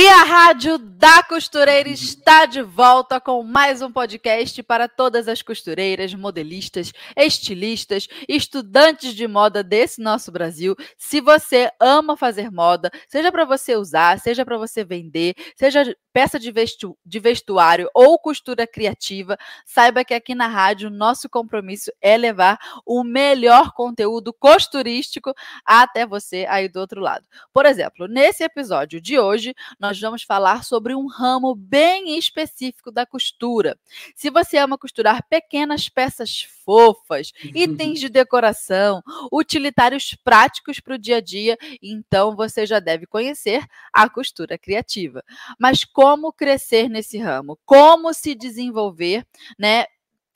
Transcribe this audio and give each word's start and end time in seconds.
E 0.00 0.06
a 0.06 0.22
Rádio 0.22 0.78
da 0.78 1.24
Costureira 1.24 1.88
está 1.88 2.46
de 2.46 2.62
volta 2.62 3.20
com 3.20 3.42
mais 3.42 3.82
um 3.82 3.90
podcast 3.90 4.62
para 4.62 4.86
todas 4.86 5.26
as 5.26 5.42
costureiras, 5.42 6.14
modelistas, 6.14 6.92
estilistas, 7.16 8.06
estudantes 8.28 9.12
de 9.12 9.26
moda 9.26 9.60
desse 9.60 10.00
nosso 10.00 10.30
Brasil. 10.30 10.76
Se 10.96 11.20
você 11.20 11.72
ama 11.80 12.16
fazer 12.16 12.48
moda, 12.48 12.92
seja 13.08 13.32
para 13.32 13.44
você 13.44 13.74
usar, 13.74 14.20
seja 14.20 14.44
para 14.44 14.56
você 14.56 14.84
vender, 14.84 15.34
seja 15.56 15.92
peça 16.12 16.36
de, 16.36 16.50
vestu 16.50 16.98
de 17.06 17.20
vestuário 17.20 17.88
ou 17.94 18.18
costura 18.18 18.66
criativa, 18.66 19.38
saiba 19.64 20.04
que 20.04 20.12
aqui 20.12 20.34
na 20.34 20.48
rádio 20.48 20.90
nosso 20.90 21.28
compromisso 21.28 21.92
é 22.00 22.16
levar 22.16 22.58
o 22.84 23.04
melhor 23.04 23.72
conteúdo 23.72 24.32
costurístico 24.32 25.32
até 25.64 26.04
você 26.04 26.44
aí 26.48 26.68
do 26.68 26.80
outro 26.80 27.00
lado. 27.00 27.24
Por 27.52 27.66
exemplo, 27.66 28.08
nesse 28.08 28.42
episódio 28.42 29.00
de 29.00 29.16
hoje, 29.16 29.54
nós 29.78 29.87
vamos 30.00 30.24
falar 30.24 30.64
sobre 30.64 30.92
um 30.94 31.06
ramo 31.06 31.54
bem 31.54 32.18
específico 32.18 32.90
da 32.90 33.06
costura. 33.06 33.78
Se 34.16 34.28
você 34.28 34.58
ama 34.58 34.76
costurar 34.76 35.24
pequenas 35.28 35.88
peças 35.88 36.42
fofas, 36.64 37.32
itens 37.54 38.00
de 38.00 38.08
decoração, 38.08 39.00
utilitários 39.32 40.16
práticos 40.24 40.80
para 40.80 40.96
o 40.96 40.98
dia 40.98 41.18
a 41.18 41.20
dia, 41.20 41.56
então 41.80 42.34
você 42.34 42.66
já 42.66 42.80
deve 42.80 43.06
conhecer 43.06 43.64
a 43.92 44.10
costura 44.10 44.58
criativa. 44.58 45.22
Mas 45.58 45.84
como 45.84 46.32
crescer 46.32 46.88
nesse 46.88 47.18
ramo? 47.18 47.58
Como 47.64 48.12
se 48.12 48.34
desenvolver, 48.34 49.24
né? 49.58 49.84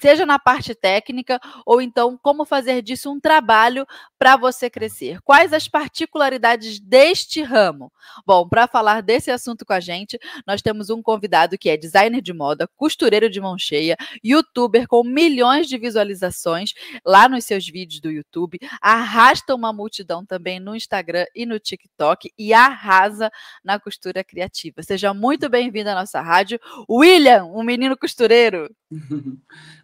Seja 0.03 0.27
na 0.27 0.37
parte 0.37 0.75
técnica 0.75 1.39
ou 1.65 1.81
então 1.81 2.19
como 2.21 2.45
fazer 2.45 2.83
disso 2.83 3.09
um 3.09 3.21
trabalho 3.21 3.87
para 4.19 4.37
você 4.37 4.69
crescer. 4.69 5.21
Quais 5.23 5.53
as 5.53 5.69
particularidades 5.69 6.81
deste 6.81 7.41
ramo? 7.41 7.93
Bom, 8.27 8.49
para 8.49 8.67
falar 8.67 9.01
desse 9.01 9.31
assunto 9.31 9.65
com 9.65 9.73
a 9.73 9.79
gente, 9.79 10.19
nós 10.45 10.61
temos 10.61 10.91
um 10.91 11.01
convidado 11.01 11.57
que 11.57 11.71
é 11.71 11.77
designer 11.77 12.21
de 12.21 12.33
moda, 12.33 12.69
costureiro 12.77 13.31
de 13.31 13.41
mão 13.41 13.57
cheia, 13.57 13.97
youtuber 14.25 14.89
com 14.89 15.05
milhões 15.05 15.69
de 15.69 15.79
visualizações 15.79 16.73
lá 17.07 17.29
nos 17.29 17.45
seus 17.45 17.69
vídeos 17.69 18.01
do 18.01 18.11
YouTube, 18.11 18.59
arrasta 18.81 19.55
uma 19.55 19.73
multidão 19.73 20.27
também 20.27 20.59
no 20.59 20.75
Instagram 20.75 21.27
e 21.33 21.47
no 21.47 21.61
TikTok 21.61 22.33
e 22.37 22.53
arrasa 22.53 23.31
na 23.63 23.79
costura 23.79 24.25
criativa. 24.25 24.83
Seja 24.83 25.15
muito 25.15 25.49
bem-vindo 25.49 25.91
à 25.91 25.95
nossa 25.95 26.21
rádio, 26.21 26.59
William, 26.91 27.45
um 27.45 27.63
menino 27.63 27.97
costureiro. 27.97 28.69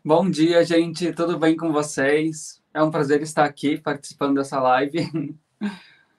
Bom 0.09 0.31
dia, 0.31 0.65
gente. 0.65 1.13
Tudo 1.13 1.39
bem 1.39 1.55
com 1.55 1.71
vocês? 1.71 2.63
É 2.73 2.83
um 2.83 2.91
prazer 2.91 3.21
estar 3.21 3.45
aqui 3.45 3.77
participando 3.77 4.37
dessa 4.37 4.59
live. 4.59 5.37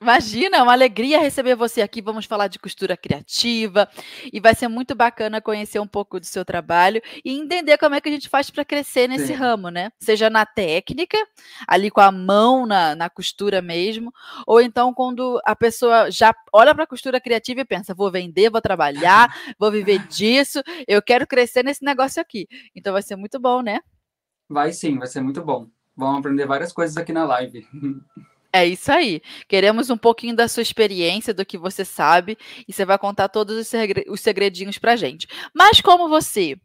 Imagina, 0.01 0.57
é 0.57 0.63
uma 0.63 0.71
alegria 0.71 1.19
receber 1.19 1.55
você 1.55 1.81
aqui. 1.81 2.01
Vamos 2.01 2.25
falar 2.25 2.47
de 2.47 2.57
costura 2.57 2.95
criativa 2.95 3.89
e 4.31 4.39
vai 4.39 4.55
ser 4.55 4.69
muito 4.69 4.95
bacana 4.95 5.41
conhecer 5.41 5.77
um 5.79 5.87
pouco 5.87 6.21
do 6.21 6.25
seu 6.25 6.45
trabalho 6.45 7.01
e 7.23 7.37
entender 7.37 7.77
como 7.77 7.95
é 7.95 8.01
que 8.01 8.07
a 8.07 8.11
gente 8.11 8.29
faz 8.29 8.49
para 8.49 8.63
crescer 8.63 9.09
nesse 9.09 9.27
Sim. 9.27 9.33
ramo, 9.33 9.69
né? 9.69 9.91
Seja 9.99 10.29
na 10.29 10.45
técnica, 10.45 11.17
ali 11.67 11.91
com 11.91 11.99
a 11.99 12.13
mão 12.13 12.65
na, 12.65 12.95
na 12.95 13.09
costura 13.09 13.61
mesmo, 13.61 14.13
ou 14.47 14.61
então 14.61 14.93
quando 14.93 15.41
a 15.45 15.53
pessoa 15.53 16.09
já 16.09 16.33
olha 16.53 16.73
para 16.73 16.85
a 16.85 16.87
costura 16.87 17.19
criativa 17.19 17.59
e 17.59 17.65
pensa: 17.65 17.93
vou 17.93 18.09
vender, 18.09 18.49
vou 18.49 18.61
trabalhar, 18.61 19.35
vou 19.59 19.69
viver 19.69 20.07
disso, 20.07 20.63
eu 20.87 21.01
quero 21.01 21.27
crescer 21.27 21.61
nesse 21.61 21.83
negócio 21.83 22.21
aqui. 22.21 22.47
Então 22.73 22.93
vai 22.93 23.01
ser 23.01 23.17
muito 23.17 23.37
bom, 23.37 23.61
né? 23.61 23.81
Vai 24.47 24.71
sim, 24.71 24.97
vai 24.97 25.07
ser 25.07 25.19
muito 25.19 25.43
bom. 25.43 25.67
Vamos 25.93 26.19
aprender 26.19 26.45
várias 26.45 26.71
coisas 26.71 26.95
aqui 26.95 27.11
na 27.11 27.25
live. 27.25 27.67
É 28.51 28.65
isso 28.65 28.91
aí. 28.91 29.21
Queremos 29.47 29.89
um 29.91 29.97
pouquinho 29.97 30.35
da 30.35 30.47
sua 30.47 30.63
experiência, 30.63 31.33
do 31.33 31.45
que 31.45 31.57
você 31.57 31.85
sabe, 31.85 32.35
e 32.67 32.73
você 32.73 32.83
vai 32.83 32.97
contar 32.97 33.29
todos 33.29 33.71
os 34.07 34.19
segredinhos 34.21 34.77
pra 34.79 34.95
gente. 34.95 35.27
Mas 35.53 35.79
como 35.81 36.09
você 36.09 36.55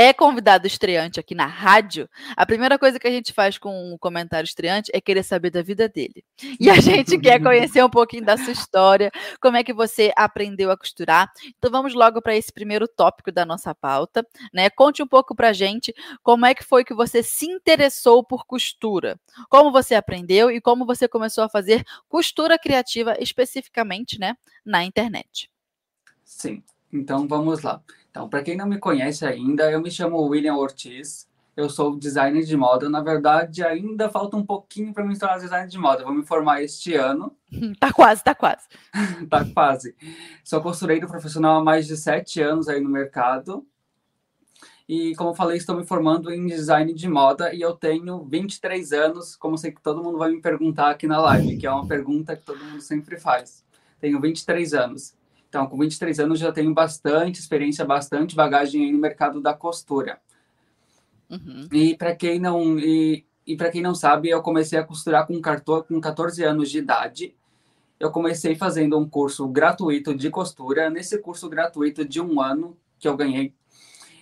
é 0.00 0.12
convidado 0.12 0.64
estreante 0.64 1.18
aqui 1.18 1.34
na 1.34 1.46
rádio, 1.46 2.08
a 2.36 2.46
primeira 2.46 2.78
coisa 2.78 3.00
que 3.00 3.08
a 3.08 3.10
gente 3.10 3.32
faz 3.32 3.58
com 3.58 3.92
um 3.92 3.98
comentário 3.98 4.46
estreante 4.46 4.92
é 4.94 5.00
querer 5.00 5.24
saber 5.24 5.50
da 5.50 5.60
vida 5.60 5.88
dele. 5.88 6.24
E 6.60 6.70
a 6.70 6.80
gente 6.80 7.18
quer 7.18 7.42
conhecer 7.42 7.84
um 7.84 7.90
pouquinho 7.90 8.24
da 8.24 8.36
sua 8.36 8.52
história, 8.52 9.10
como 9.40 9.56
é 9.56 9.64
que 9.64 9.72
você 9.72 10.12
aprendeu 10.16 10.70
a 10.70 10.76
costurar. 10.76 11.28
Então 11.58 11.68
vamos 11.68 11.94
logo 11.94 12.22
para 12.22 12.36
esse 12.36 12.52
primeiro 12.52 12.86
tópico 12.86 13.32
da 13.32 13.44
nossa 13.44 13.74
pauta, 13.74 14.24
né? 14.54 14.70
Conte 14.70 15.02
um 15.02 15.06
pouco 15.08 15.34
pra 15.34 15.52
gente 15.52 15.92
como 16.22 16.46
é 16.46 16.54
que 16.54 16.62
foi 16.62 16.84
que 16.84 16.94
você 16.94 17.20
se 17.20 17.46
interessou 17.46 18.22
por 18.22 18.46
costura. 18.46 19.18
Como 19.48 19.72
você 19.72 19.96
aprendeu 19.96 20.48
e 20.48 20.60
como 20.60 20.86
você 20.86 21.08
começou 21.08 21.42
a 21.42 21.48
fazer 21.48 21.84
costura 22.08 22.56
criativa 22.56 23.16
especificamente, 23.18 24.16
né, 24.16 24.36
na 24.64 24.84
internet. 24.84 25.50
Sim. 26.24 26.62
Então 26.92 27.26
vamos 27.26 27.62
lá. 27.62 27.82
Então, 28.10 28.28
para 28.28 28.42
quem 28.42 28.56
não 28.56 28.66
me 28.66 28.78
conhece 28.78 29.24
ainda, 29.24 29.70
eu 29.70 29.80
me 29.80 29.90
chamo 29.90 30.20
William 30.22 30.54
Ortiz. 30.54 31.28
Eu 31.56 31.68
sou 31.68 31.98
designer 31.98 32.44
de 32.44 32.56
moda. 32.56 32.88
Na 32.88 33.02
verdade, 33.02 33.64
ainda 33.64 34.08
falta 34.08 34.36
um 34.36 34.46
pouquinho 34.46 34.92
para 34.94 35.04
me 35.04 35.18
tornar 35.18 35.38
designer 35.38 35.68
de 35.68 35.78
moda. 35.78 36.02
Eu 36.02 36.06
vou 36.06 36.14
me 36.14 36.24
formar 36.24 36.62
este 36.62 36.94
ano. 36.94 37.36
Tá 37.80 37.92
quase, 37.92 38.22
tá 38.22 38.34
quase. 38.34 38.68
tá 39.28 39.44
quase. 39.52 39.96
Sou 40.44 40.62
costureiro 40.62 41.08
profissional 41.08 41.58
há 41.58 41.64
mais 41.64 41.86
de 41.86 41.96
sete 41.96 42.40
anos 42.40 42.68
aí 42.68 42.80
no 42.80 42.88
mercado. 42.88 43.66
E, 44.88 45.14
como 45.16 45.30
eu 45.30 45.34
falei, 45.34 45.58
estou 45.58 45.76
me 45.76 45.84
formando 45.84 46.32
em 46.32 46.46
design 46.46 46.94
de 46.94 47.08
moda 47.08 47.52
e 47.52 47.60
eu 47.60 47.74
tenho 47.74 48.24
23 48.24 48.92
anos, 48.92 49.36
como 49.36 49.58
sei 49.58 49.70
que 49.70 49.82
todo 49.82 50.02
mundo 50.02 50.16
vai 50.16 50.30
me 50.30 50.40
perguntar 50.40 50.90
aqui 50.90 51.06
na 51.06 51.20
live, 51.20 51.58
que 51.58 51.66
é 51.66 51.70
uma 51.70 51.86
pergunta 51.86 52.34
que 52.34 52.42
todo 52.42 52.64
mundo 52.64 52.80
sempre 52.80 53.18
faz. 53.18 53.62
Tenho 54.00 54.18
23 54.18 54.72
anos. 54.72 55.14
Então, 55.48 55.66
com 55.66 55.78
23 55.78 56.20
anos 56.20 56.38
já 56.38 56.52
tenho 56.52 56.72
bastante 56.74 57.40
experiência, 57.40 57.84
bastante 57.84 58.36
bagagem 58.36 58.84
aí 58.84 58.92
no 58.92 58.98
mercado 58.98 59.40
da 59.40 59.54
costura. 59.54 60.20
Uhum. 61.30 61.68
E 61.72 61.96
para 61.96 62.14
quem 62.14 62.38
não 62.38 62.78
e, 62.78 63.24
e 63.46 63.56
para 63.56 63.70
quem 63.70 63.82
não 63.82 63.94
sabe, 63.94 64.28
eu 64.28 64.42
comecei 64.42 64.78
a 64.78 64.84
costurar 64.84 65.26
com, 65.26 65.40
com 65.88 66.00
14 66.00 66.44
anos 66.44 66.70
de 66.70 66.78
idade. 66.78 67.34
Eu 67.98 68.10
comecei 68.10 68.54
fazendo 68.54 68.98
um 68.98 69.08
curso 69.08 69.48
gratuito 69.48 70.14
de 70.14 70.30
costura. 70.30 70.90
Nesse 70.90 71.18
curso 71.18 71.48
gratuito 71.48 72.04
de 72.04 72.20
um 72.20 72.40
ano 72.40 72.76
que 72.98 73.08
eu 73.08 73.16
ganhei, 73.16 73.54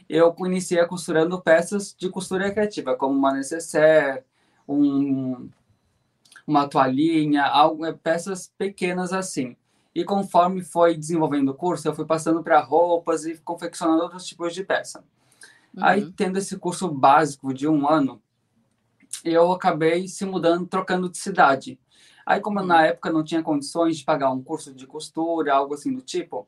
eu 0.09 0.35
iniciei 0.41 0.85
costurando 0.87 1.41
peças 1.41 1.95
de 1.99 2.09
costura 2.09 2.51
criativa, 2.53 2.97
como 2.97 3.19
uma 3.19 3.33
necessaire, 3.33 4.23
um, 4.69 5.49
uma 6.47 6.69
toalhinha, 6.69 7.45
algo, 7.45 7.93
peças 7.95 8.53
pequenas 8.57 9.13
assim. 9.13 9.57
E 9.97 10.05
conforme 10.05 10.61
foi 10.63 10.95
desenvolvendo 10.95 11.49
o 11.49 11.55
curso, 11.55 11.89
eu 11.89 11.95
fui 11.95 12.05
passando 12.05 12.43
para 12.43 12.61
roupas 12.61 13.25
e 13.25 13.39
confeccionando 13.39 14.03
outros 14.03 14.27
tipos 14.27 14.53
de 14.53 14.63
peça. 14.63 15.03
Uhum. 15.75 15.83
Aí, 15.83 16.13
tendo 16.13 16.37
esse 16.37 16.59
curso 16.59 16.87
básico 16.87 17.55
de 17.55 17.67
um 17.67 17.89
ano, 17.89 18.21
eu 19.25 19.51
acabei 19.53 20.07
se 20.07 20.27
mudando, 20.27 20.67
trocando 20.67 21.09
de 21.09 21.17
cidade. 21.17 21.81
Aí, 22.27 22.43
como 22.43 22.61
uhum. 22.61 22.67
na 22.67 22.85
época 22.85 23.11
não 23.11 23.25
tinha 23.25 23.43
condições 23.43 23.97
de 23.97 24.05
pagar 24.05 24.31
um 24.31 24.43
curso 24.43 24.75
de 24.75 24.87
costura, 24.87 25.55
algo 25.55 25.73
assim 25.73 25.95
do 25.95 26.03
tipo, 26.03 26.47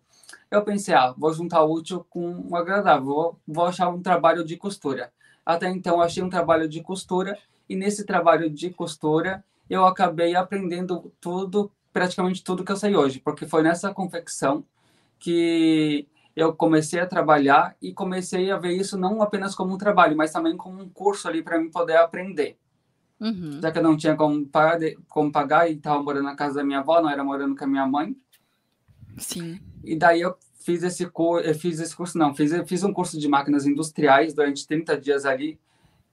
eu 0.51 0.63
pensei, 0.63 0.93
ah, 0.93 1.15
vou 1.17 1.33
juntar 1.33 1.65
o 1.65 1.73
útil 1.73 2.05
com 2.11 2.47
o 2.51 2.55
agradável, 2.55 3.07
vou, 3.07 3.41
vou 3.49 3.65
achar 3.65 3.89
um 3.89 4.03
trabalho 4.03 4.45
de 4.45 4.59
costura. 4.59 5.11
Até 5.47 5.71
então, 5.71 6.03
achei 6.03 6.23
um 6.23 6.29
trabalho 6.29 6.69
de 6.69 6.83
costura, 6.83 7.39
e 7.67 7.75
nesse 7.75 8.05
trabalho 8.05 8.51
de 8.51 8.69
costura, 8.69 9.43
eu 9.71 9.87
acabei 9.87 10.37
aprendendo 10.37 11.11
tudo 11.19 11.73
praticamente 11.99 12.45
tudo 12.45 12.63
que 12.63 12.71
eu 12.71 12.77
sei 12.77 12.95
hoje, 12.95 13.19
porque 13.19 13.45
foi 13.45 13.61
nessa 13.61 13.93
confecção 13.93 14.65
que 15.19 16.07
eu 16.37 16.55
comecei 16.55 17.01
a 17.01 17.07
trabalhar 17.07 17.75
e 17.83 17.93
comecei 17.93 18.53
a 18.53 18.57
ver 18.57 18.71
isso 18.71 18.97
não 18.97 19.21
apenas 19.21 19.53
como 19.53 19.75
um 19.75 19.79
trabalho, 19.79 20.17
mas 20.17 20.31
também 20.31 20.57
como 20.57 20.81
um 20.81 20.89
curso 20.89 21.27
ali 21.27 21.43
para 21.43 21.59
mim 21.59 21.69
poder 21.69 21.97
aprender. 21.97 22.57
Uhum. 23.19 23.61
Já 23.61 23.73
que 23.73 23.79
eu 23.81 23.83
não 23.83 23.97
tinha 23.97 24.15
como 24.15 24.47
pagar, 24.47 24.79
como 25.09 25.33
pagar 25.33 25.69
e 25.69 25.75
estava 25.75 26.01
morando 26.01 26.27
na 26.27 26.37
casa 26.37 26.55
da 26.55 26.65
minha 26.65 26.79
avó, 26.79 27.03
não 27.03 27.11
era 27.11 27.25
morando 27.25 27.57
com 27.57 27.65
a 27.65 27.67
minha 27.67 27.85
mãe. 27.85 28.17
Sim. 29.17 29.59
E 29.83 29.97
daí 29.97 30.21
eu 30.21 30.37
fiz 30.61 30.85
esse 30.85 31.05
curso, 31.11 31.53
fiz 31.55 31.81
esse 31.81 31.97
curso 31.97 32.17
não, 32.17 32.33
fiz, 32.33 32.53
fiz 32.69 32.85
um 32.85 32.93
curso 32.93 33.19
de 33.19 33.27
máquinas 33.27 33.67
industriais 33.67 34.33
durante 34.33 34.65
30 34.65 34.97
dias 35.01 35.27
ali, 35.27 35.59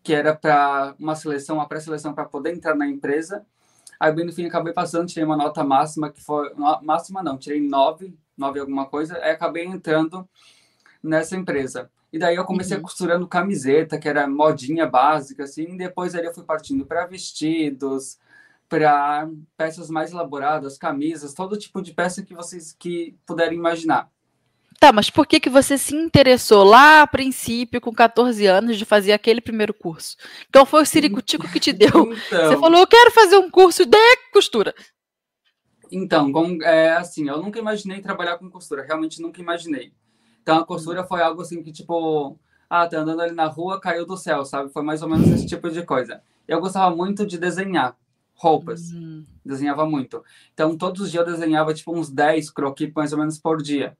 que 0.01 0.11
era 0.11 0.33
para 0.33 0.95
uma 0.97 1.15
seleção, 1.15 1.57
uma 1.57 1.67
pré-seleção 1.67 2.15
para 2.15 2.25
poder 2.25 2.55
entrar 2.55 2.73
na 2.73 2.87
empresa. 2.87 3.45
Aí, 3.99 4.11
bem 4.11 4.25
no 4.25 4.33
fim, 4.33 4.45
acabei 4.45 4.73
passando, 4.73 5.07
tirei 5.07 5.23
uma 5.23 5.37
nota 5.37 5.63
máxima, 5.63 6.11
que 6.11 6.21
foi. 6.21 6.53
Máxima 6.81 7.23
não, 7.23 7.37
tirei 7.37 7.61
nove, 7.61 8.17
nove 8.37 8.59
alguma 8.59 8.85
coisa, 8.85 9.17
aí 9.17 9.31
acabei 9.31 9.65
entrando 9.65 10.27
nessa 11.01 11.35
empresa. 11.35 11.89
E 12.11 12.19
daí 12.19 12.35
eu 12.35 12.45
comecei 12.45 12.77
uhum. 12.77 12.83
costurando 12.83 13.27
camiseta, 13.27 13.99
que 13.99 14.07
era 14.07 14.27
modinha 14.27 14.87
básica, 14.87 15.43
assim. 15.43 15.75
depois 15.75 16.15
ali 16.15 16.27
eu 16.27 16.33
fui 16.33 16.43
partindo 16.43 16.85
para 16.85 17.05
vestidos, 17.05 18.17
para 18.69 19.29
peças 19.57 19.89
mais 19.89 20.11
elaboradas, 20.11 20.77
camisas, 20.77 21.33
todo 21.33 21.57
tipo 21.57 21.81
de 21.81 21.93
peça 21.93 22.23
que 22.23 22.33
vocês 22.33 22.75
que 22.77 23.17
puderem 23.25 23.57
imaginar. 23.57 24.09
Tá, 24.79 24.91
mas 24.91 25.09
por 25.09 25.25
que, 25.25 25.39
que 25.39 25.49
você 25.49 25.77
se 25.77 25.95
interessou 25.95 26.63
lá 26.63 27.01
a 27.01 27.07
princípio, 27.07 27.79
com 27.79 27.93
14 27.93 28.45
anos, 28.45 28.77
de 28.77 28.85
fazer 28.85 29.13
aquele 29.13 29.41
primeiro 29.41 29.73
curso? 29.73 30.15
Então 30.49 30.65
foi 30.65 30.81
o 30.81 30.85
Siricutico 30.85 31.47
que 31.47 31.59
te 31.59 31.71
deu. 31.71 31.89
Então, 31.89 32.49
você 32.49 32.57
falou, 32.57 32.79
eu 32.79 32.87
quero 32.87 33.11
fazer 33.11 33.37
um 33.37 33.49
curso 33.49 33.85
de 33.85 33.97
costura. 34.33 34.73
Então, 35.91 36.31
com, 36.31 36.61
é, 36.61 36.93
assim, 36.93 37.29
eu 37.29 37.41
nunca 37.41 37.59
imaginei 37.59 38.01
trabalhar 38.01 38.37
com 38.37 38.49
costura, 38.49 38.83
realmente 38.83 39.21
nunca 39.21 39.41
imaginei. 39.41 39.93
Então 40.41 40.57
a 40.57 40.65
costura 40.65 41.03
foi 41.03 41.21
algo 41.21 41.41
assim 41.41 41.63
que, 41.63 41.71
tipo, 41.71 42.37
ah, 42.69 42.87
tá 42.87 42.99
andando 42.99 43.21
ali 43.21 43.33
na 43.33 43.47
rua, 43.47 43.79
caiu 43.79 44.05
do 44.05 44.17
céu, 44.17 44.45
sabe? 44.45 44.71
Foi 44.71 44.83
mais 44.83 45.01
ou 45.01 45.09
menos 45.09 45.27
esse 45.29 45.47
tipo 45.47 45.69
de 45.71 45.83
coisa. 45.83 46.21
Eu 46.47 46.59
gostava 46.59 46.95
muito 46.95 47.25
de 47.25 47.37
desenhar 47.37 47.97
roupas. 48.35 48.91
Uhum. 48.91 49.25
Desenhava 49.43 49.85
muito. 49.85 50.23
Então, 50.53 50.77
todos 50.77 51.01
os 51.01 51.11
dias 51.11 51.25
eu 51.25 51.33
desenhava, 51.33 51.73
tipo, 51.73 51.95
uns 51.95 52.09
10 52.09 52.51
croquis, 52.51 52.91
mais 52.93 53.13
ou 53.13 53.19
menos, 53.19 53.39
por 53.39 53.61
dia. 53.61 53.97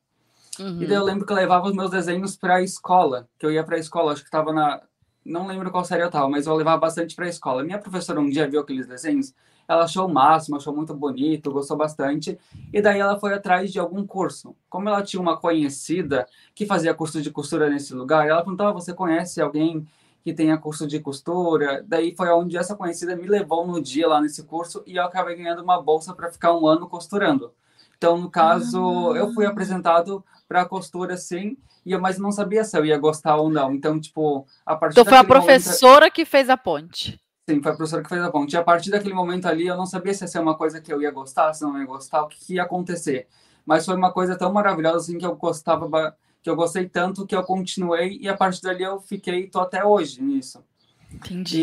Uhum. 0.59 0.81
E 0.81 0.85
daí 0.85 0.97
eu 0.97 1.03
lembro 1.03 1.25
que 1.25 1.31
eu 1.31 1.37
levava 1.37 1.67
os 1.67 1.75
meus 1.75 1.91
desenhos 1.91 2.35
para 2.35 2.55
a 2.55 2.61
escola, 2.61 3.27
que 3.37 3.45
eu 3.45 3.51
ia 3.51 3.63
para 3.63 3.75
a 3.75 3.79
escola, 3.79 4.13
acho 4.13 4.21
que 4.21 4.27
estava 4.27 4.53
na... 4.53 4.81
Não 5.23 5.47
lembro 5.47 5.71
qual 5.71 5.83
série 5.83 6.03
eu 6.03 6.11
tava, 6.11 6.29
mas 6.29 6.45
eu 6.45 6.55
levava 6.55 6.77
bastante 6.77 7.15
para 7.15 7.25
a 7.25 7.29
escola. 7.29 7.63
Minha 7.63 7.79
professora 7.79 8.19
um 8.19 8.29
dia 8.29 8.47
viu 8.47 8.61
aqueles 8.61 8.87
desenhos, 8.87 9.33
ela 9.67 9.85
achou 9.85 10.07
o 10.07 10.13
máximo, 10.13 10.57
achou 10.57 10.75
muito 10.75 10.93
bonito, 10.93 11.51
gostou 11.51 11.75
bastante. 11.75 12.37
E 12.71 12.81
daí 12.81 12.99
ela 12.99 13.19
foi 13.19 13.33
atrás 13.33 13.71
de 13.71 13.79
algum 13.79 14.05
curso. 14.05 14.55
Como 14.69 14.87
ela 14.87 15.01
tinha 15.01 15.21
uma 15.21 15.37
conhecida 15.37 16.27
que 16.53 16.65
fazia 16.65 16.93
curso 16.93 17.21
de 17.21 17.31
costura 17.31 17.69
nesse 17.69 17.93
lugar, 17.93 18.27
ela 18.27 18.43
perguntava: 18.43 18.73
Você 18.73 18.93
conhece 18.93 19.41
alguém 19.41 19.87
que 20.23 20.33
tenha 20.33 20.57
curso 20.57 20.87
de 20.87 20.99
costura? 20.99 21.83
Daí 21.87 22.15
foi 22.15 22.29
onde 22.29 22.57
essa 22.57 22.75
conhecida 22.75 23.15
me 23.15 23.27
levou 23.27 23.65
no 23.65 23.81
dia 23.81 24.07
lá 24.07 24.21
nesse 24.21 24.43
curso 24.43 24.83
e 24.85 24.97
eu 24.97 25.03
acabei 25.03 25.35
ganhando 25.35 25.63
uma 25.63 25.81
bolsa 25.81 26.13
para 26.13 26.31
ficar 26.31 26.55
um 26.55 26.67
ano 26.67 26.87
costurando. 26.87 27.51
Então, 27.97 28.17
no 28.17 28.29
caso, 28.29 29.13
ah. 29.13 29.17
eu 29.17 29.33
fui 29.33 29.45
apresentado 29.45 30.23
para 30.47 30.65
costura, 30.65 31.17
sim, 31.17 31.57
e 31.85 31.91
eu, 31.91 31.99
mas 31.99 32.17
não 32.17 32.31
sabia 32.31 32.63
se 32.63 32.77
eu 32.77 32.85
ia 32.85 32.97
gostar 32.97 33.35
ou 33.37 33.49
não. 33.49 33.73
Então, 33.73 33.99
tipo, 33.99 34.45
a 34.65 34.75
partir 34.75 34.99
Então, 34.99 35.05
foi 35.05 35.17
a 35.17 35.23
professora 35.23 36.01
momento... 36.01 36.13
que 36.13 36.25
fez 36.25 36.49
a 36.49 36.57
ponte. 36.57 37.19
Sim, 37.49 37.61
foi 37.61 37.71
a 37.71 37.75
professora 37.75 38.03
que 38.03 38.09
fez 38.09 38.21
a 38.21 38.31
ponte. 38.31 38.53
E 38.53 38.57
a 38.57 38.63
partir 38.63 38.91
daquele 38.91 39.13
momento 39.13 39.47
ali, 39.47 39.67
eu 39.67 39.77
não 39.77 39.85
sabia 39.85 40.13
se 40.13 40.23
ia 40.23 40.27
ser 40.27 40.39
uma 40.39 40.55
coisa 40.55 40.81
que 40.81 40.91
eu 40.91 41.01
ia 41.01 41.11
gostar, 41.11 41.53
se 41.53 41.63
não 41.63 41.79
ia 41.79 41.85
gostar, 41.85 42.23
o 42.23 42.27
que, 42.27 42.39
que 42.39 42.53
ia 42.55 42.63
acontecer. 42.63 43.27
Mas 43.65 43.85
foi 43.85 43.95
uma 43.95 44.11
coisa 44.11 44.37
tão 44.37 44.51
maravilhosa, 44.51 44.97
assim, 44.97 45.17
que 45.17 45.25
eu 45.25 45.35
gostava, 45.35 46.15
que 46.41 46.49
eu 46.49 46.55
gostei 46.55 46.87
tanto 46.87 47.25
que 47.25 47.35
eu 47.35 47.43
continuei 47.43 48.19
e 48.21 48.29
a 48.29 48.37
partir 48.37 48.61
dali 48.61 48.83
eu 48.83 48.99
fiquei, 48.99 49.47
tô 49.47 49.59
até 49.59 49.83
hoje 49.83 50.21
nisso. 50.21 50.63
Entendi. 51.11 51.59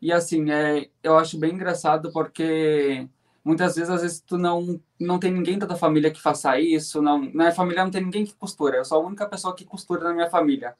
E, 0.00 0.08
e 0.08 0.12
assim, 0.12 0.50
é, 0.50 0.88
eu 1.02 1.18
acho 1.18 1.38
bem 1.38 1.54
engraçado 1.54 2.12
porque 2.12 3.08
muitas 3.44 3.76
vezes, 3.76 3.90
às 3.90 4.02
vezes, 4.02 4.20
tu 4.20 4.38
não, 4.38 4.80
não 4.98 5.18
tem 5.18 5.32
ninguém 5.32 5.58
da 5.58 5.66
tua 5.66 5.76
família 5.76 6.10
que 6.10 6.20
faça 6.20 6.58
isso, 6.58 7.02
não, 7.02 7.18
na 7.18 7.30
minha 7.30 7.52
família 7.52 7.84
não 7.84 7.90
tem 7.90 8.02
ninguém 8.02 8.24
que 8.24 8.34
costura, 8.34 8.78
eu 8.78 8.84
sou 8.84 9.02
a 9.02 9.06
única 9.06 9.26
pessoa 9.26 9.54
que 9.54 9.64
costura 9.64 10.04
na 10.04 10.14
minha 10.14 10.30
família 10.30 10.74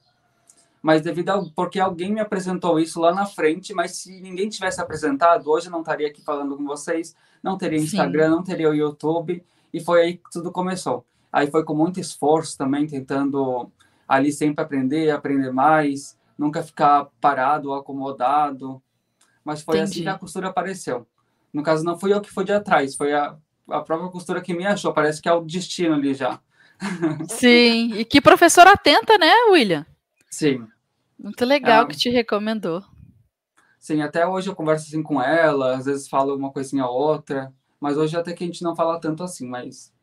mas 0.85 1.01
devido 1.01 1.29
ao 1.29 1.49
porque 1.49 1.79
alguém 1.79 2.13
me 2.13 2.19
apresentou 2.19 2.79
isso 2.79 2.99
lá 2.99 3.11
na 3.11 3.25
frente, 3.25 3.73
mas 3.73 3.97
se 3.97 4.21
ninguém 4.21 4.47
tivesse 4.47 4.79
apresentado, 4.79 5.49
hoje 5.49 5.65
eu 5.65 5.71
não 5.71 5.79
estaria 5.79 6.07
aqui 6.07 6.21
falando 6.23 6.55
com 6.55 6.63
vocês, 6.63 7.15
não 7.41 7.57
teria 7.57 7.79
Instagram, 7.79 8.25
Sim. 8.25 8.29
não 8.29 8.43
teria 8.43 8.69
o 8.69 8.75
YouTube, 8.75 9.43
e 9.73 9.79
foi 9.79 10.01
aí 10.03 10.17
que 10.17 10.29
tudo 10.31 10.51
começou. 10.51 11.03
Aí 11.33 11.49
foi 11.49 11.63
com 11.63 11.73
muito 11.73 11.99
esforço 11.99 12.55
também, 12.55 12.85
tentando 12.85 13.67
ali 14.07 14.31
sempre 14.31 14.63
aprender, 14.63 15.09
aprender 15.09 15.51
mais, 15.51 16.15
nunca 16.37 16.61
ficar 16.61 17.07
parado 17.19 17.69
ou 17.69 17.75
acomodado, 17.75 18.79
mas 19.43 19.63
foi 19.63 19.77
Entendi. 19.77 19.91
assim 19.91 20.01
que 20.03 20.09
a 20.09 20.19
costura 20.19 20.49
apareceu. 20.49 21.07
No 21.55 21.63
caso, 21.63 21.85
não 21.85 21.97
fui 21.97 22.11
eu 22.11 22.19
que 22.19 22.29
fui 22.29 22.43
de 22.43 22.51
atrás, 22.51 22.95
foi 22.95 23.13
a, 23.13 23.33
a 23.69 23.79
própria 23.79 24.09
costura 24.09 24.41
que 24.41 24.53
me 24.53 24.65
achou, 24.65 24.93
parece 24.93 25.21
que 25.21 25.29
é 25.29 25.31
o 25.31 25.39
destino 25.39 25.95
ali 25.95 26.13
já. 26.13 26.37
Sim, 27.29 27.93
e 27.93 28.03
que 28.03 28.19
professora 28.19 28.73
atenta, 28.73 29.17
né, 29.17 29.31
William? 29.49 29.85
Sim. 30.29 30.67
Muito 31.17 31.45
legal 31.45 31.87
que 31.87 31.95
te 31.95 32.09
recomendou. 32.09 32.83
Sim, 33.79 34.01
até 34.01 34.27
hoje 34.27 34.49
eu 34.49 34.55
converso 34.55 34.87
assim 34.87 35.01
com 35.01 35.21
ela, 35.21 35.77
às 35.77 35.85
vezes 35.85 36.09
falo 36.09 36.35
uma 36.35 36.51
coisinha 36.51 36.85
ou 36.85 36.93
outra, 36.93 37.53
mas 37.79 37.95
hoje 37.95 38.17
até 38.17 38.33
que 38.33 38.43
a 38.43 38.47
gente 38.47 38.61
não 38.61 38.75
fala 38.75 38.99
tanto 38.99 39.23
assim, 39.23 39.47
mas 39.47 39.93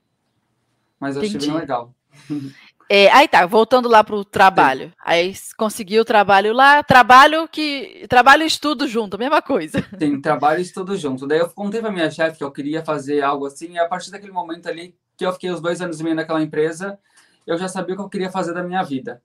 mas 0.98 1.16
eu 1.16 1.22
achei 1.22 1.38
bem 1.38 1.52
legal. 1.52 1.94
É, 2.94 3.10
aí 3.10 3.26
tá, 3.26 3.46
voltando 3.46 3.88
lá 3.88 4.04
para 4.04 4.14
o 4.14 4.22
trabalho. 4.22 4.88
Sim. 4.88 4.94
Aí 5.02 5.34
conseguiu 5.56 6.02
o 6.02 6.04
trabalho 6.04 6.52
lá, 6.52 6.82
trabalho 6.82 7.48
que. 7.48 8.04
Trabalho 8.06 8.42
e 8.42 8.46
estudo 8.46 8.86
junto, 8.86 9.18
mesma 9.18 9.40
coisa. 9.40 9.82
Sim, 9.98 10.20
trabalho 10.20 10.58
e 10.58 10.62
estudo 10.62 10.94
junto. 10.94 11.26
Daí 11.26 11.38
eu 11.38 11.48
contei 11.48 11.80
para 11.80 11.90
minha 11.90 12.10
chefe 12.10 12.36
que 12.36 12.44
eu 12.44 12.50
queria 12.50 12.84
fazer 12.84 13.22
algo 13.22 13.46
assim, 13.46 13.72
e 13.72 13.78
a 13.78 13.88
partir 13.88 14.10
daquele 14.10 14.30
momento 14.30 14.68
ali, 14.68 14.94
que 15.16 15.24
eu 15.24 15.32
fiquei 15.32 15.50
os 15.50 15.58
dois 15.58 15.80
anos 15.80 16.00
e 16.00 16.04
meio 16.04 16.14
naquela 16.14 16.42
empresa, 16.42 16.98
eu 17.46 17.56
já 17.56 17.66
sabia 17.66 17.94
o 17.94 17.96
que 17.96 18.04
eu 18.04 18.10
queria 18.10 18.30
fazer 18.30 18.52
da 18.52 18.62
minha 18.62 18.82
vida 18.82 19.22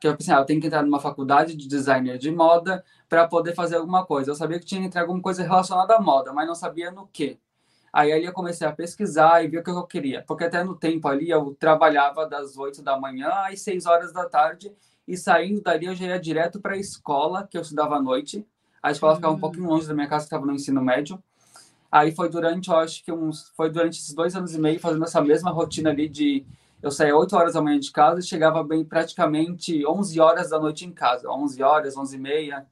que 0.00 0.08
eu 0.08 0.16
pensei, 0.16 0.34
ah, 0.34 0.38
eu 0.38 0.44
tenho 0.44 0.60
que 0.60 0.66
entrar 0.66 0.82
numa 0.82 0.98
faculdade 0.98 1.54
de 1.54 1.68
designer 1.68 2.18
de 2.18 2.28
moda 2.28 2.84
para 3.08 3.28
poder 3.28 3.54
fazer 3.54 3.76
alguma 3.76 4.04
coisa. 4.04 4.32
Eu 4.32 4.34
sabia 4.34 4.58
que 4.58 4.66
tinha 4.66 4.80
que 4.80 4.88
entrar 4.88 5.02
alguma 5.02 5.22
coisa 5.22 5.44
relacionada 5.44 5.94
à 5.94 6.00
moda, 6.00 6.32
mas 6.32 6.44
não 6.44 6.56
sabia 6.56 6.90
no 6.90 7.06
que. 7.06 7.38
Aí 7.92 8.10
ali 8.10 8.24
eu 8.24 8.32
comecei 8.32 8.66
a 8.66 8.72
pesquisar 8.72 9.44
e 9.44 9.48
ver 9.48 9.58
o 9.58 9.62
que 9.62 9.70
eu 9.70 9.82
queria, 9.86 10.24
porque 10.26 10.44
até 10.44 10.64
no 10.64 10.74
tempo 10.74 11.06
ali 11.08 11.28
eu 11.28 11.54
trabalhava 11.58 12.26
das 12.26 12.56
8 12.56 12.82
da 12.82 12.98
manhã 12.98 13.28
às 13.28 13.60
6 13.60 13.84
horas 13.84 14.12
da 14.12 14.26
tarde 14.26 14.72
e 15.06 15.16
saindo 15.16 15.60
dali 15.60 15.86
eu 15.86 15.94
já 15.94 16.06
ia 16.06 16.18
direto 16.18 16.60
para 16.60 16.74
a 16.74 16.78
escola, 16.78 17.46
que 17.46 17.58
eu 17.58 17.62
estudava 17.62 17.96
à 17.96 18.02
noite. 18.02 18.46
A 18.82 18.90
escola 18.90 19.16
ficava 19.16 19.34
um 19.34 19.36
hum. 19.36 19.40
pouquinho 19.40 19.68
longe 19.68 19.86
da 19.86 19.94
minha 19.94 20.08
casa, 20.08 20.24
que 20.24 20.28
estava 20.28 20.46
no 20.46 20.54
ensino 20.54 20.80
médio. 20.80 21.22
Aí 21.90 22.12
foi 22.12 22.30
durante, 22.30 22.70
eu 22.70 22.76
acho 22.76 23.04
que 23.04 23.12
uns, 23.12 23.50
foi 23.54 23.68
durante 23.68 23.98
esses 23.98 24.14
dois 24.14 24.34
anos 24.34 24.54
e 24.54 24.60
meio 24.60 24.80
fazendo 24.80 25.04
essa 25.04 25.20
mesma 25.20 25.50
rotina 25.50 25.90
ali 25.90 26.08
de 26.08 26.46
eu 26.82 26.90
saía 26.90 27.16
8 27.16 27.36
horas 27.36 27.54
da 27.54 27.62
manhã 27.62 27.78
de 27.78 27.92
casa 27.92 28.20
e 28.20 28.22
chegava 28.24 28.64
bem 28.64 28.84
praticamente 28.84 29.86
11 29.86 30.18
horas 30.18 30.50
da 30.50 30.58
noite 30.58 30.86
em 30.86 30.90
casa, 30.90 31.30
11 31.30 31.62
horas, 31.62 31.96
11 31.96 32.16
e 32.16 32.18
meia. 32.18 32.66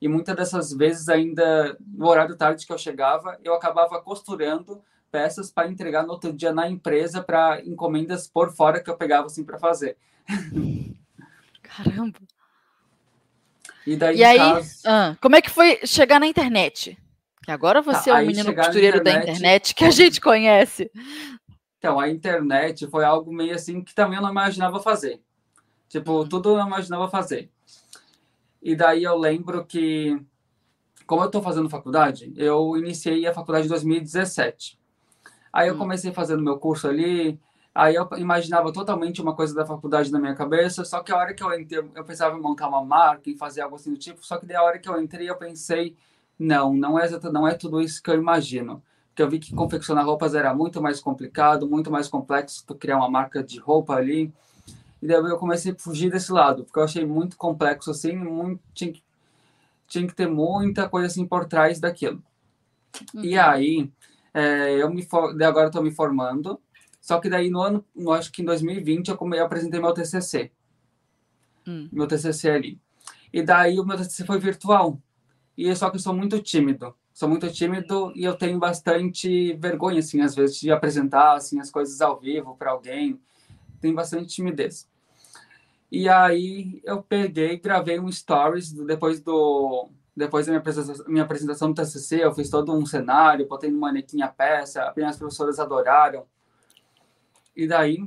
E 0.00 0.08
muitas 0.08 0.36
dessas 0.36 0.72
vezes 0.72 1.08
ainda 1.08 1.76
no 1.80 2.06
horário 2.06 2.36
tarde 2.36 2.66
que 2.66 2.72
eu 2.72 2.78
chegava, 2.78 3.38
eu 3.42 3.54
acabava 3.54 4.00
costurando 4.00 4.82
peças 5.10 5.50
para 5.50 5.68
entregar 5.68 6.02
no 6.02 6.12
outro 6.12 6.32
dia 6.32 6.52
na 6.52 6.68
empresa 6.68 7.22
para 7.22 7.62
encomendas 7.64 8.26
por 8.26 8.52
fora 8.52 8.82
que 8.82 8.90
eu 8.90 8.96
pegava 8.96 9.26
assim 9.26 9.44
para 9.44 9.58
fazer. 9.58 9.96
Caramba. 11.62 12.18
E 13.86 13.96
daí 13.96 14.16
e 14.16 14.24
aí, 14.24 14.38
caso... 14.38 14.80
ah, 14.84 15.16
como 15.20 15.36
é 15.36 15.42
que 15.42 15.50
foi 15.50 15.80
chegar 15.84 16.18
na 16.18 16.26
internet? 16.26 16.98
Que 17.44 17.50
agora 17.50 17.82
você 17.82 18.10
tá, 18.10 18.20
é 18.20 18.24
um 18.24 18.26
menino 18.26 18.54
costureiro 18.54 18.98
internet... 18.98 19.26
da 19.26 19.32
internet 19.32 19.74
que 19.74 19.84
a 19.84 19.90
gente 19.90 20.20
conhece. 20.20 20.90
Então, 21.78 22.00
a 22.00 22.08
internet 22.08 22.86
foi 22.86 23.04
algo 23.04 23.30
meio 23.30 23.54
assim 23.54 23.82
que 23.82 23.94
também 23.94 24.16
eu 24.16 24.22
não 24.22 24.30
imaginava 24.30 24.80
fazer. 24.80 25.20
Tipo, 25.86 26.26
tudo 26.26 26.50
eu 26.50 26.56
não 26.56 26.66
imaginava 26.66 27.08
fazer. 27.08 27.50
E 28.64 28.74
daí 28.74 29.04
eu 29.04 29.16
lembro 29.16 29.64
que, 29.64 30.18
como 31.06 31.22
eu 31.22 31.26
estou 31.26 31.42
fazendo 31.42 31.68
faculdade, 31.68 32.32
eu 32.34 32.76
iniciei 32.76 33.26
a 33.26 33.34
faculdade 33.34 33.66
em 33.66 33.68
2017. 33.68 34.78
Aí 35.52 35.68
eu 35.68 35.74
uhum. 35.74 35.78
comecei 35.78 36.12
fazendo 36.12 36.42
meu 36.42 36.58
curso 36.58 36.88
ali, 36.88 37.38
aí 37.74 37.94
eu 37.94 38.08
imaginava 38.16 38.72
totalmente 38.72 39.20
uma 39.20 39.36
coisa 39.36 39.54
da 39.54 39.66
faculdade 39.66 40.10
na 40.10 40.18
minha 40.18 40.34
cabeça, 40.34 40.84
só 40.84 41.00
que 41.02 41.12
a 41.12 41.16
hora 41.16 41.34
que 41.34 41.44
eu 41.44 41.52
entrei, 41.60 41.84
eu 41.94 42.04
pensava 42.04 42.36
em 42.36 42.40
montar 42.40 42.66
uma 42.68 42.82
marca, 42.82 43.30
em 43.30 43.36
fazer 43.36 43.60
algo 43.60 43.76
assim 43.76 43.92
do 43.92 43.98
tipo, 43.98 44.24
só 44.26 44.38
que 44.38 44.46
daí 44.46 44.56
a 44.56 44.62
hora 44.62 44.78
que 44.78 44.88
eu 44.88 45.00
entrei 45.00 45.28
eu 45.28 45.36
pensei, 45.36 45.94
não, 46.38 46.72
não 46.72 46.98
é, 46.98 47.08
não 47.30 47.46
é 47.46 47.54
tudo 47.54 47.80
isso 47.80 48.02
que 48.02 48.10
eu 48.10 48.14
imagino 48.14 48.82
que 49.14 49.22
eu 49.22 49.30
vi 49.30 49.38
que 49.38 49.54
confeccionar 49.54 50.04
roupas 50.04 50.34
era 50.34 50.52
muito 50.52 50.82
mais 50.82 51.00
complicado, 51.00 51.68
muito 51.68 51.90
mais 51.90 52.08
complexo 52.08 52.64
para 52.66 52.76
criar 52.76 52.96
uma 52.96 53.08
marca 53.08 53.42
de 53.42 53.60
roupa 53.60 53.94
ali. 53.94 54.32
E 55.04 55.06
daí 55.06 55.18
eu 55.18 55.36
comecei 55.36 55.72
a 55.72 55.78
fugir 55.78 56.10
desse 56.10 56.32
lado, 56.32 56.64
porque 56.64 56.78
eu 56.78 56.82
achei 56.82 57.04
muito 57.04 57.36
complexo 57.36 57.90
assim, 57.90 58.16
muito, 58.16 58.62
tinha, 58.72 58.90
que, 58.90 59.02
tinha 59.86 60.06
que 60.06 60.14
ter 60.14 60.26
muita 60.26 60.88
coisa 60.88 61.08
assim 61.08 61.26
por 61.26 61.44
trás 61.44 61.78
daquilo. 61.78 62.22
Uhum. 63.14 63.22
E 63.22 63.38
aí, 63.38 63.92
é, 64.32 64.82
eu 64.82 64.88
me 64.88 65.02
for, 65.02 65.30
agora 65.42 65.66
estou 65.66 65.82
me 65.82 65.90
formando, 65.90 66.58
só 67.02 67.20
que 67.20 67.28
daí 67.28 67.50
no 67.50 67.60
ano, 67.60 67.84
no, 67.94 68.12
acho 68.12 68.32
que 68.32 68.40
em 68.40 68.46
2020 68.46 69.08
eu, 69.08 69.16
come, 69.18 69.36
eu 69.36 69.44
apresentei 69.44 69.78
meu 69.78 69.92
TCC. 69.92 70.50
Uhum. 71.66 71.90
Meu 71.92 72.06
TCC 72.06 72.48
ali. 72.48 72.80
E 73.30 73.42
daí 73.42 73.78
o 73.78 73.84
meu 73.84 73.98
TCC 73.98 74.24
foi 74.24 74.38
virtual. 74.38 74.98
E 75.54 75.76
só 75.76 75.90
que 75.90 75.96
eu 75.96 76.00
sou 76.00 76.14
muito 76.14 76.40
tímido 76.40 76.96
sou 77.12 77.28
muito 77.28 77.48
tímido 77.52 78.12
e 78.16 78.24
eu 78.24 78.34
tenho 78.34 78.58
bastante 78.58 79.52
vergonha, 79.54 80.00
assim, 80.00 80.20
às 80.20 80.34
vezes, 80.34 80.58
de 80.58 80.72
apresentar, 80.72 81.36
assim, 81.36 81.60
as 81.60 81.70
coisas 81.70 82.00
ao 82.00 82.18
vivo 82.18 82.56
para 82.56 82.72
alguém. 82.72 83.20
Tenho 83.80 83.94
bastante 83.94 84.34
timidez. 84.34 84.88
E 85.94 86.08
aí 86.08 86.82
eu 86.82 87.00
peguei, 87.04 87.56
gravei 87.56 88.00
um 88.00 88.10
stories 88.10 88.72
depois 88.72 89.20
do 89.20 89.88
depois 90.16 90.44
da 90.44 90.50
minha 90.50 90.58
apresentação, 90.58 91.06
minha 91.06 91.22
apresentação 91.22 91.72
do 91.72 91.74
TCC, 91.74 92.24
eu 92.24 92.34
fiz 92.34 92.50
todo 92.50 92.72
um 92.72 92.84
cenário, 92.84 93.46
botei 93.46 93.70
no 93.70 93.78
manequim 93.78 94.20
a 94.20 94.26
peça, 94.26 94.92
as 95.06 95.16
professoras 95.16 95.60
adoraram. 95.60 96.26
E 97.56 97.68
daí 97.68 98.04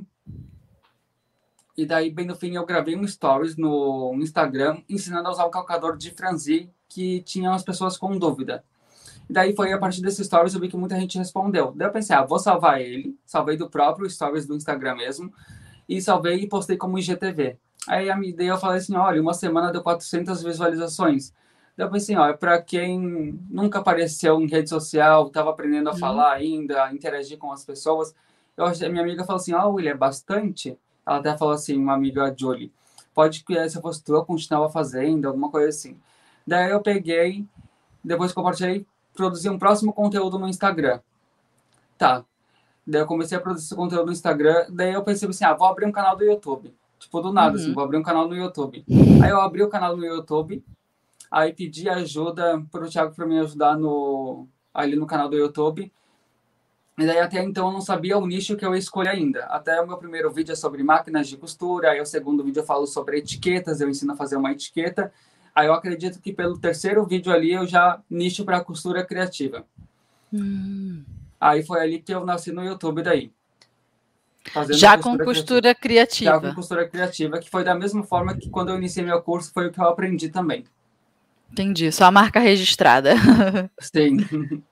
E 1.74 1.86
daí, 1.86 2.10
bem 2.10 2.26
no 2.26 2.36
fim, 2.36 2.56
eu 2.56 2.66
gravei 2.66 2.94
um 2.94 3.06
stories 3.08 3.56
no 3.56 4.14
Instagram 4.16 4.82
ensinando 4.86 5.28
a 5.28 5.32
usar 5.32 5.46
o 5.46 5.50
calcador 5.50 5.96
de 5.96 6.10
franzi 6.10 6.70
que 6.90 7.22
tinham 7.22 7.54
as 7.54 7.62
pessoas 7.62 7.96
com 7.96 8.18
dúvida. 8.18 8.62
E 9.30 9.32
daí 9.32 9.56
foi 9.56 9.72
a 9.72 9.78
partir 9.78 10.02
desses 10.02 10.26
stories 10.26 10.52
eu 10.52 10.60
vi 10.60 10.68
que 10.68 10.76
muita 10.76 11.00
gente 11.00 11.16
respondeu. 11.16 11.72
Daí 11.74 11.88
eu 11.88 11.92
pensei, 11.92 12.14
ah, 12.14 12.22
vou 12.22 12.38
salvar 12.38 12.82
ele. 12.82 13.18
Salvei 13.24 13.56
do 13.56 13.70
próprio 13.70 14.10
stories 14.10 14.46
do 14.46 14.54
Instagram 14.54 14.96
mesmo. 14.96 15.32
E 15.88 16.02
salvei 16.02 16.36
e 16.40 16.46
postei 16.46 16.76
como 16.76 16.98
IGTV. 16.98 17.58
Aí 17.88 18.32
daí 18.34 18.46
eu 18.46 18.58
falei 18.58 18.78
assim, 18.78 18.94
olha, 18.94 19.20
uma 19.20 19.32
semana 19.32 19.72
deu 19.72 19.82
400 19.82 20.42
visualizações. 20.42 21.32
Daí 21.76 21.86
eu 21.86 21.90
pensei, 21.90 22.16
olha, 22.16 22.36
para 22.36 22.60
quem 22.60 23.38
nunca 23.48 23.78
apareceu 23.78 24.40
em 24.40 24.46
rede 24.46 24.68
social, 24.68 25.28
estava 25.28 25.50
aprendendo 25.50 25.88
a 25.88 25.92
uhum. 25.92 25.98
falar 25.98 26.32
ainda, 26.32 26.84
a 26.84 26.92
interagir 26.92 27.38
com 27.38 27.50
as 27.50 27.64
pessoas, 27.64 28.14
eu 28.56 28.66
a 28.66 28.88
minha 28.88 29.02
amiga 29.02 29.24
falou 29.24 29.40
assim, 29.40 29.54
ó, 29.54 29.66
oh, 29.66 29.74
William, 29.74 29.92
é 29.92 29.96
bastante. 29.96 30.76
Ela 31.06 31.18
até 31.18 31.36
falou 31.36 31.54
assim, 31.54 31.78
uma 31.78 31.94
amiga 31.94 32.34
Jolie, 32.36 32.72
pode 33.14 33.44
que 33.44 33.68
se 33.68 33.78
eu 33.78 33.82
fosse 33.82 34.02
tu, 34.02 34.14
eu 34.14 34.24
continuava 34.24 34.68
fazendo, 34.68 35.26
alguma 35.26 35.50
coisa 35.50 35.68
assim. 35.68 35.96
Daí 36.46 36.70
eu 36.70 36.80
peguei, 36.82 37.46
depois 38.04 38.32
compartilhei, 38.32 38.84
produzi 39.14 39.48
um 39.48 39.58
próximo 39.58 39.92
conteúdo 39.92 40.38
no 40.38 40.48
Instagram. 40.48 41.00
Tá. 41.96 42.24
Daí 42.86 43.00
eu 43.02 43.06
comecei 43.06 43.38
a 43.38 43.40
produzir 43.40 43.66
esse 43.66 43.76
conteúdo 43.76 44.06
no 44.06 44.12
Instagram, 44.12 44.66
daí 44.70 44.92
eu 44.92 45.02
pensei 45.02 45.28
assim, 45.28 45.44
ah, 45.44 45.54
vou 45.54 45.68
abrir 45.68 45.86
um 45.86 45.92
canal 45.92 46.16
do 46.16 46.24
YouTube. 46.24 46.74
Tipo, 46.98 47.20
do 47.20 47.32
nada, 47.32 47.54
assim, 47.54 47.56
uhum. 47.56 47.64
assim, 47.66 47.74
vou 47.74 47.84
abrir 47.84 47.96
um 47.96 48.02
canal 48.02 48.28
no 48.28 48.36
YouTube. 48.36 48.84
Aí 49.22 49.30
eu 49.30 49.40
abri 49.40 49.62
o 49.62 49.68
canal 49.68 49.96
no 49.96 50.04
YouTube, 50.04 50.64
aí 51.30 51.52
pedi 51.52 51.88
ajuda 51.88 52.62
para 52.70 52.84
o 52.84 52.88
Thiago 52.88 53.14
para 53.14 53.26
me 53.26 53.38
ajudar 53.38 53.78
no, 53.78 54.46
ali 54.74 54.96
no 54.96 55.06
canal 55.06 55.28
do 55.28 55.36
YouTube. 55.36 55.92
E 56.98 57.06
daí 57.06 57.20
até 57.20 57.42
então 57.44 57.68
eu 57.68 57.72
não 57.72 57.80
sabia 57.80 58.18
o 58.18 58.26
nicho 58.26 58.56
que 58.56 58.66
eu 58.66 58.74
ia 58.74 58.78
escolher 58.78 59.10
ainda. 59.10 59.44
Até 59.44 59.80
o 59.80 59.86
meu 59.86 59.96
primeiro 59.96 60.32
vídeo 60.32 60.52
é 60.52 60.56
sobre 60.56 60.82
máquinas 60.82 61.28
de 61.28 61.36
costura, 61.36 61.90
aí 61.92 62.00
o 62.00 62.06
segundo 62.06 62.42
vídeo 62.42 62.60
eu 62.60 62.66
falo 62.66 62.86
sobre 62.88 63.18
etiquetas, 63.18 63.80
eu 63.80 63.88
ensino 63.88 64.12
a 64.12 64.16
fazer 64.16 64.36
uma 64.36 64.50
etiqueta. 64.50 65.12
Aí 65.54 65.68
eu 65.68 65.72
acredito 65.72 66.20
que 66.20 66.32
pelo 66.32 66.58
terceiro 66.58 67.06
vídeo 67.06 67.32
ali 67.32 67.52
eu 67.52 67.66
já 67.66 68.00
nicho 68.10 68.44
para 68.44 68.64
costura 68.64 69.04
criativa. 69.04 69.64
Hum. 70.32 71.04
Aí 71.40 71.62
foi 71.62 71.80
ali 71.80 72.00
que 72.00 72.12
eu 72.12 72.26
nasci 72.26 72.50
no 72.50 72.64
YouTube 72.64 73.02
daí. 73.02 73.32
Já 74.70 74.98
com 74.98 75.16
costura 75.18 75.74
criativa. 75.74 76.32
Já 76.32 76.40
com 76.40 76.54
costura 76.54 76.88
criativa, 76.88 77.38
que 77.38 77.50
foi 77.50 77.64
da 77.64 77.74
mesma 77.74 78.02
forma 78.02 78.36
que 78.36 78.50
quando 78.50 78.70
eu 78.70 78.76
iniciei 78.76 79.04
meu 79.04 79.22
curso 79.22 79.52
foi 79.52 79.68
o 79.68 79.72
que 79.72 79.80
eu 79.80 79.88
aprendi 79.88 80.28
também. 80.28 80.64
Entendi, 81.50 81.90
só 81.90 82.04
a 82.04 82.10
marca 82.10 82.40
registrada. 82.40 83.14
Sim. 83.80 84.18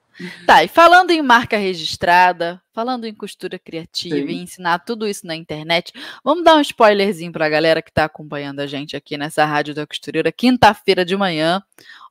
Tá, 0.47 0.65
e 0.65 0.69
falando 0.69 1.11
em 1.11 1.21
marca 1.21 1.59
registrada, 1.59 2.59
falando 2.77 3.07
em 3.07 3.15
costura 3.15 3.59
criativa 3.59 4.17
Sim. 4.17 4.27
e 4.27 4.43
ensinar 4.43 4.81
tudo 4.81 5.09
isso 5.09 5.27
na 5.27 5.35
internet, 5.35 5.95
vamos 6.23 6.45
dar 6.45 6.57
um 6.57 6.61
spoilerzinho 6.61 7.33
para 7.33 7.47
a 7.47 7.49
galera 7.49 7.81
que 7.81 7.89
está 7.89 8.05
acompanhando 8.05 8.61
a 8.61 8.67
gente 8.67 8.95
aqui 8.95 9.17
nessa 9.17 9.47
Rádio 9.47 9.75
da 9.75 9.87
Costureira, 9.87 10.31
quinta-feira 10.31 11.03
de 11.03 11.17
manhã. 11.17 11.63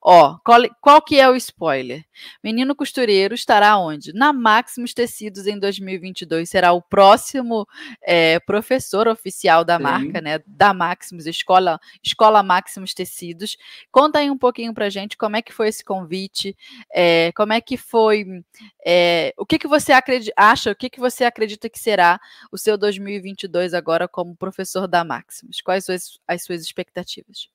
Ó, 0.07 0.37
qual, 0.45 0.61
qual, 0.79 1.01
que 1.01 1.19
é 1.19 1.27
o 1.27 1.35
spoiler? 1.35 2.05
Menino 2.43 2.75
Costureiro 2.75 3.33
estará 3.33 3.75
onde? 3.75 4.13
Na 4.13 4.31
Maximus 4.31 4.93
Tecidos 4.93 5.47
em 5.47 5.57
2022. 5.57 6.47
Será 6.47 6.73
o 6.73 6.81
próximo 6.81 7.67
é, 8.03 8.39
professor 8.39 9.07
oficial 9.07 9.65
da 9.65 9.77
Sim. 9.77 9.83
marca, 9.83 10.21
né? 10.21 10.39
Da 10.45 10.75
Maximus, 10.75 11.25
Escola, 11.25 11.79
Escola 12.03 12.43
Maximus 12.43 12.93
Tecidos. 12.93 13.57
Conta 13.91 14.19
aí 14.19 14.29
um 14.29 14.37
pouquinho 14.37 14.75
pra 14.75 14.91
gente 14.91 15.17
como 15.17 15.37
é 15.37 15.41
que 15.41 15.51
foi 15.51 15.69
esse 15.69 15.83
convite, 15.83 16.55
é, 16.93 17.31
como 17.35 17.53
é 17.53 17.59
que 17.59 17.75
foi, 17.75 18.43
é, 18.85 19.33
o 19.39 19.43
que, 19.43 19.57
que 19.57 19.67
você 19.67 19.91
acredita, 19.91 20.33
acha, 20.55 20.71
o 20.71 20.75
que, 20.75 20.89
que 20.89 20.99
você 20.99 21.25
acredita 21.25 21.69
que 21.69 21.77
será 21.77 22.19
o 22.51 22.57
seu 22.57 22.77
2022 22.77 23.73
agora 23.73 24.07
como 24.07 24.35
professor 24.35 24.87
da 24.87 25.03
Maximus? 25.03 25.61
Quais 25.61 25.89
as, 25.89 26.17
as 26.27 26.43
suas 26.43 26.61
expectativas? 26.61 27.49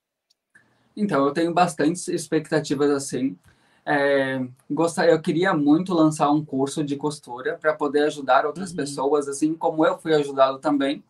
Então, 0.96 1.26
eu 1.26 1.32
tenho 1.32 1.52
bastantes 1.52 2.06
expectativas 2.08 2.90
assim. 2.90 3.36
É, 3.84 4.46
gostaria, 4.70 5.12
eu 5.12 5.20
queria 5.20 5.54
muito 5.54 5.94
lançar 5.94 6.30
um 6.30 6.44
curso 6.44 6.84
de 6.84 6.96
costura 6.96 7.56
para 7.56 7.72
poder 7.74 8.04
ajudar 8.04 8.44
outras 8.44 8.70
uhum. 8.70 8.76
pessoas, 8.76 9.26
assim 9.26 9.54
como 9.54 9.84
eu 9.84 9.98
fui 9.98 10.14
ajudado 10.14 10.58
também 10.58 11.02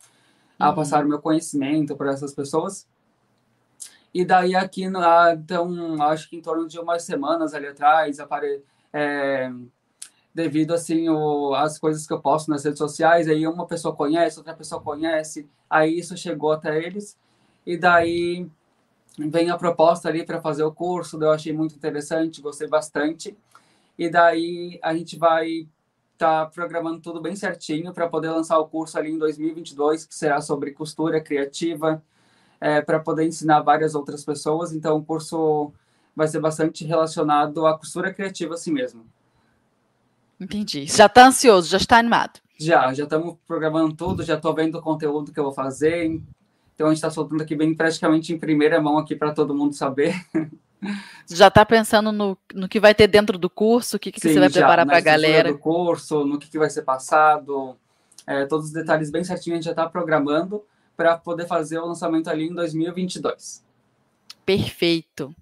a 0.59 0.69
uhum. 0.69 0.77
passar 0.77 1.05
o 1.05 1.09
meu 1.09 1.19
conhecimento 1.19 1.97
para 1.97 2.13
essas 2.13 2.33
pessoas. 2.33 2.87
E 4.15 4.25
daí 4.25 4.55
aqui, 4.55 4.85
então, 4.85 6.03
acho 6.03 6.31
que 6.31 6.37
em 6.37 6.41
torno 6.41 6.69
de 6.69 6.79
umas 6.79 7.03
semanas 7.03 7.53
ali 7.53 7.67
atrás, 7.67 8.21
apare, 8.21 8.63
é, 8.93 9.51
devido 10.35 10.73
assim 10.73 11.09
o, 11.09 11.55
as 11.55 11.79
coisas 11.79 12.07
que 12.07 12.13
eu 12.13 12.21
posto 12.21 12.51
nas 12.51 12.65
redes 12.65 12.79
sociais, 12.79 13.29
aí 13.29 13.47
uma 13.47 13.67
pessoa 13.67 13.95
conhece, 13.95 14.39
outra 14.39 14.55
pessoa 14.55 14.81
conhece, 14.81 15.49
aí 15.69 15.99
isso 15.99 16.17
chegou 16.17 16.53
até 16.53 16.79
eles. 16.79 17.19
E 17.67 17.77
daí 17.77 18.49
vem 19.19 19.51
a 19.51 19.59
proposta 19.59 20.09
ali 20.09 20.25
para 20.25 20.41
fazer 20.41 20.63
o 20.63 20.73
curso, 20.73 21.23
eu 21.23 21.31
achei 21.31 21.53
muito 21.53 21.75
interessante, 21.75 22.41
gostei 22.41 22.69
bastante. 22.69 23.37
E 23.99 24.09
daí 24.09 24.79
a 24.83 24.95
gente 24.95 25.17
vai 25.19 25.69
estar 26.15 26.47
tá 26.47 26.47
programando 26.47 27.01
tudo 27.01 27.21
bem 27.21 27.37
certinho 27.37 27.93
para 27.93 28.09
poder 28.09 28.31
lançar 28.31 28.59
o 28.59 28.69
curso 28.69 28.99
ali 28.99 29.11
em 29.11 29.19
2022, 29.19 30.07
que 30.07 30.15
será 30.15 30.41
sobre 30.41 30.73
costura 30.73 31.21
criativa, 31.21 32.03
é, 32.61 32.81
para 32.81 33.01
poder 33.01 33.27
ensinar 33.27 33.63
várias 33.63 33.95
outras 33.95 34.25
pessoas. 34.25 34.73
Então 34.73 34.99
o 34.99 35.05
curso 35.05 35.73
vai 36.15 36.29
ser 36.29 36.41
bastante 36.41 36.85
relacionado 36.85 37.67
à 37.67 37.77
costura 37.77 38.13
criativa 38.13 38.55
assim 38.55 38.73
mesmo. 38.73 39.05
Entendi. 40.41 40.87
Já 40.87 41.07
está 41.07 41.27
ansioso, 41.27 41.69
já 41.69 41.77
está 41.77 41.99
animado. 41.99 42.41
Já, 42.59 42.93
já 42.95 43.05
estamos 43.05 43.37
programando 43.47 43.95
tudo, 43.95 44.23
já 44.23 44.35
estou 44.35 44.55
vendo 44.55 44.79
o 44.79 44.83
conteúdo 44.83 45.33
que 45.33 45.39
eu 45.39 45.45
vou 45.45 45.53
fazer, 45.53 46.07
então 46.75 46.87
a 46.87 46.91
gente 46.91 46.99
está 46.99 47.11
soltando 47.11 47.43
aqui 47.43 47.55
bem 47.55 47.75
praticamente 47.75 48.33
em 48.33 48.39
primeira 48.39 48.81
mão 48.81 48.99
aqui 48.99 49.15
para 49.15 49.33
todo 49.33 49.55
mundo 49.55 49.75
saber. 49.75 50.15
Já 51.29 51.49
está 51.49 51.65
pensando 51.65 52.11
no, 52.11 52.39
no 52.55 52.69
que 52.69 52.81
vai 52.81 52.95
ter 52.95 53.07
dentro 53.07 53.39
do 53.39 53.51
curso, 53.51 53.97
o 53.97 54.01
que, 54.01 54.11
que 54.11 54.21
Sim, 54.21 54.33
você 54.33 54.41
vai 54.41 54.49
já, 54.49 54.61
preparar 54.61 54.87
para 54.87 54.97
a 54.97 55.01
galera? 55.01 55.53
do 55.53 55.59
curso, 55.59 56.25
no 56.25 56.39
que, 56.39 56.49
que 56.49 56.59
vai 56.59 56.71
ser 56.71 56.83
passado, 56.83 57.77
é, 58.27 58.47
todos 58.47 58.67
os 58.67 58.73
detalhes 58.73 59.11
bem 59.11 59.23
certinho 59.23 59.55
a 59.55 59.57
gente 59.59 59.67
já 59.67 59.73
está 59.73 59.89
programando 59.89 60.65
para 60.97 61.17
poder 61.17 61.47
fazer 61.47 61.79
o 61.79 61.87
lançamento 61.87 62.29
ali 62.29 62.49
em 62.49 62.55
2022. 62.55 63.63
Perfeito. 64.45 65.35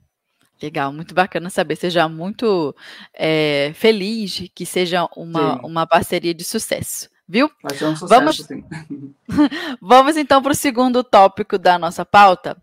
Legal, 0.63 0.93
muito 0.93 1.15
bacana 1.15 1.51
saber. 1.51 1.77
Seja 1.77 2.09
muito 2.09 2.75
é, 3.15 3.73
feliz 3.75 4.45
que 4.55 4.67
seja 4.67 5.09
uma, 5.17 5.61
uma 5.65 5.87
parceria 5.87 6.35
de 6.35 6.45
sucesso 6.45 7.09
viu? 7.29 7.51
Vai 7.63 7.77
ser 7.77 7.85
um 7.85 7.95
sucesso, 7.95 8.09
Vamos... 8.09 8.37
sim. 8.39 8.65
Vamos 9.81 10.17
então 10.17 10.43
para 10.43 10.53
o 10.53 10.57
segundo 10.57 11.05
tópico 11.05 11.59
da 11.59 11.79
nossa 11.79 12.05
pauta. 12.05 12.57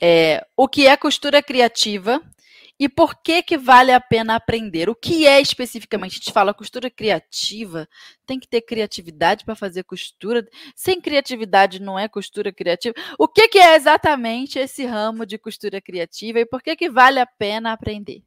É, 0.00 0.44
o 0.56 0.66
que 0.66 0.86
é 0.86 0.96
costura 0.96 1.42
criativa 1.42 2.20
e 2.80 2.88
por 2.88 3.16
que 3.22 3.42
que 3.42 3.58
vale 3.58 3.92
a 3.92 4.00
pena 4.00 4.34
aprender? 4.34 4.88
O 4.88 4.94
que 4.94 5.26
é 5.26 5.38
especificamente? 5.38 6.12
A 6.12 6.14
gente 6.14 6.32
fala 6.32 6.54
costura 6.54 6.90
criativa, 6.90 7.86
tem 8.24 8.40
que 8.40 8.48
ter 8.48 8.62
criatividade 8.62 9.44
para 9.44 9.54
fazer 9.54 9.84
costura. 9.84 10.48
Sem 10.74 10.98
criatividade 10.98 11.80
não 11.80 11.98
é 11.98 12.08
costura 12.08 12.50
criativa. 12.50 12.94
O 13.18 13.28
que 13.28 13.48
que 13.48 13.58
é 13.58 13.76
exatamente 13.76 14.58
esse 14.58 14.86
ramo 14.86 15.26
de 15.26 15.36
costura 15.36 15.78
criativa 15.80 16.40
e 16.40 16.46
por 16.46 16.62
que 16.62 16.74
que 16.74 16.88
vale 16.88 17.20
a 17.20 17.26
pena 17.26 17.72
aprender? 17.72 18.22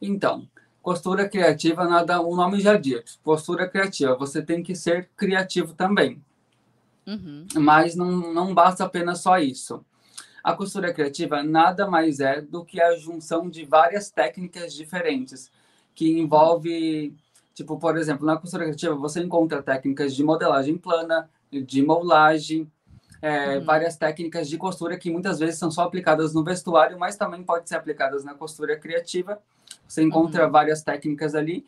Então, 0.00 0.48
Postura 0.86 1.28
criativa, 1.28 1.84
nada, 1.84 2.20
o 2.20 2.36
nome 2.36 2.60
já 2.60 2.76
diz. 2.76 3.18
Postura 3.24 3.68
criativa, 3.68 4.14
você 4.14 4.40
tem 4.40 4.62
que 4.62 4.72
ser 4.72 5.10
criativo 5.16 5.74
também. 5.74 6.22
Uhum. 7.04 7.44
Mas 7.56 7.96
não, 7.96 8.32
não 8.32 8.54
basta 8.54 8.84
apenas 8.84 9.18
só 9.18 9.36
isso. 9.36 9.84
A 10.46 10.54
costura 10.54 10.92
criativa 10.92 11.42
nada 11.42 11.88
mais 11.88 12.20
é 12.20 12.40
do 12.40 12.64
que 12.64 12.80
a 12.80 12.94
junção 12.94 13.50
de 13.50 13.64
várias 13.64 14.10
técnicas 14.12 14.72
diferentes, 14.72 15.50
que 15.92 16.18
envolve, 16.20 17.12
tipo, 17.52 17.76
por 17.78 17.96
exemplo, 17.96 18.24
na 18.24 18.36
costura 18.36 18.62
criativa 18.62 18.94
você 18.94 19.20
encontra 19.20 19.60
técnicas 19.60 20.14
de 20.14 20.22
modelagem 20.22 20.76
plana, 20.76 21.28
de 21.50 21.82
moulagem, 21.82 22.70
é, 23.20 23.58
uhum. 23.58 23.64
várias 23.64 23.96
técnicas 23.96 24.48
de 24.48 24.56
costura 24.56 24.96
que 24.96 25.10
muitas 25.10 25.40
vezes 25.40 25.58
são 25.58 25.68
só 25.68 25.82
aplicadas 25.82 26.32
no 26.32 26.44
vestuário, 26.44 26.96
mas 26.96 27.16
também 27.16 27.42
pode 27.42 27.68
ser 27.68 27.74
aplicadas 27.74 28.22
na 28.24 28.34
costura 28.34 28.76
criativa 28.76 29.42
você 29.86 30.02
encontra 30.02 30.46
uhum. 30.46 30.50
várias 30.52 30.82
técnicas 30.82 31.34
ali. 31.34 31.64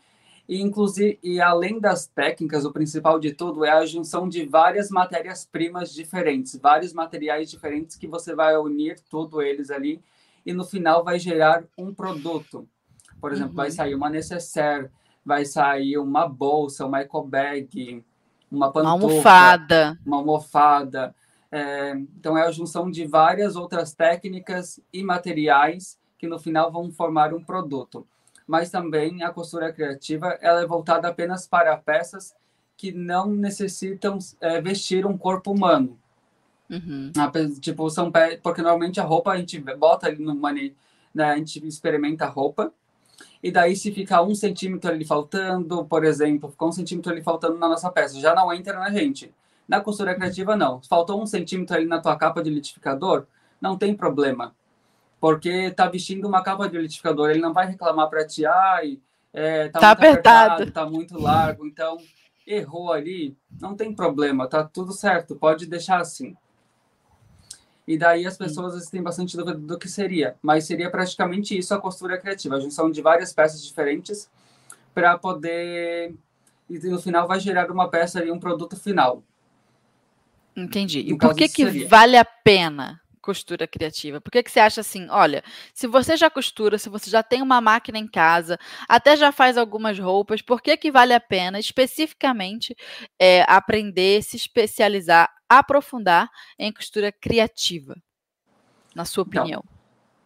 E, 0.49 0.62
inclusive, 0.62 1.19
e 1.23 1.40
além 1.40 1.78
das 1.78 2.07
técnicas, 2.07 2.64
o 2.64 2.73
principal 2.73 3.21
de 3.21 3.35
tudo 3.35 3.67
é 3.67 3.71
a 3.71 3.85
junção 3.85 4.26
de 4.26 4.47
várias 4.47 4.88
matérias-primas 4.88 5.93
diferentes, 5.93 6.57
vários 6.57 6.95
materiais 6.95 7.50
diferentes 7.50 7.97
que 7.97 8.07
você 8.07 8.35
vai 8.35 8.57
unir 8.57 8.99
tudo 9.11 9.43
eles 9.43 9.71
ali 9.71 10.02
e 10.47 10.52
no 10.55 10.64
final 10.64 11.05
vai 11.05 11.19
gerar 11.19 11.64
um 11.76 11.93
produto. 11.93 12.67
Por 13.21 13.33
exemplo, 13.33 13.50
uhum. 13.50 13.57
vai 13.57 13.71
sair 13.71 13.95
uma 13.95 14.09
necessaire, 14.09 14.88
vai 15.23 15.45
sair 15.45 15.99
uma 15.99 16.26
bolsa, 16.26 16.87
uma 16.87 17.00
eco 17.00 17.23
bag, 17.23 18.02
uma 18.50 18.73
pantufa, 18.73 18.95
uma 18.95 19.05
almofada. 19.05 19.99
Uma 20.07 20.17
almofada. 20.17 21.14
É, 21.52 21.90
então, 22.17 22.38
é 22.38 22.47
a 22.47 22.50
junção 22.50 22.90
de 22.90 23.07
várias 23.07 23.57
outras 23.57 23.93
técnicas 23.93 24.81
e 24.90 25.02
materiais 25.02 25.99
que 26.19 26.26
no 26.26 26.38
final 26.38 26.73
vão 26.73 26.90
formar 26.90 27.35
um 27.35 27.45
produto. 27.45 28.07
Mas 28.49 28.71
também 28.71 29.23
a 29.23 29.31
costura 29.31 29.71
criativa 29.71 30.38
ela 30.40 30.62
é 30.62 30.67
voltada 30.67 31.07
apenas 31.07 31.47
para 31.47 31.76
peças 31.76 32.35
que 32.78 32.90
não 32.90 33.28
necessitam 33.28 34.19
é, 34.40 34.59
vestir 34.62 35.05
um 35.05 35.19
corpo 35.19 35.52
humano. 35.52 35.99
Uhum. 36.71 37.12
Tipo, 37.61 37.90
são 37.90 38.11
porque 38.43 38.62
normalmente 38.62 39.00
a 39.00 39.05
roupa 39.05 39.33
a 39.33 39.37
gente 39.37 39.59
bota 39.76 40.07
ali 40.07 40.23
no 40.23 40.35
mani, 40.35 40.75
né? 41.14 41.25
A 41.25 41.37
gente 41.37 41.67
experimenta 41.67 42.25
a 42.25 42.28
roupa. 42.28 42.73
E 43.43 43.50
daí, 43.50 43.76
se 43.76 43.93
ficar 43.93 44.23
um 44.23 44.35
centímetro 44.35 44.90
ali 44.90 45.05
faltando, 45.05 45.85
por 45.85 46.05
exemplo, 46.05 46.50
ficou 46.50 46.69
um 46.69 46.73
centímetro 46.73 47.12
ali 47.12 47.23
faltando 47.23 47.59
na 47.59 47.69
nossa 47.69 47.90
peça, 47.90 48.19
já 48.19 48.35
não 48.35 48.52
entra 48.52 48.78
na 48.78 48.90
gente. 48.90 49.33
Na 49.69 49.81
costura 49.81 50.14
criativa, 50.14 50.57
não. 50.57 50.81
Faltou 50.83 51.23
um 51.23 51.26
centímetro 51.26 51.76
ali 51.76 51.85
na 51.85 52.00
tua 52.00 52.17
capa 52.17 52.43
de 52.43 52.49
litificador, 52.49 53.26
não 53.61 53.76
tem 53.76 53.95
problema. 53.95 54.55
Porque 55.20 55.70
tá 55.72 55.88
vestindo 55.88 56.28
uma 56.28 56.42
capa 56.42 56.68
de 56.68 56.78
litificador, 56.78 57.30
ele 57.30 57.40
não 57.40 57.52
vai 57.52 57.66
reclamar 57.66 58.08
para 58.08 58.26
ti, 58.26 58.46
ai, 58.46 59.00
é, 59.32 59.68
tá, 59.68 59.80
tá 59.80 59.90
apertado. 59.90 60.52
apertado, 60.54 60.70
tá 60.72 60.87
muito 60.87 61.20
largo, 61.20 61.66
então 61.66 61.98
errou 62.46 62.92
ali, 62.92 63.37
não 63.60 63.75
tem 63.75 63.92
problema, 63.92 64.48
tá 64.48 64.64
tudo 64.64 64.92
certo, 64.92 65.37
pode 65.37 65.66
deixar 65.66 66.00
assim. 66.00 66.37
E 67.87 67.96
daí 67.96 68.26
as 68.26 68.37
pessoas 68.37 68.75
vezes, 68.75 68.90
têm 68.90 69.02
bastante 69.02 69.37
dúvida 69.37 69.58
do 69.58 69.78
que 69.78 69.88
seria, 69.88 70.37
mas 70.42 70.64
seria 70.64 70.90
praticamente 70.90 71.56
isso 71.56 71.75
a 71.75 71.80
costura 71.80 72.18
criativa, 72.18 72.56
a 72.56 72.60
junção 72.60 72.90
de 72.90 73.00
várias 73.00 73.32
peças 73.32 73.64
diferentes 73.64 74.30
para 74.94 75.16
poder 75.16 76.14
e 76.68 76.78
no 76.88 77.00
final 77.00 77.26
vai 77.26 77.40
gerar 77.40 77.70
uma 77.70 77.88
peça 77.88 78.22
e 78.22 78.30
um 78.30 78.38
produto 78.38 78.76
final. 78.76 79.22
Entendi. 80.54 81.00
E 81.00 81.16
por 81.16 81.34
que 81.34 81.48
que 81.48 81.64
seria. 81.64 81.88
vale 81.88 82.16
a 82.16 82.25
pena 82.25 83.00
costura 83.20 83.66
criativa? 83.66 84.20
Por 84.20 84.30
que, 84.30 84.42
que 84.42 84.50
você 84.50 84.60
acha 84.60 84.80
assim? 84.80 85.08
Olha, 85.10 85.42
se 85.75 85.87
você 85.87 86.16
já 86.16 86.30
costura, 86.30 86.78
se 86.78 86.88
você 86.88 87.10
já 87.10 87.22
tem 87.22 87.42
uma 87.42 87.60
máquina 87.60 87.98
em 87.98 88.06
casa, 88.06 88.58
até 88.88 89.16
já 89.16 89.32
faz 89.32 89.56
algumas 89.56 89.98
roupas, 89.98 90.42
por 90.42 90.60
que, 90.60 90.76
que 90.76 90.90
vale 90.90 91.12
a 91.12 91.20
pena 91.20 91.58
especificamente 91.58 92.76
é, 93.18 93.42
aprender, 93.48 94.22
se 94.22 94.37
especializar, 94.37 95.30
aprofundar 95.48 96.30
em 96.58 96.72
costura 96.72 97.12
criativa? 97.12 97.96
Na 98.94 99.04
sua 99.04 99.22
então 99.22 99.42
opinião? 99.42 99.62
Não. 99.64 99.78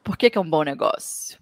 Por 0.02 0.16
que, 0.16 0.30
que 0.30 0.38
é 0.38 0.40
um 0.40 0.49
bom 0.49 0.62
negócio? 0.62 1.40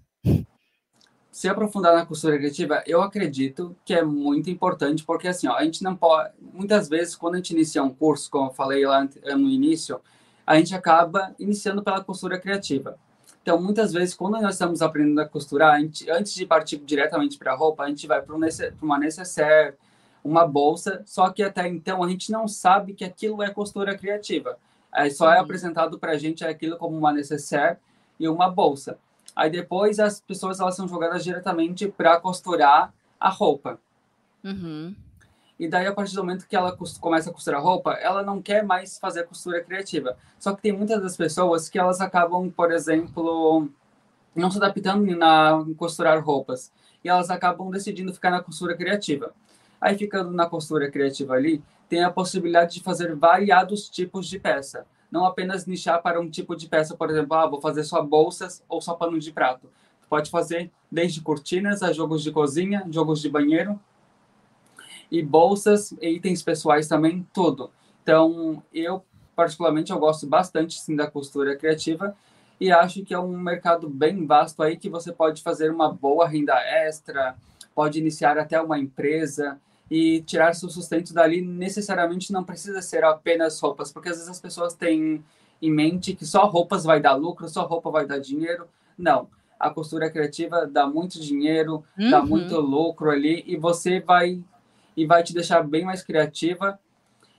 se 1.41 1.49
aprofundar 1.49 1.95
na 1.95 2.05
costura 2.05 2.37
criativa, 2.37 2.83
eu 2.87 3.01
acredito 3.01 3.75
que 3.83 3.95
é 3.95 4.05
muito 4.05 4.51
importante, 4.51 5.03
porque 5.03 5.27
assim, 5.27 5.49
ó, 5.49 5.55
a 5.55 5.65
gente 5.65 5.83
não 5.83 5.97
pode. 5.97 6.35
Muitas 6.53 6.87
vezes, 6.87 7.17
quando 7.17 7.35
a 7.35 7.37
gente 7.39 7.55
inicia 7.55 7.83
um 7.83 7.89
curso, 7.89 8.31
como 8.31 8.51
eu 8.51 8.53
falei 8.53 8.85
lá 8.85 9.09
no 9.39 9.49
início, 9.49 10.03
a 10.51 10.57
gente 10.57 10.75
acaba 10.75 11.33
iniciando 11.39 11.81
pela 11.81 12.03
costura 12.03 12.37
criativa. 12.37 12.99
Então, 13.41 13.63
muitas 13.63 13.93
vezes, 13.93 14.15
quando 14.15 14.33
nós 14.41 14.55
estamos 14.57 14.83
aprendendo 14.83 15.21
a 15.21 15.25
costurar, 15.25 15.77
a 15.77 15.79
gente, 15.79 16.11
antes 16.11 16.35
de 16.35 16.45
partir 16.45 16.79
diretamente 16.79 17.39
para 17.39 17.53
a 17.53 17.55
roupa, 17.55 17.85
a 17.85 17.89
gente 17.89 18.05
vai 18.05 18.21
para 18.21 18.35
uma 18.83 18.99
necessaire, 18.99 19.77
uma 20.25 20.45
bolsa, 20.45 21.05
só 21.07 21.31
que 21.31 21.45
até 21.45 21.69
então 21.69 22.03
a 22.03 22.09
gente 22.09 22.33
não 22.33 22.49
sabe 22.49 22.95
que 22.95 23.05
aquilo 23.05 23.45
é 23.45 23.51
costura 23.51 23.97
criativa. 23.97 24.59
É, 24.93 25.09
só 25.09 25.33
é 25.33 25.37
uhum. 25.37 25.45
apresentado 25.45 26.01
para 26.01 26.13
a 26.13 26.19
gente 26.19 26.45
aquilo 26.45 26.77
como 26.77 26.99
uma 26.99 27.13
necessaire 27.13 27.79
e 28.19 28.29
uma 28.29 28.51
bolsa. 28.51 28.99
Aí 29.37 29.51
depois 29.51 30.01
as 30.01 30.21
pessoas 30.21 30.59
elas 30.59 30.75
são 30.75 30.89
jogadas 30.89 31.23
diretamente 31.23 31.87
para 31.87 32.19
costurar 32.19 32.93
a 33.21 33.29
roupa. 33.31 33.79
Uhum. 34.43 34.97
E 35.61 35.69
daí, 35.69 35.87
a 35.87 35.93
partir 35.93 36.15
do 36.15 36.23
momento 36.23 36.49
que 36.49 36.57
ela 36.57 36.75
começa 37.01 37.29
a 37.29 37.33
costurar 37.35 37.63
roupa, 37.63 37.93
ela 37.93 38.23
não 38.23 38.41
quer 38.41 38.65
mais 38.65 38.99
fazer 38.99 39.21
a 39.21 39.25
costura 39.25 39.63
criativa. 39.63 40.17
Só 40.39 40.55
que 40.55 40.63
tem 40.63 40.73
muitas 40.73 41.03
das 41.03 41.19
pessoas 41.19 41.69
que 41.69 41.79
elas 41.79 42.01
acabam, 42.01 42.51
por 42.51 42.73
exemplo, 42.73 43.69
não 44.35 44.51
se 44.51 44.57
adaptando 44.57 45.15
na 45.15 45.63
em 45.69 45.75
costurar 45.75 46.19
roupas. 46.25 46.73
E 47.05 47.11
elas 47.11 47.29
acabam 47.29 47.71
decidindo 47.71 48.11
ficar 48.11 48.31
na 48.31 48.43
costura 48.43 48.75
criativa. 48.75 49.35
Aí, 49.79 49.99
ficando 49.99 50.31
na 50.31 50.47
costura 50.47 50.91
criativa 50.91 51.35
ali, 51.35 51.63
tem 51.91 52.03
a 52.03 52.11
possibilidade 52.11 52.77
de 52.77 52.83
fazer 52.83 53.15
variados 53.15 53.87
tipos 53.91 54.27
de 54.29 54.39
peça. 54.39 54.87
Não 55.11 55.27
apenas 55.27 55.67
nichar 55.67 56.01
para 56.01 56.19
um 56.19 56.31
tipo 56.31 56.57
de 56.57 56.69
peça, 56.69 56.97
por 56.97 57.11
exemplo, 57.11 57.37
ah, 57.37 57.47
vou 57.47 57.61
fazer 57.61 57.85
só 57.85 58.03
bolsas 58.03 58.65
ou 58.67 58.81
só 58.81 58.95
pano 58.95 59.19
de 59.19 59.31
prato. 59.31 59.69
Pode 60.09 60.31
fazer 60.31 60.71
desde 60.91 61.21
cortinas 61.21 61.83
a 61.83 61.93
jogos 61.93 62.23
de 62.23 62.33
cozinha, 62.33 62.87
jogos 62.91 63.21
de 63.21 63.29
banheiro, 63.29 63.79
e 65.11 65.23
bolsas, 65.23 65.93
itens 66.01 66.43
pessoais 66.43 66.87
também, 66.87 67.27
tudo. 67.33 67.71
Então, 68.03 68.63
eu 68.73 69.05
particularmente 69.35 69.91
eu 69.91 69.99
gosto 69.99 70.27
bastante 70.27 70.79
sim 70.79 70.95
da 70.95 71.11
costura 71.11 71.57
criativa 71.57 72.15
e 72.61 72.71
acho 72.71 73.03
que 73.03 73.15
é 73.15 73.19
um 73.19 73.39
mercado 73.39 73.89
bem 73.89 74.27
vasto 74.27 74.63
aí 74.63 74.77
que 74.77 74.91
você 74.91 75.13
pode 75.13 75.43
fazer 75.43 75.71
uma 75.71 75.91
boa 75.91 76.29
renda 76.29 76.55
extra, 76.61 77.35
pode 77.75 77.99
iniciar 77.99 78.37
até 78.37 78.61
uma 78.61 78.79
empresa 78.79 79.59
e 79.91 80.21
tirar 80.23 80.55
seu 80.55 80.69
sustento 80.69 81.15
dali. 81.15 81.41
Necessariamente 81.41 82.33
não 82.33 82.45
precisa 82.45 82.83
ser 82.83 83.03
apenas 83.03 83.59
roupas, 83.59 83.91
porque 83.91 84.11
às 84.11 84.17
vezes 84.17 84.31
as 84.31 84.41
pessoas 84.41 84.75
têm 84.75 85.25
em 85.63 85.71
mente 85.71 86.15
que 86.15 86.27
só 86.27 86.47
roupas 86.47 86.85
vai 86.85 87.01
dar 87.01 87.15
lucro, 87.15 87.49
só 87.49 87.65
roupa 87.65 87.91
vai 87.91 88.07
dar 88.07 88.19
dinheiro. 88.19 88.67
Não. 88.97 89.29
A 89.59 89.71
costura 89.71 90.11
criativa 90.11 90.67
dá 90.67 90.87
muito 90.87 91.19
dinheiro, 91.19 91.83
uhum. 91.99 92.11
dá 92.11 92.23
muito 92.23 92.61
lucro 92.61 93.11
ali 93.11 93.43
e 93.47 93.57
você 93.57 94.01
vai 94.01 94.43
e 95.01 95.07
vai 95.07 95.23
te 95.23 95.33
deixar 95.33 95.63
bem 95.63 95.83
mais 95.83 96.03
criativa 96.03 96.79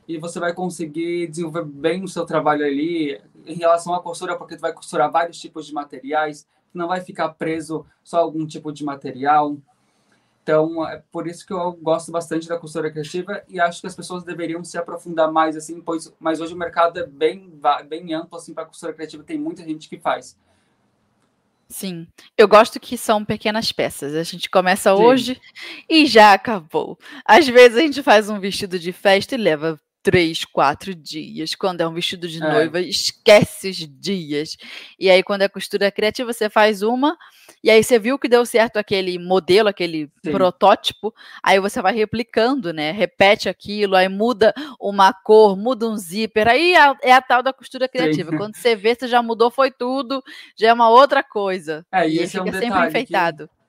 e 0.08 0.17
você 0.17 0.39
vai 0.39 0.52
conseguir 0.52 1.28
desenvolver 1.28 1.63
bem 1.63 2.04
o 2.04 2.08
seu 2.08 2.26
trabalho 2.26 2.65
ali 2.65 3.21
em 3.45 3.54
relação 3.54 3.93
à 3.93 4.02
costura, 4.02 4.36
porque 4.36 4.56
tu 4.56 4.62
vai 4.62 4.74
costurar 4.74 5.12
vários 5.12 5.39
tipos 5.39 5.67
de 5.67 5.74
materiais, 5.74 6.47
não 6.74 6.88
vai 6.88 7.02
ficar 7.02 7.30
preso 7.30 7.86
só 8.04 8.17
algum 8.17 8.47
tipo 8.47 8.71
de 8.71 8.84
material. 8.84 9.58
Então, 10.41 10.88
é 10.88 11.04
por 11.12 11.28
isso 11.28 11.45
que 11.45 11.54
eu 11.54 11.74
gosto 11.74 12.12
bastante 12.12 12.50
da 12.50 12.58
costura 12.58 12.89
criativa 12.89 13.43
e 13.47 13.60
acho 13.60 13.80
que 13.80 13.86
as 13.86 13.95
pessoas 13.95 14.24
deveriam 14.24 14.63
se 14.63 14.76
aprofundar 14.80 15.32
mais 15.32 15.56
assim, 15.56 15.80
pois 15.80 16.12
mas 16.19 16.41
hoje 16.41 16.56
o 16.56 16.58
mercado 16.58 17.00
é 17.00 17.06
bem 17.06 17.62
bem 17.88 18.12
amplo 18.12 18.39
assim 18.39 18.56
para 18.56 18.65
costura 18.65 18.91
criativa, 18.91 19.24
tem 19.24 19.38
muita 19.38 19.63
gente 19.63 19.88
que 19.88 20.00
faz. 20.00 20.36
Sim, 21.71 22.05
eu 22.38 22.49
gosto 22.49 22.81
que 22.81 22.97
são 22.97 23.23
pequenas 23.23 23.71
peças. 23.71 24.13
A 24.13 24.23
gente 24.23 24.49
começa 24.49 24.93
Sim. 24.93 25.01
hoje 25.01 25.41
e 25.89 26.05
já 26.05 26.34
acabou. 26.34 26.99
Às 27.25 27.47
vezes 27.47 27.77
a 27.77 27.81
gente 27.81 28.03
faz 28.03 28.29
um 28.29 28.41
vestido 28.41 28.77
de 28.77 28.91
festa 28.91 29.36
e 29.36 29.38
leva 29.38 29.79
três, 30.03 30.45
quatro 30.45 30.93
dias. 30.93 31.55
Quando 31.55 31.81
é 31.81 31.87
um 31.87 31.93
vestido 31.93 32.27
de 32.27 32.41
é. 32.41 32.47
noiva, 32.47 32.79
esquece 32.79 33.69
os 33.69 33.77
dias. 33.77 34.57
E 34.99 35.09
aí, 35.09 35.23
quando 35.23 35.43
é 35.43 35.49
costura 35.49 35.91
criativa, 35.91 36.31
você 36.31 36.49
faz 36.49 36.81
uma, 36.81 37.17
e 37.63 37.69
aí 37.69 37.83
você 37.83 37.99
viu 37.99 38.17
que 38.17 38.27
deu 38.27 38.45
certo 38.45 38.77
aquele 38.77 39.19
modelo, 39.19 39.69
aquele 39.69 40.11
Sim. 40.23 40.31
protótipo, 40.31 41.13
aí 41.43 41.59
você 41.59 41.81
vai 41.81 41.93
replicando, 41.93 42.73
né? 42.73 42.91
Repete 42.91 43.47
aquilo, 43.47 43.95
aí 43.95 44.09
muda 44.09 44.53
uma 44.79 45.13
cor, 45.13 45.55
muda 45.55 45.87
um 45.87 45.95
zíper. 45.95 46.47
Aí 46.47 46.73
é, 46.73 46.95
é 47.03 47.13
a 47.13 47.21
tal 47.21 47.43
da 47.43 47.53
costura 47.53 47.87
criativa. 47.87 48.31
Sim. 48.31 48.37
Quando 48.37 48.55
você 48.55 48.75
vê, 48.75 48.95
você 48.95 49.07
já 49.07 49.21
mudou, 49.21 49.51
foi 49.51 49.71
tudo, 49.71 50.23
já 50.55 50.69
é 50.69 50.73
uma 50.73 50.89
outra 50.89 51.23
coisa. 51.23 51.85
É, 51.91 52.07
e, 52.07 52.15
e 52.15 52.19
esse 52.19 52.37
é 52.37 52.41
um 52.41 52.51
sempre 52.51 52.87
enfeitado. 52.87 53.47
Que... 53.47 53.61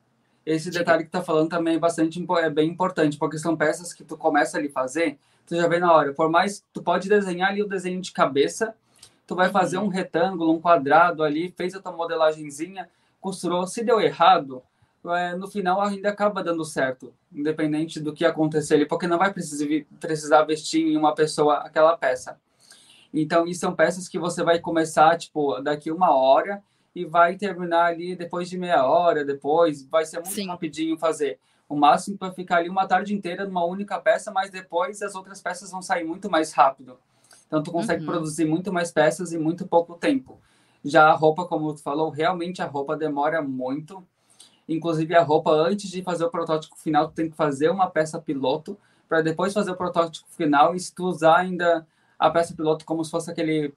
Esse 0.45 0.71
detalhe 0.71 1.05
que 1.05 1.11
tá 1.11 1.23
falando 1.23 1.51
também 1.51 1.77
é 1.77 1.79
bastante 1.79 2.25
é 2.39 2.51
bem 2.51 2.69
importante, 2.69 3.17
porque 3.17 3.39
são 3.39 3.57
peças 3.57 3.93
que 3.93 4.03
tu 4.03 4.17
começa 4.17 4.59
ali 4.59 4.69
fazer 4.69 5.19
tu 5.53 5.57
já 5.57 5.69
vê 5.69 5.79
na 5.79 5.93
hora. 5.93 6.15
Por 6.15 6.31
mais, 6.31 6.65
tu 6.73 6.83
pode 6.83 7.11
desenhar 7.11 7.51
ali 7.51 7.63
o 7.63 7.69
desenho 7.69 8.01
de 8.01 8.11
cabeça, 8.11 8.75
tu 9.27 9.35
vai 9.35 9.51
fazer 9.51 9.77
um 9.77 9.89
retângulo, 9.89 10.51
um 10.51 10.61
quadrado 10.61 11.23
ali, 11.23 11.53
fez 11.55 11.75
a 11.75 11.81
tua 11.81 11.93
modelagenzinha, 11.93 12.89
costurou, 13.21 13.67
se 13.67 13.85
deu 13.85 14.01
errado, 14.01 14.63
é, 15.05 15.35
no 15.35 15.47
final 15.47 15.83
ainda 15.83 16.09
acaba 16.09 16.43
dando 16.43 16.65
certo, 16.65 17.13
independente 17.31 18.01
do 18.01 18.15
que 18.15 18.25
acontecer 18.25 18.77
ali, 18.77 18.87
porque 18.87 19.07
não 19.07 19.19
vai 19.19 19.31
precisar, 19.31 19.67
precisar 20.01 20.43
vestir 20.45 20.87
em 20.87 20.97
uma 20.97 21.15
pessoa 21.15 21.57
aquela 21.57 21.97
peça. 21.99 22.39
Então, 23.13 23.47
isso 23.47 23.61
são 23.61 23.75
peças 23.75 24.09
que 24.09 24.19
você 24.19 24.43
vai 24.43 24.59
começar, 24.59 25.19
tipo, 25.19 25.61
daqui 25.61 25.91
uma 25.91 26.15
hora 26.15 26.63
e 26.95 27.05
vai 27.05 27.37
terminar 27.37 27.87
ali 27.87 28.17
depois 28.17 28.49
de 28.49 28.57
meia 28.57 28.87
hora, 28.87 29.23
depois, 29.23 29.83
vai 29.85 30.07
ser 30.07 30.17
muito 30.17 30.33
Sim. 30.33 30.47
rapidinho 30.47 30.97
fazer. 30.97 31.39
O 31.73 31.75
máximo 31.75 32.19
para 32.19 32.31
ficar 32.31 32.59
ali 32.59 32.69
uma 32.69 32.87
tarde 32.87 33.15
inteira 33.15 33.47
numa 33.47 33.65
única 33.65 33.99
peça, 33.99 34.31
mas 34.31 34.51
depois 34.51 35.01
as 35.01 35.15
outras 35.15 35.41
peças 35.41 35.71
vão 35.71 35.81
sair 35.81 36.05
muito 36.05 36.31
mais 36.31 36.53
rápido. 36.53 36.99
Então, 37.47 37.63
tu 37.63 37.73
consegue 37.73 38.05
uhum. 38.05 38.11
produzir 38.11 38.45
muito 38.45 38.71
mais 38.71 38.93
peças 38.93 39.33
em 39.33 39.39
muito 39.39 39.67
pouco 39.67 39.95
tempo. 39.95 40.39
Já 40.85 41.07
a 41.07 41.15
roupa, 41.15 41.47
como 41.47 41.73
tu 41.73 41.83
falou, 41.83 42.11
realmente 42.11 42.61
a 42.61 42.67
roupa 42.67 42.95
demora 42.95 43.41
muito. 43.41 44.07
Inclusive, 44.69 45.15
a 45.15 45.23
roupa, 45.23 45.51
antes 45.51 45.89
de 45.89 46.03
fazer 46.03 46.27
o 46.27 46.31
protótipo 46.31 46.77
final, 46.77 47.09
tu 47.09 47.15
tem 47.15 47.31
que 47.31 47.37
fazer 47.37 47.71
uma 47.71 47.89
peça 47.89 48.21
piloto, 48.21 48.77
para 49.09 49.23
depois 49.23 49.55
fazer 49.55 49.71
o 49.71 49.77
protótipo 49.77 50.27
final. 50.29 50.75
E 50.75 50.79
se 50.79 50.95
tu 50.95 51.07
usar 51.07 51.39
ainda 51.39 51.87
a 52.19 52.29
peça 52.29 52.55
piloto 52.55 52.85
como 52.85 53.03
se 53.03 53.11
fosse 53.11 53.31
aquele 53.31 53.73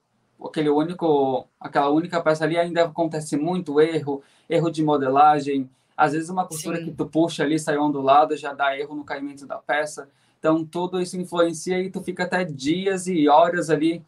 aquele 0.46 0.68
único 0.68 1.48
aquela 1.58 1.90
única 1.90 2.22
peça 2.22 2.44
ali 2.44 2.58
ainda 2.58 2.84
acontece 2.84 3.38
muito 3.38 3.80
erro 3.80 4.22
erro 4.50 4.70
de 4.70 4.84
modelagem 4.84 5.70
às 5.96 6.14
vezes 6.14 6.30
uma 6.30 6.46
costura 6.46 6.78
Sim. 6.78 6.86
que 6.86 6.92
tu 6.92 7.06
puxa 7.06 7.44
ali, 7.44 7.58
sai 7.58 7.78
ondulada, 7.78 8.36
já 8.36 8.54
dá 8.54 8.78
erro 8.78 8.96
no 8.96 9.04
caimento 9.04 9.46
da 9.46 9.58
peça. 9.58 10.10
Então, 10.38 10.64
tudo 10.66 11.02
isso 11.02 11.18
influencia 11.18 11.80
e 11.80 11.90
tu 11.90 12.02
fica 12.02 12.24
até 12.24 12.44
dias 12.44 13.08
e 13.08 13.28
horas 13.28 13.70
ali 13.70 14.04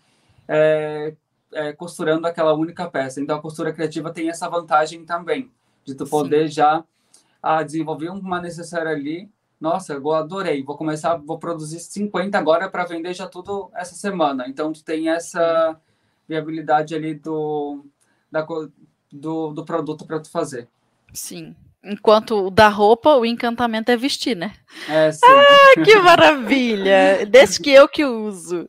é, 0.48 1.16
é, 1.52 1.74
costurando 1.74 2.28
aquela 2.28 2.54
única 2.54 2.90
peça. 2.90 3.22
Então, 3.22 3.38
a 3.38 3.42
costura 3.42 3.74
criativa 3.74 4.12
tem 4.12 4.30
essa 4.30 4.50
vantagem 4.50 5.06
também, 5.06 5.50
de 5.86 5.96
tu 5.96 6.06
poder 6.06 6.50
Sim. 6.50 6.56
já 6.56 6.84
a, 7.42 7.58
ah, 7.58 7.64
desenvolver 7.64 8.10
uma 8.10 8.42
necessária 8.42 8.92
ali. 8.92 9.30
Nossa, 9.60 9.94
eu 9.94 10.12
adorei. 10.12 10.62
Vou 10.62 10.78
começar, 10.78 11.16
vou 11.16 11.40
produzir 11.40 11.80
50 11.80 12.38
agora 12.38 12.70
para 12.70 12.86
vender 12.86 13.14
já 13.14 13.28
tudo 13.28 13.72
essa 13.74 13.96
semana. 13.96 14.48
Então, 14.48 14.72
tu 14.72 14.84
tem 14.84 15.10
essa 15.10 15.80
viabilidade 16.28 16.94
ali 16.94 17.16
do, 17.16 17.84
da, 18.32 18.46
do, 19.12 19.54
do 19.54 19.66
produto 19.66 20.06
para 20.06 20.20
tu 20.20 20.30
fazer. 20.30 20.68
Sim. 21.14 21.56
Enquanto 21.84 22.48
o 22.48 22.52
da 22.52 22.68
roupa, 22.68 23.16
o 23.16 23.26
encantamento 23.26 23.92
é 23.92 23.96
vestir, 23.96 24.36
né? 24.36 24.52
É, 24.90 25.12
sim. 25.12 25.20
Ah, 25.26 25.84
que 25.84 25.96
maravilha! 26.00 27.26
Desde 27.30 27.60
que 27.60 27.72
eu 27.72 27.88
que 27.88 28.04
uso. 28.04 28.68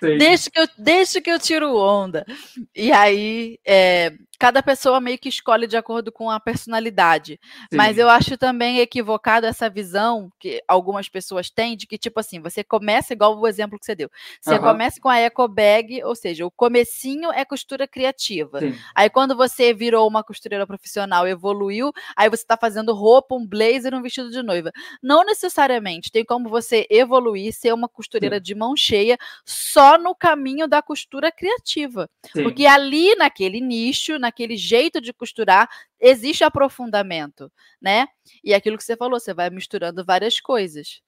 Desde 0.00 0.50
que, 0.50 0.60
eu, 0.60 0.68
desde 0.76 1.20
que 1.20 1.30
eu 1.30 1.38
tiro 1.38 1.76
onda. 1.76 2.26
E 2.74 2.92
aí, 2.92 3.58
é, 3.66 4.12
cada 4.38 4.62
pessoa 4.62 5.00
meio 5.00 5.18
que 5.18 5.28
escolhe 5.28 5.66
de 5.66 5.76
acordo 5.76 6.12
com 6.12 6.30
a 6.30 6.38
personalidade. 6.38 7.40
Sim. 7.70 7.76
Mas 7.76 7.98
eu 7.98 8.08
acho 8.08 8.38
também 8.38 8.78
equivocado 8.78 9.46
essa 9.46 9.68
visão 9.68 10.30
que 10.38 10.62
algumas 10.68 11.08
pessoas 11.08 11.50
têm 11.50 11.76
de 11.76 11.86
que, 11.86 11.98
tipo 11.98 12.20
assim, 12.20 12.40
você 12.40 12.62
começa 12.62 13.12
igual 13.12 13.36
o 13.36 13.46
exemplo 13.48 13.78
que 13.78 13.84
você 13.84 13.96
deu. 13.96 14.08
Você 14.40 14.54
uhum. 14.54 14.60
começa 14.60 15.00
com 15.00 15.08
a 15.08 15.18
eco 15.18 15.48
bag, 15.48 16.04
ou 16.04 16.14
seja, 16.14 16.46
o 16.46 16.50
comecinho 16.50 17.32
é 17.32 17.44
costura 17.44 17.88
criativa. 17.88 18.60
Sim. 18.60 18.78
Aí 18.94 19.10
quando 19.10 19.36
você 19.36 19.74
virou 19.74 20.06
uma 20.06 20.22
costureira 20.22 20.66
profissional, 20.66 21.26
evoluiu, 21.26 21.92
aí 22.16 22.30
você 22.30 22.42
está 22.42 22.56
fazendo 22.56 22.94
roupa, 22.94 23.34
um 23.34 23.46
blazer, 23.46 23.92
um 23.92 24.02
vestido 24.02 24.30
de 24.30 24.42
noiva. 24.42 24.70
Não 25.02 25.24
necessariamente. 25.24 26.12
Tem 26.12 26.24
como 26.24 26.48
você 26.48 26.86
evoluir, 26.88 27.52
ser 27.52 27.74
uma 27.74 27.88
costureira 27.88 28.36
Sim. 28.36 28.42
de 28.42 28.54
mão 28.54 28.76
cheia, 28.76 29.18
só 29.44 29.98
no 29.98 30.14
caminho 30.14 30.68
da 30.68 30.80
costura 30.80 31.32
criativa. 31.32 32.08
Porque 32.32 32.66
ali 32.66 33.16
naquele 33.16 33.60
nicho, 33.60 34.18
naquele 34.28 34.56
jeito 34.56 35.00
de 35.00 35.12
costurar, 35.12 35.68
existe 35.98 36.44
aprofundamento, 36.44 37.50
né? 37.80 38.06
E 38.44 38.54
aquilo 38.54 38.76
que 38.76 38.84
você 38.84 38.96
falou, 38.96 39.18
você 39.18 39.34
vai 39.34 39.50
misturando 39.50 40.04
várias 40.04 40.38
coisas. 40.38 41.00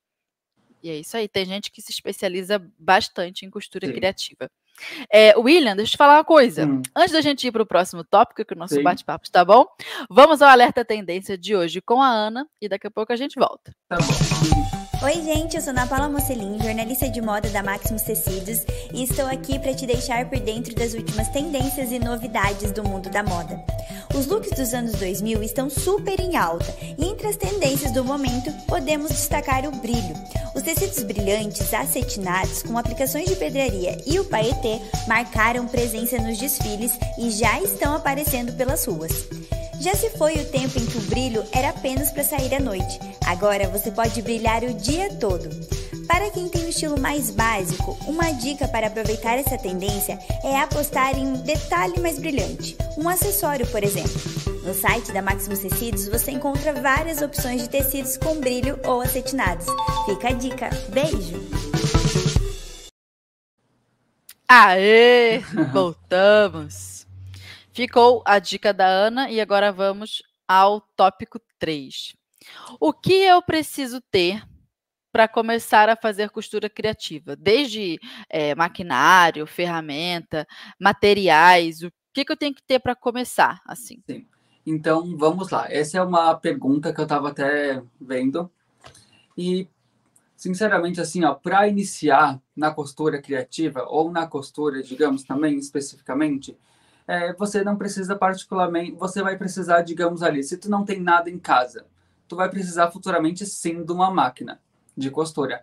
E 0.82 0.90
é 0.90 0.96
isso 0.96 1.16
aí. 1.16 1.28
Tem 1.28 1.44
gente 1.44 1.70
que 1.70 1.82
se 1.82 1.92
especializa 1.92 2.60
bastante 2.78 3.44
em 3.44 3.50
costura 3.50 3.86
Sim. 3.86 3.92
criativa. 3.92 4.50
É, 5.12 5.36
William, 5.36 5.76
deixa 5.76 5.90
eu 5.90 5.92
te 5.92 5.98
falar 5.98 6.16
uma 6.16 6.24
coisa. 6.24 6.66
Hum. 6.66 6.80
Antes 6.96 7.12
da 7.12 7.20
gente 7.20 7.46
ir 7.46 7.52
para 7.52 7.62
o 7.62 7.66
próximo 7.66 8.02
tópico, 8.02 8.44
que 8.44 8.54
o 8.54 8.58
nosso 8.58 8.82
bate-papo 8.82 9.26
está 9.26 9.44
bom, 9.44 9.66
vamos 10.08 10.40
ao 10.40 10.48
alerta 10.48 10.84
tendência 10.84 11.36
de 11.36 11.54
hoje 11.54 11.82
com 11.82 12.00
a 12.00 12.08
Ana 12.08 12.46
e 12.60 12.68
daqui 12.68 12.86
a 12.86 12.90
pouco 12.90 13.12
a 13.12 13.16
gente 13.16 13.38
volta. 13.38 13.74
Tá 13.88 13.98
bom. 13.98 14.89
Oi, 15.02 15.14
gente, 15.22 15.56
eu 15.56 15.62
sou 15.62 15.70
Ana 15.70 15.86
Paula 15.86 16.10
Mocelin, 16.10 16.58
jornalista 16.62 17.08
de 17.08 17.22
moda 17.22 17.48
da 17.48 17.62
Maximus 17.62 18.02
Tecidos, 18.02 18.66
e 18.92 19.02
estou 19.02 19.26
aqui 19.26 19.58
para 19.58 19.72
te 19.72 19.86
deixar 19.86 20.28
por 20.28 20.38
dentro 20.38 20.74
das 20.74 20.92
últimas 20.92 21.26
tendências 21.28 21.90
e 21.90 21.98
novidades 21.98 22.70
do 22.70 22.84
mundo 22.84 23.08
da 23.08 23.22
moda. 23.22 23.64
Os 24.14 24.26
looks 24.26 24.50
dos 24.50 24.74
anos 24.74 24.92
2000 24.92 25.42
estão 25.42 25.70
super 25.70 26.18
em 26.18 26.36
alta, 26.36 26.74
e 26.98 27.04
entre 27.04 27.28
as 27.28 27.36
tendências 27.36 27.92
do 27.92 28.04
momento 28.04 28.52
podemos 28.66 29.10
destacar 29.10 29.64
o 29.66 29.70
brilho. 29.70 30.14
Os 30.54 30.62
tecidos 30.62 31.02
brilhantes 31.04 31.72
acetinados 31.72 32.62
com 32.62 32.76
aplicações 32.76 33.28
de 33.28 33.36
pedraria 33.36 33.96
e 34.04 34.18
o 34.18 34.24
paetê 34.24 34.80
marcaram 35.06 35.66
presença 35.66 36.18
nos 36.18 36.38
desfiles 36.38 36.92
e 37.18 37.30
já 37.30 37.60
estão 37.60 37.94
aparecendo 37.94 38.52
pelas 38.54 38.84
ruas. 38.84 39.12
Já 39.80 39.94
se 39.94 40.10
foi 40.10 40.34
o 40.34 40.44
tempo 40.46 40.78
em 40.78 40.84
que 40.84 40.98
o 40.98 41.02
brilho 41.02 41.44
era 41.52 41.70
apenas 41.70 42.10
para 42.10 42.24
sair 42.24 42.54
à 42.54 42.60
noite. 42.60 43.00
Agora 43.26 43.68
você 43.68 43.90
pode 43.90 44.20
brilhar 44.20 44.62
o 44.64 44.74
dia 44.74 45.08
todo. 45.14 45.48
Para 46.10 46.28
quem 46.32 46.48
tem 46.48 46.64
um 46.64 46.68
estilo 46.68 47.00
mais 47.00 47.30
básico, 47.30 47.96
uma 48.04 48.32
dica 48.32 48.66
para 48.66 48.88
aproveitar 48.88 49.38
essa 49.38 49.56
tendência 49.56 50.18
é 50.42 50.58
apostar 50.58 51.16
em 51.16 51.24
um 51.24 51.40
detalhe 51.44 52.00
mais 52.00 52.18
brilhante, 52.18 52.76
um 52.98 53.08
acessório, 53.08 53.64
por 53.68 53.84
exemplo. 53.84 54.20
No 54.64 54.74
site 54.74 55.12
da 55.12 55.22
Maximus 55.22 55.60
Tecidos 55.60 56.08
você 56.08 56.32
encontra 56.32 56.72
várias 56.72 57.22
opções 57.22 57.62
de 57.62 57.70
tecidos 57.70 58.16
com 58.16 58.40
brilho 58.40 58.76
ou 58.84 59.00
acetinados. 59.00 59.66
Fica 60.04 60.30
a 60.30 60.32
dica. 60.32 60.70
Beijo! 60.88 61.38
Aê! 64.48 65.38
Voltamos! 65.72 67.06
Ficou 67.72 68.20
a 68.26 68.40
dica 68.40 68.74
da 68.74 68.86
Ana 68.88 69.30
e 69.30 69.40
agora 69.40 69.70
vamos 69.70 70.24
ao 70.48 70.80
tópico 70.96 71.40
3. 71.60 72.16
O 72.80 72.92
que 72.92 73.12
eu 73.12 73.40
preciso 73.40 74.00
ter 74.10 74.42
para 75.12 75.28
começar 75.28 75.88
a 75.88 75.96
fazer 75.96 76.30
costura 76.30 76.68
criativa? 76.68 77.36
Desde 77.36 77.98
é, 78.28 78.54
maquinário, 78.54 79.46
ferramenta, 79.46 80.46
materiais, 80.78 81.82
o 81.82 81.90
que, 82.12 82.24
que 82.24 82.32
eu 82.32 82.36
tenho 82.36 82.54
que 82.54 82.62
ter 82.62 82.78
para 82.78 82.94
começar 82.94 83.60
assim? 83.66 84.02
Sim. 84.08 84.26
Então, 84.66 85.16
vamos 85.16 85.50
lá. 85.50 85.66
Essa 85.70 85.98
é 85.98 86.02
uma 86.02 86.34
pergunta 86.34 86.92
que 86.92 87.00
eu 87.00 87.04
estava 87.04 87.30
até 87.30 87.82
vendo. 88.00 88.50
E, 89.36 89.66
sinceramente, 90.36 91.00
assim, 91.00 91.24
ó, 91.24 91.34
para 91.34 91.66
iniciar 91.66 92.40
na 92.54 92.70
costura 92.70 93.20
criativa 93.20 93.84
ou 93.88 94.10
na 94.10 94.26
costura, 94.26 94.82
digamos, 94.82 95.24
também 95.24 95.56
especificamente, 95.56 96.56
é, 97.08 97.32
você 97.32 97.64
não 97.64 97.76
precisa 97.76 98.14
particularmente, 98.14 98.92
você 98.92 99.22
vai 99.22 99.36
precisar, 99.36 99.82
digamos 99.82 100.22
ali, 100.22 100.44
se 100.44 100.56
tu 100.56 100.70
não 100.70 100.84
tem 100.84 101.00
nada 101.00 101.30
em 101.30 101.38
casa, 101.38 101.86
tu 102.28 102.36
vai 102.36 102.48
precisar 102.48 102.90
futuramente 102.90 103.44
sim 103.46 103.82
de 103.82 103.92
uma 103.92 104.10
máquina 104.10 104.60
de 104.96 105.10
costura. 105.10 105.62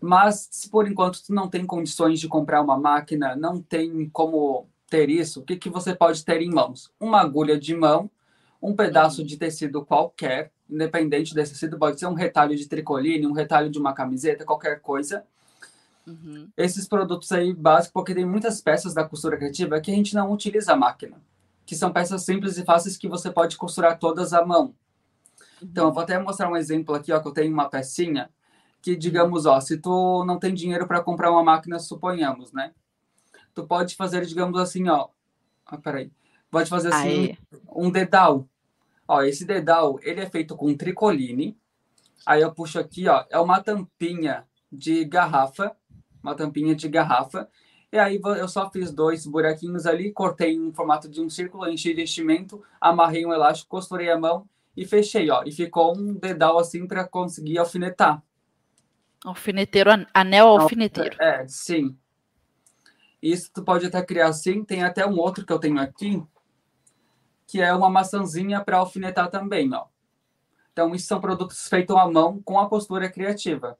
Mas 0.00 0.48
se 0.50 0.68
por 0.68 0.86
enquanto 0.86 1.22
tu 1.24 1.32
não 1.32 1.48
tem 1.48 1.66
condições 1.66 2.20
de 2.20 2.28
comprar 2.28 2.60
uma 2.60 2.78
máquina, 2.78 3.34
não 3.34 3.60
tem 3.60 4.08
como 4.10 4.68
ter 4.88 5.10
isso, 5.10 5.40
o 5.40 5.42
que, 5.42 5.56
que 5.56 5.70
você 5.70 5.94
pode 5.94 6.24
ter 6.24 6.40
em 6.40 6.50
mãos? 6.50 6.92
Uma 7.00 7.20
agulha 7.20 7.58
de 7.58 7.74
mão, 7.74 8.10
um 8.62 8.74
pedaço 8.74 9.24
de 9.24 9.36
tecido 9.36 9.84
qualquer, 9.84 10.52
independente 10.68 11.34
desse 11.34 11.52
tecido, 11.52 11.78
pode 11.78 11.98
ser 11.98 12.06
um 12.06 12.14
retalho 12.14 12.56
de 12.56 12.68
tricoline, 12.68 13.26
um 13.26 13.32
retalho 13.32 13.70
de 13.70 13.78
uma 13.78 13.92
camiseta, 13.92 14.44
qualquer 14.44 14.80
coisa. 14.80 15.24
Uhum. 16.06 16.48
Esses 16.56 16.86
produtos 16.86 17.32
aí 17.32 17.52
básicos, 17.52 17.92
porque 17.92 18.14
tem 18.14 18.24
muitas 18.24 18.60
peças 18.60 18.94
da 18.94 19.04
costura 19.04 19.36
criativa 19.36 19.80
que 19.80 19.90
a 19.90 19.94
gente 19.94 20.14
não 20.14 20.32
utiliza 20.32 20.72
a 20.72 20.76
máquina, 20.76 21.16
que 21.64 21.74
são 21.74 21.92
peças 21.92 22.22
simples 22.22 22.56
e 22.56 22.64
fáceis 22.64 22.96
que 22.96 23.08
você 23.08 23.30
pode 23.30 23.56
costurar 23.56 23.98
todas 23.98 24.32
à 24.32 24.44
mão. 24.44 24.66
Uhum. 24.66 25.68
Então, 25.68 25.86
eu 25.88 25.92
vou 25.92 26.02
até 26.02 26.18
mostrar 26.18 26.48
um 26.48 26.56
exemplo 26.56 26.94
aqui, 26.94 27.12
ó, 27.12 27.18
que 27.18 27.26
eu 27.26 27.32
tenho 27.32 27.52
uma 27.52 27.68
pecinha 27.68 28.30
que, 28.86 28.94
digamos, 28.94 29.46
ó, 29.46 29.60
se 29.60 29.78
tu 29.78 30.24
não 30.24 30.38
tem 30.38 30.54
dinheiro 30.54 30.86
para 30.86 31.02
comprar 31.02 31.32
uma 31.32 31.42
máquina, 31.42 31.76
suponhamos, 31.80 32.52
né? 32.52 32.72
Tu 33.52 33.66
pode 33.66 33.96
fazer, 33.96 34.24
digamos 34.24 34.60
assim, 34.60 34.88
ó, 34.88 35.08
ah, 35.66 35.76
peraí, 35.76 36.12
pode 36.48 36.70
fazer 36.70 36.94
assim 36.94 37.36
um, 37.68 37.86
um 37.88 37.90
dedal. 37.90 38.48
Ó, 39.08 39.22
esse 39.22 39.44
dedal, 39.44 39.98
ele 40.02 40.20
é 40.20 40.30
feito 40.30 40.54
com 40.54 40.72
tricoline. 40.72 41.58
Aí 42.24 42.42
eu 42.42 42.54
puxo 42.54 42.78
aqui, 42.78 43.08
ó, 43.08 43.24
é 43.28 43.40
uma 43.40 43.60
tampinha 43.60 44.46
de 44.70 45.04
garrafa 45.04 45.76
uma 46.22 46.36
tampinha 46.36 46.76
de 46.76 46.88
garrafa. 46.88 47.48
E 47.92 47.98
aí 47.98 48.20
eu 48.22 48.48
só 48.48 48.70
fiz 48.70 48.92
dois 48.92 49.26
buraquinhos 49.26 49.84
ali, 49.84 50.12
cortei 50.12 50.54
em 50.54 50.72
formato 50.72 51.08
de 51.08 51.20
um 51.20 51.28
círculo, 51.28 51.68
enchi 51.68 51.92
de 51.92 52.02
enchimento, 52.02 52.62
amarrei 52.80 53.26
um 53.26 53.32
elástico, 53.32 53.70
costurei 53.70 54.10
a 54.10 54.18
mão 54.18 54.48
e 54.76 54.84
fechei, 54.84 55.28
ó. 55.28 55.42
E 55.44 55.50
ficou 55.50 55.96
um 55.96 56.14
dedal 56.14 56.56
assim 56.56 56.86
para 56.86 57.04
conseguir 57.04 57.58
alfinetar. 57.58 58.22
Alfineteiro, 59.26 59.90
anel 60.14 60.46
alfineteiro. 60.46 61.16
É, 61.20 61.46
sim. 61.48 61.96
Isso 63.20 63.50
tu 63.52 63.62
pode 63.64 63.84
até 63.86 64.00
criar 64.02 64.28
assim. 64.28 64.62
Tem 64.62 64.84
até 64.84 65.04
um 65.04 65.18
outro 65.18 65.44
que 65.44 65.52
eu 65.52 65.58
tenho 65.58 65.80
aqui, 65.80 66.22
que 67.46 67.60
é 67.60 67.74
uma 67.74 67.90
maçãzinha 67.90 68.60
para 68.62 68.78
alfinetar 68.78 69.28
também, 69.28 69.72
ó. 69.74 69.86
Então, 70.72 70.94
isso 70.94 71.06
são 71.06 71.20
produtos 71.20 71.68
feitos 71.68 71.96
à 71.96 72.06
mão 72.08 72.40
com 72.44 72.60
a 72.60 72.68
postura 72.68 73.08
criativa. 73.10 73.76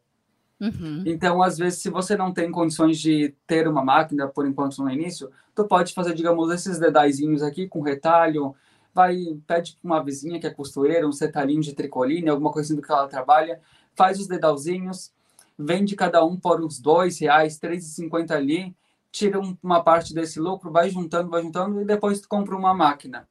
Uhum. 0.59 1.03
Então, 1.05 1.43
às 1.43 1.59
vezes, 1.59 1.81
se 1.81 1.91
você 1.91 2.17
não 2.17 2.33
tem 2.33 2.51
condições 2.51 2.99
de 2.99 3.35
ter 3.47 3.69
uma 3.69 3.85
máquina, 3.85 4.27
por 4.27 4.47
enquanto 4.47 4.83
no 4.83 4.91
início, 4.91 5.31
tu 5.55 5.65
pode 5.67 5.93
fazer, 5.93 6.15
digamos, 6.15 6.51
esses 6.51 6.79
dedaizinhos 6.79 7.43
aqui 7.43 7.69
com 7.69 7.83
retalho, 7.83 8.55
vai, 8.95 9.17
pede 9.47 9.77
para 9.77 9.87
uma 9.87 10.03
vizinha 10.03 10.41
que 10.41 10.47
é 10.47 10.51
costureira, 10.51 11.07
um 11.07 11.11
retalhinho 11.11 11.61
de 11.61 11.75
tricoline, 11.75 12.31
alguma 12.31 12.51
coisinha 12.51 12.81
do 12.81 12.85
que 12.85 12.91
ela 12.91 13.07
trabalha, 13.07 13.61
faz 13.95 14.19
os 14.19 14.27
dedalzinhos, 14.27 15.13
vende 15.59 15.97
cada 15.97 16.25
um 16.25 16.37
por 16.37 16.63
uns 16.63 16.81
dois 16.81 17.19
reais, 17.19 17.59
três 17.59 17.87
e 17.87 17.91
cinquenta 17.91 18.35
ali, 18.35 18.75
tira 19.11 19.41
uma 19.63 19.83
parte 19.83 20.13
desse 20.13 20.39
lucro, 20.39 20.71
vai 20.71 20.91
juntando, 20.91 21.31
vai 21.31 21.43
juntando, 21.43 21.81
e 21.81 21.85
depois 21.85 22.21
tu 22.21 22.29
compra 22.29 22.57
uma 22.57 22.75
máquina 22.75 23.27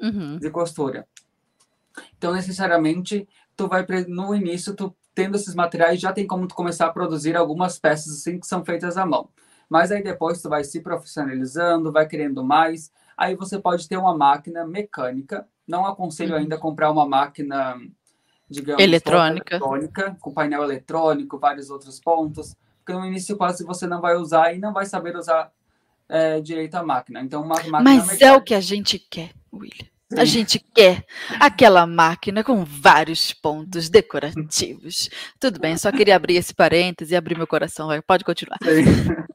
uhum. 0.00 0.38
de 0.38 0.50
costura. 0.50 1.06
Então, 2.16 2.32
necessariamente, 2.32 3.28
tu 3.56 3.68
vai, 3.68 3.84
no 4.06 4.34
início, 4.34 4.74
tu 4.74 4.94
tendo 5.14 5.36
esses 5.36 5.54
materiais, 5.54 6.00
já 6.00 6.12
tem 6.12 6.26
como 6.26 6.46
tu 6.46 6.54
começar 6.54 6.86
a 6.86 6.92
produzir 6.92 7.36
algumas 7.36 7.76
peças 7.76 8.14
assim 8.14 8.38
que 8.38 8.46
são 8.46 8.64
feitas 8.64 8.96
à 8.96 9.04
mão. 9.04 9.28
Mas 9.68 9.90
aí 9.90 10.02
depois 10.02 10.40
tu 10.40 10.48
vai 10.48 10.62
se 10.62 10.80
profissionalizando, 10.80 11.92
vai 11.92 12.06
querendo 12.06 12.42
mais. 12.44 12.92
Aí 13.16 13.34
você 13.34 13.58
pode 13.58 13.88
ter 13.88 13.96
uma 13.96 14.16
máquina 14.16 14.64
mecânica. 14.64 15.46
Não 15.66 15.84
aconselho 15.84 16.34
uhum. 16.34 16.38
ainda 16.38 16.56
comprar 16.56 16.90
uma 16.90 17.04
máquina, 17.04 17.76
digamos, 18.48 18.82
eletrônica. 18.82 19.56
eletrônica, 19.56 20.16
com 20.20 20.32
painel 20.32 20.64
eletrônico, 20.64 21.38
vários 21.38 21.70
outros 21.70 22.00
pontos. 22.00 22.56
Porque 22.84 22.92
no 22.98 23.06
início 23.06 23.36
quase 23.36 23.64
você 23.64 23.86
não 23.86 24.00
vai 24.00 24.16
usar 24.16 24.54
e 24.54 24.58
não 24.58 24.72
vai 24.72 24.86
saber 24.86 25.16
usar 25.16 25.50
é, 26.08 26.40
direito 26.40 26.74
a 26.74 26.82
máquina. 26.82 27.20
Então, 27.20 27.42
uma 27.42 27.56
máquina 27.56 27.80
Mas 27.82 28.02
mecânica... 28.02 28.26
é 28.26 28.32
o 28.32 28.40
que 28.40 28.54
a 28.54 28.60
gente 28.60 28.98
quer, 28.98 29.30
William. 29.52 29.86
A 30.16 30.24
gente 30.24 30.58
quer 30.58 31.04
aquela 31.38 31.86
máquina 31.86 32.42
com 32.42 32.64
vários 32.64 33.34
pontos 33.34 33.90
decorativos. 33.90 35.10
Tudo 35.38 35.60
bem, 35.60 35.76
só 35.76 35.92
queria 35.92 36.16
abrir 36.16 36.36
esse 36.36 36.54
parêntese 36.54 37.12
e 37.12 37.16
abrir 37.16 37.36
meu 37.36 37.46
coração. 37.46 37.88
Pode 38.06 38.24
continuar. 38.24 38.58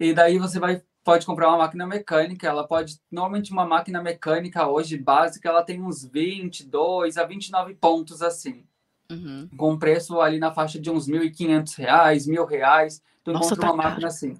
E 0.00 0.12
daí 0.12 0.38
você 0.38 0.60
vai 0.60 0.80
pode 1.08 1.24
comprar 1.24 1.48
uma 1.48 1.56
máquina 1.56 1.86
mecânica, 1.86 2.46
ela 2.46 2.68
pode 2.68 3.00
normalmente 3.10 3.50
uma 3.50 3.64
máquina 3.64 4.02
mecânica 4.02 4.68
hoje 4.68 4.98
básica, 4.98 5.48
ela 5.48 5.62
tem 5.62 5.82
uns 5.82 6.04
22 6.04 7.16
a 7.16 7.24
29 7.24 7.74
pontos 7.76 8.20
assim. 8.20 8.66
Uhum. 9.10 9.48
Com 9.56 9.78
preço 9.78 10.20
ali 10.20 10.38
na 10.38 10.52
faixa 10.52 10.78
de 10.78 10.90
uns 10.90 11.08
R$ 11.08 11.18
1.500, 11.30 11.78
R$ 11.78 12.46
reais. 12.46 13.02
Tu 13.24 13.32
Nossa, 13.32 13.54
encontra 13.54 13.68
tá 13.68 13.72
uma 13.72 13.82
caro. 13.82 13.88
máquina 13.88 14.08
assim. 14.08 14.36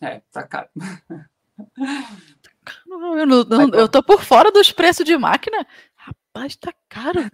É, 0.00 0.22
tá 0.30 0.44
caro. 0.44 0.68
Eu, 2.88 3.26
não, 3.26 3.42
não, 3.42 3.68
eu 3.74 3.88
tô 3.88 4.00
por 4.00 4.22
fora 4.22 4.52
dos 4.52 4.70
preços 4.70 5.04
de 5.04 5.18
máquina. 5.18 5.66
Rapaz, 5.96 6.54
tá 6.54 6.72
caro. 6.88 7.28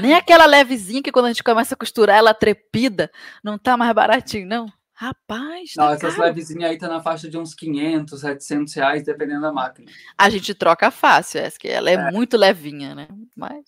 Nem 0.00 0.14
aquela 0.14 0.46
levezinha 0.46 1.02
que 1.02 1.10
quando 1.10 1.26
a 1.26 1.28
gente 1.30 1.42
começa 1.42 1.74
a 1.74 1.78
costurar, 1.78 2.16
ela 2.16 2.32
trepida, 2.32 3.10
não 3.42 3.58
tá 3.58 3.76
mais 3.76 3.92
baratinho, 3.92 4.46
não. 4.46 4.72
Rapaz, 4.98 5.74
tá 5.74 5.84
Não, 5.84 5.92
essas 5.92 6.14
caro. 6.14 6.26
levezinhas 6.26 6.70
aí 6.70 6.78
tá 6.78 6.88
na 6.88 7.02
faixa 7.02 7.28
de 7.28 7.36
uns 7.36 7.54
500, 7.54 8.18
700 8.18 8.74
reais, 8.74 9.04
dependendo 9.04 9.42
da 9.42 9.52
máquina. 9.52 9.92
A 10.16 10.30
gente 10.30 10.54
troca 10.54 10.90
fácil, 10.90 11.42
é 11.42 11.50
que 11.50 11.68
ela 11.68 11.90
é, 11.90 11.94
é, 11.94 12.10
muito 12.10 12.34
levinha, 12.34 12.94
né? 12.94 13.06
Mas... 13.36 13.62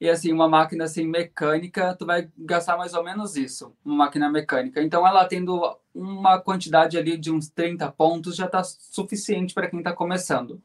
E 0.00 0.08
assim, 0.08 0.32
uma 0.32 0.48
máquina 0.48 0.84
assim 0.84 1.04
mecânica, 1.04 1.96
tu 1.98 2.06
vai 2.06 2.30
gastar 2.38 2.76
mais 2.76 2.94
ou 2.94 3.02
menos 3.02 3.34
isso, 3.34 3.74
uma 3.84 4.04
máquina 4.04 4.30
mecânica. 4.30 4.80
Então 4.80 5.04
ela 5.04 5.24
tendo 5.24 5.76
uma 5.92 6.40
quantidade 6.40 6.96
ali 6.96 7.16
de 7.16 7.32
uns 7.32 7.48
30 7.48 7.90
pontos 7.90 8.36
já 8.36 8.46
tá 8.46 8.62
suficiente 8.62 9.52
para 9.52 9.68
quem 9.68 9.82
tá 9.82 9.92
começando. 9.92 10.62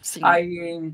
Sim. 0.00 0.20
Aí, 0.22 0.92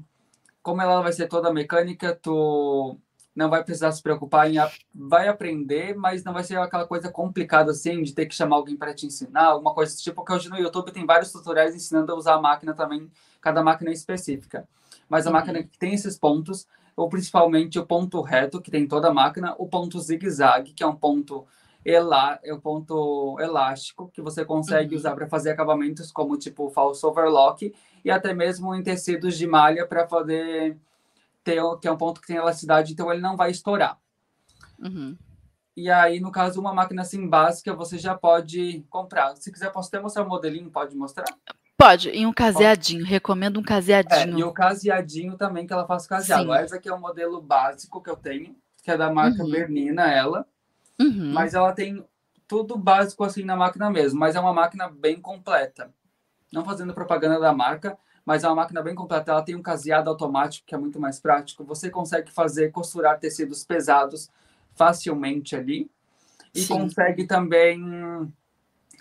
como 0.63 0.81
ela 0.81 1.03
vai 1.03 1.13
ser 1.13 1.29
toda 1.29 1.53
mecânica, 1.53 2.19
tu 2.23 2.97
não 3.35 3.49
vai 3.49 3.65
precisar 3.65 3.93
se 3.93 4.03
preocupar 4.03 4.51
em 4.51 4.57
vai 4.95 5.29
aprender, 5.29 5.97
mas 5.97 6.23
não 6.23 6.33
vai 6.33 6.45
ser 6.45 6.59
aquela 6.59 6.87
coisa 6.87 7.11
complicada 7.11 7.71
assim 7.71 8.03
de 8.03 8.15
ter 8.15 8.27
que 8.27 8.35
chamar 8.35 8.57
alguém 8.57 8.77
para 8.77 8.95
te 8.95 9.07
ensinar, 9.07 9.47
alguma 9.47 9.75
coisa 9.75 9.97
tipo, 9.97 10.17
porque 10.17 10.33
hoje 10.33 10.51
no 10.51 10.59
YouTube 10.59 10.93
tem 10.93 11.07
vários 11.07 11.33
tutoriais 11.33 11.75
ensinando 11.75 12.13
a 12.13 12.17
usar 12.17 12.35
a 12.35 12.41
máquina 12.41 12.75
também, 12.75 13.11
cada 13.41 13.63
máquina 13.63 13.91
é 13.91 13.95
específica. 13.95 14.69
Mas 15.09 15.27
a 15.27 15.31
uhum. 15.31 15.37
máquina 15.37 15.63
que 15.63 15.79
tem 15.79 15.95
esses 15.95 16.19
pontos, 16.19 16.67
ou 16.95 17.09
principalmente 17.09 17.79
o 17.79 17.87
ponto 17.87 18.21
reto 18.21 18.61
que 18.61 18.71
tem 18.71 18.87
toda 18.87 19.09
a 19.09 19.15
máquina, 19.15 19.55
o 19.59 19.67
ponto 19.67 19.99
zigue-zague, 19.99 20.73
que 20.73 20.83
é 20.83 20.87
um 20.87 20.95
ponto 20.95 21.47
elá, 21.85 22.39
é 22.45 22.55
um 22.55 22.61
ponto 22.61 23.37
elástico 23.41 24.11
que 24.13 24.23
você 24.23 24.45
consegue 24.45 24.95
uhum. 24.95 25.01
usar 25.01 25.15
para 25.15 25.27
fazer 25.27 25.51
acabamentos 25.51 26.13
como 26.13 26.37
tipo 26.37 26.71
falso 26.71 27.09
overlock 27.09 27.75
e 28.05 28.11
até 28.11 28.33
mesmo 28.33 28.75
em 28.75 28.83
tecidos 28.83 29.37
de 29.37 29.47
malha 29.47 29.87
para 29.87 30.07
fazer 30.07 30.77
que 31.81 31.89
é 31.89 31.93
um 31.93 31.97
ponto 31.97 32.21
que 32.21 32.27
tem 32.27 32.37
elasticidade, 32.37 32.93
então 32.93 33.13
ele 33.13 33.21
não 33.21 33.37
vai 33.37 33.51
estourar. 33.51 33.99
Uhum. 34.79 35.17
E 35.77 35.91
aí, 35.91 36.21
no 36.21 36.31
caso, 36.31 36.61
uma 36.61 36.75
máquina 36.75 37.03
assim 37.03 37.27
básica, 37.27 37.75
você 37.75 37.97
já 37.97 38.15
pode 38.15 38.85
comprar. 38.91 39.35
Se 39.37 39.51
quiser, 39.51 39.71
posso 39.73 39.89
até 39.89 40.01
mostrar 40.01 40.23
o 40.23 40.29
modelinho, 40.29 40.71
pode 40.71 40.95
mostrar? 40.95 41.25
Pode, 41.77 42.11
em 42.11 42.27
um 42.27 42.33
caseadinho, 42.33 43.01
pode. 43.01 43.11
recomendo 43.11 43.59
um 43.59 43.63
caseadinho. 43.63 44.37
É, 44.37 44.41
e 44.41 44.45
o 44.45 44.53
caseadinho 44.53 45.37
também, 45.37 45.67
que 45.67 45.73
ela 45.73 45.87
faz 45.87 46.07
caseado. 46.07 46.45
Sim. 46.45 46.53
Essa 46.53 46.77
aqui 46.77 46.89
é 46.89 46.95
o 46.95 47.01
modelo 47.01 47.41
básico 47.41 48.03
que 48.03 48.11
eu 48.11 48.17
tenho, 48.17 48.55
que 48.83 48.91
é 48.91 48.97
da 48.97 49.11
marca 49.11 49.43
uhum. 49.43 49.51
Bernina, 49.51 50.03
ela. 50.13 50.47
Uhum. 51.01 51.33
Mas 51.33 51.55
ela 51.55 51.73
tem 51.73 52.05
tudo 52.47 52.77
básico 52.77 53.25
assim 53.25 53.43
na 53.43 53.57
máquina 53.57 53.91
mesmo, 53.91 54.21
mas 54.21 54.37
é 54.37 54.41
uma 54.41 54.53
máquina 54.53 54.89
bem 54.89 55.21
completa. 55.21 55.91
Não 56.53 56.65
fazendo 56.65 56.93
propaganda 56.93 57.41
da 57.41 57.53
marca, 57.53 57.99
mas 58.25 58.45
é 58.45 58.49
uma 58.49 58.57
máquina 58.57 58.83
bem 58.83 58.95
completa. 58.95 59.33
Ela 59.33 59.43
tem 59.43 59.55
um 59.55 59.63
caseado 59.63 60.09
automático, 60.09 60.67
que 60.67 60.75
é 60.75 60.79
muito 60.79 61.01
mais 61.01 61.21
prático. 61.21 61.65
Você 61.65 61.91
consegue 61.91 62.31
fazer, 62.31 62.71
costurar 62.71 63.19
tecidos 63.19 63.65
pesados 63.65 64.31
facilmente 64.75 65.57
ali. 65.57 65.91
E 66.55 66.61
Sim. 66.61 66.75
consegue 66.75 67.27
também 67.27 67.81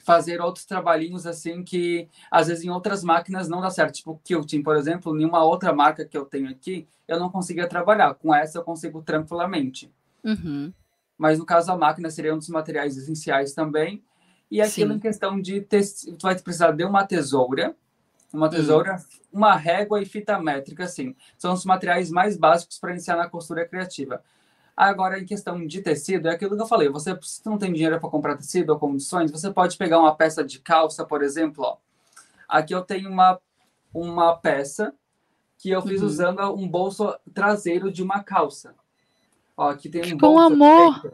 fazer 0.03 0.41
outros 0.41 0.65
trabalhinhos 0.65 1.27
assim 1.27 1.63
que 1.63 2.09
às 2.29 2.47
vezes 2.47 2.63
em 2.63 2.69
outras 2.69 3.03
máquinas 3.03 3.47
não 3.47 3.61
dá 3.61 3.69
certo. 3.69 3.95
Tipo 3.95 4.19
quilting, 4.23 4.63
por 4.63 4.75
exemplo, 4.75 5.17
em 5.19 5.25
uma 5.25 5.43
outra 5.43 5.73
marca 5.73 6.05
que 6.05 6.17
eu 6.17 6.25
tenho 6.25 6.49
aqui, 6.49 6.87
eu 7.07 7.19
não 7.19 7.29
conseguia 7.29 7.67
trabalhar. 7.67 8.13
Com 8.15 8.33
essa 8.33 8.57
eu 8.57 8.63
consigo 8.63 9.01
tranquilamente. 9.01 9.91
Uhum. 10.23 10.73
Mas 11.17 11.37
no 11.37 11.45
caso 11.45 11.71
a 11.71 11.77
máquina 11.77 12.09
seria 12.09 12.33
um 12.33 12.37
dos 12.37 12.49
materiais 12.49 12.97
essenciais 12.97 13.53
também. 13.53 14.03
E 14.49 14.59
aquilo 14.61 14.91
Sim. 14.91 14.97
em 14.97 14.99
questão 14.99 15.39
de 15.39 15.61
ter, 15.61 15.81
tu 16.17 16.23
vai 16.23 16.37
precisar 16.37 16.71
de 16.71 16.83
uma 16.83 17.05
tesoura, 17.05 17.75
uma 18.33 18.49
tesoura, 18.49 18.95
hum. 18.95 19.19
uma 19.33 19.55
régua 19.55 20.01
e 20.01 20.05
fita 20.05 20.39
métrica, 20.39 20.85
assim. 20.85 21.15
São 21.37 21.53
os 21.53 21.65
materiais 21.65 22.09
mais 22.09 22.37
básicos 22.37 22.79
para 22.79 22.91
iniciar 22.91 23.17
na 23.17 23.29
costura 23.29 23.67
criativa. 23.67 24.23
Agora, 24.75 25.19
em 25.19 25.25
questão 25.25 25.65
de 25.65 25.81
tecido, 25.81 26.27
é 26.27 26.31
aquilo 26.31 26.55
que 26.55 26.61
eu 26.61 26.67
falei. 26.67 26.89
Você, 26.89 27.17
se 27.21 27.45
não 27.45 27.57
tem 27.57 27.73
dinheiro 27.73 27.99
para 27.99 28.09
comprar 28.09 28.37
tecido 28.37 28.71
ou 28.71 28.79
condições, 28.79 29.31
você 29.31 29.51
pode 29.51 29.77
pegar 29.77 29.99
uma 29.99 30.15
peça 30.15 30.43
de 30.43 30.59
calça, 30.59 31.05
por 31.05 31.21
exemplo. 31.21 31.63
Ó. 31.63 31.77
Aqui 32.47 32.73
eu 32.73 32.81
tenho 32.81 33.09
uma, 33.09 33.39
uma 33.93 34.35
peça 34.35 34.93
que 35.57 35.69
eu 35.69 35.81
fiz 35.81 36.01
uhum. 36.01 36.07
usando 36.07 36.55
um 36.55 36.67
bolso 36.67 37.13
traseiro 37.33 37.91
de 37.91 38.01
uma 38.01 38.23
calça. 38.23 38.73
Ó, 39.55 39.69
aqui 39.69 39.89
tem 39.89 40.13
um 40.13 40.17
Com 40.17 40.33
bolso. 40.33 40.53
amor! 40.53 41.13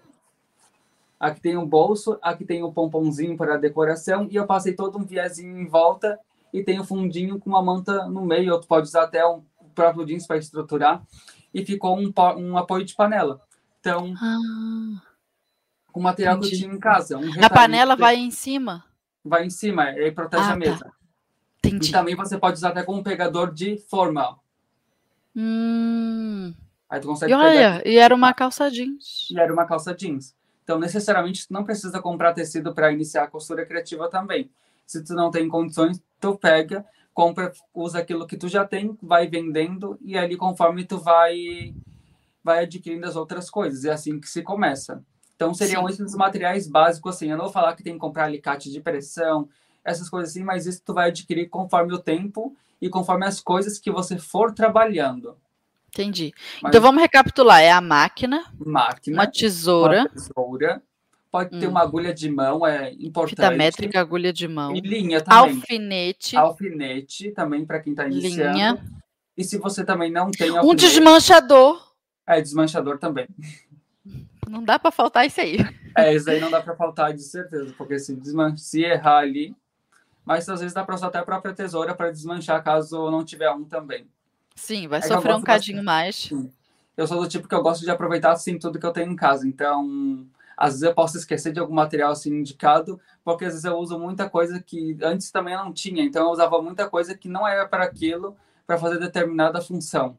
Aqui 1.19 1.41
tem 1.41 1.57
um 1.57 1.65
bolso, 1.65 2.17
aqui 2.21 2.45
tem 2.45 2.63
um 2.63 2.71
pomponzinho 2.71 3.35
para 3.35 3.57
decoração 3.57 4.27
e 4.29 4.35
eu 4.35 4.45
passei 4.45 4.73
todo 4.73 4.99
um 4.99 5.03
viezinho 5.03 5.57
em 5.57 5.65
volta 5.65 6.17
e 6.53 6.63
tem 6.63 6.79
o 6.79 6.81
um 6.81 6.85
fundinho 6.85 7.39
com 7.39 7.49
uma 7.49 7.61
manta 7.61 8.05
no 8.05 8.25
meio, 8.25 8.53
ou 8.53 8.59
tu 8.59 8.67
pode 8.67 8.87
usar 8.87 9.03
até 9.03 9.25
um 9.25 9.43
próprio 9.75 10.05
jeans 10.05 10.25
para 10.25 10.37
estruturar, 10.37 11.03
e 11.53 11.65
ficou 11.65 11.97
um, 11.97 12.11
um 12.37 12.57
apoio 12.57 12.85
de 12.85 12.95
panela. 12.95 13.41
Então, 13.79 14.13
ah, 14.21 15.01
com 15.91 15.99
o 15.99 16.03
material 16.03 16.37
entendi. 16.37 16.49
que 16.49 16.55
eu 16.55 16.59
tinha 16.61 16.75
em 16.75 16.79
casa. 16.79 17.17
Um 17.17 17.31
a 17.43 17.49
panela 17.49 17.95
vai 17.95 18.15
em 18.15 18.31
cima? 18.31 18.83
Vai 19.23 19.45
em 19.45 19.49
cima, 19.49 19.91
e 19.91 20.11
protege 20.11 20.43
ah, 20.43 20.47
a 20.47 20.51
tá. 20.51 20.55
mesa. 20.55 20.85
Tá. 20.85 20.91
Entendi. 21.63 21.89
E 21.89 21.91
também 21.91 22.15
você 22.15 22.37
pode 22.37 22.57
usar 22.57 22.69
até 22.69 22.83
como 22.83 23.03
pegador 23.03 23.53
de 23.53 23.77
forma. 23.77 24.37
Hum. 25.35 26.53
Aí 26.89 26.99
tu 26.99 27.07
consegue 27.07 27.31
e 27.31 27.35
olha, 27.35 27.77
pegar... 27.77 27.87
e 27.87 27.97
era 27.97 28.15
uma 28.15 28.33
calça 28.33 28.71
jeans. 28.71 29.27
E 29.29 29.39
era 29.39 29.51
uma 29.51 29.65
calça 29.65 29.93
jeans. 29.93 30.35
Então, 30.63 30.79
necessariamente, 30.79 31.47
tu 31.47 31.53
não 31.53 31.63
precisa 31.63 32.01
comprar 32.01 32.33
tecido 32.33 32.73
para 32.73 32.91
iniciar 32.91 33.23
a 33.23 33.27
costura 33.27 33.65
criativa 33.65 34.09
também. 34.09 34.49
Se 34.85 35.03
tu 35.03 35.13
não 35.13 35.31
tem 35.31 35.47
condições, 35.47 36.01
tu 36.19 36.37
pega, 36.37 36.85
compra, 37.13 37.51
usa 37.73 37.99
aquilo 37.99 38.27
que 38.27 38.37
tu 38.37 38.47
já 38.47 38.65
tem, 38.65 38.97
vai 39.01 39.27
vendendo 39.27 39.97
e 40.01 40.17
ali 40.17 40.37
conforme 40.37 40.85
tu 40.85 40.97
vai 40.97 41.73
vai 42.43 42.63
adquirindo 42.63 43.05
as 43.05 43.15
outras 43.15 43.49
coisas. 43.49 43.83
É 43.85 43.91
assim 43.91 44.19
que 44.19 44.29
se 44.29 44.41
começa. 44.41 45.03
Então 45.35 45.53
seriam 45.53 45.87
Sim. 45.87 45.93
esses 45.93 46.15
materiais 46.15 46.67
básicos 46.67 47.15
assim. 47.15 47.29
Eu 47.29 47.37
não 47.37 47.45
vou 47.45 47.53
falar 47.53 47.75
que 47.75 47.83
tem 47.83 47.93
que 47.93 47.99
comprar 47.99 48.25
alicate 48.25 48.71
de 48.71 48.79
pressão, 48.79 49.49
essas 49.83 50.09
coisas 50.09 50.31
assim, 50.31 50.43
mas 50.43 50.65
isso 50.65 50.81
tu 50.85 50.93
vai 50.93 51.09
adquirir 51.09 51.49
conforme 51.49 51.93
o 51.93 51.99
tempo 51.99 52.55
e 52.81 52.89
conforme 52.89 53.25
as 53.25 53.39
coisas 53.39 53.79
que 53.79 53.91
você 53.91 54.17
for 54.17 54.53
trabalhando. 54.53 55.37
Entendi. 55.89 56.33
Mas, 56.61 56.69
então 56.69 56.81
vamos 56.81 57.01
recapitular: 57.01 57.61
é 57.61 57.71
a 57.71 57.81
máquina, 57.81 58.45
máquina 58.63 59.17
uma 59.17 59.27
tesoura, 59.27 60.01
uma 60.01 60.09
tesoura 60.09 60.83
Pode 61.31 61.55
hum. 61.55 61.59
ter 61.59 61.67
uma 61.67 61.81
agulha 61.81 62.13
de 62.13 62.29
mão, 62.29 62.65
é 62.65 62.91
importante. 62.93 63.29
Fita 63.31 63.51
métrica, 63.51 63.99
agulha 63.99 64.31
de 64.31 64.47
mão. 64.47 64.75
E 64.75 64.79
linha 64.79 65.21
também. 65.21 65.55
Alfinete. 65.55 66.35
Alfinete 66.37 67.31
também 67.31 67.65
para 67.65 67.79
quem 67.79 67.93
está 67.93 68.07
iniciando. 68.07 68.53
Linha. 68.53 68.83
E 69.35 69.43
se 69.43 69.57
você 69.57 69.85
também 69.85 70.11
não 70.11 70.31
tem 70.31 70.49
alfinete, 70.49 70.71
Um 70.71 70.75
desmanchador. 70.75 71.93
É, 72.25 72.41
desmanchador 72.41 72.97
também. 72.97 73.27
Não 74.49 74.63
dá 74.63 74.79
para 74.79 74.91
faltar 74.91 75.27
isso 75.27 75.41
aí. 75.41 75.57
É, 75.93 76.15
isso 76.15 76.29
aí 76.29 76.39
não 76.39 76.49
dá 76.49 76.61
para 76.61 76.73
faltar 76.73 77.13
de 77.13 77.21
certeza, 77.21 77.73
porque 77.77 77.99
se, 77.99 78.15
desman... 78.15 78.55
se 78.55 78.81
errar 78.81 79.17
ali. 79.17 79.53
Mas 80.23 80.47
às 80.47 80.61
vezes 80.61 80.73
dá 80.73 80.85
para 80.85 80.95
usar 80.95 81.07
até 81.07 81.19
a 81.19 81.25
própria 81.25 81.53
tesoura 81.53 81.93
para 81.93 82.11
desmanchar 82.11 82.63
caso 82.63 83.11
não 83.11 83.25
tiver 83.25 83.51
um 83.51 83.65
também. 83.65 84.07
Sim, 84.55 84.87
vai 84.87 85.01
sofrer 85.01 85.35
um 85.35 85.41
cadinho 85.41 85.83
mais. 85.83 86.15
Sim. 86.15 86.49
Eu 86.95 87.05
sou 87.05 87.21
do 87.21 87.27
tipo 87.27 87.47
que 87.47 87.53
eu 87.53 87.61
gosto 87.61 87.83
de 87.83 87.91
aproveitar 87.91 88.31
assim 88.31 88.57
tudo 88.57 88.79
que 88.79 88.85
eu 88.85 88.91
tenho 88.91 89.11
em 89.11 89.15
casa. 89.15 89.47
Então, 89.47 90.25
às 90.57 90.71
vezes 90.71 90.83
eu 90.83 90.93
posso 90.93 91.17
esquecer 91.17 91.53
de 91.53 91.59
algum 91.59 91.75
material 91.75 92.11
assim 92.11 92.33
indicado, 92.33 92.99
porque 93.23 93.45
às 93.45 93.51
vezes 93.51 93.65
eu 93.65 93.77
uso 93.77 93.99
muita 93.99 94.27
coisa 94.27 94.59
que 94.59 94.97
antes 95.03 95.29
também 95.29 95.53
eu 95.53 95.63
não 95.63 95.71
tinha, 95.71 96.03
então 96.03 96.25
eu 96.25 96.31
usava 96.31 96.59
muita 96.61 96.89
coisa 96.89 97.15
que 97.15 97.29
não 97.29 97.47
era 97.47 97.67
para 97.67 97.83
aquilo, 97.83 98.35
para 98.65 98.77
fazer 98.77 98.99
determinada 98.99 99.61
função. 99.61 100.17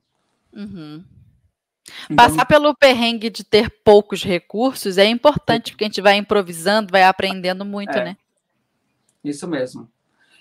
Uhum. 0.53 1.05
Então, 2.05 2.17
Passar 2.17 2.47
pelo 2.47 2.75
perrengue 2.77 3.31
de 3.31 3.43
ter 3.43 3.71
poucos 3.83 4.23
recursos 4.23 4.99
é 4.99 5.07
importante, 5.07 5.73
porque 5.73 5.85
a 5.85 5.89
gente 5.89 6.01
vai 6.01 6.17
improvisando, 6.17 6.93
vai 6.93 7.03
aprendendo 7.03 7.65
muito, 7.65 7.97
é, 7.97 8.05
né? 8.05 8.17
Isso 9.25 9.49
mesmo. 9.49 9.89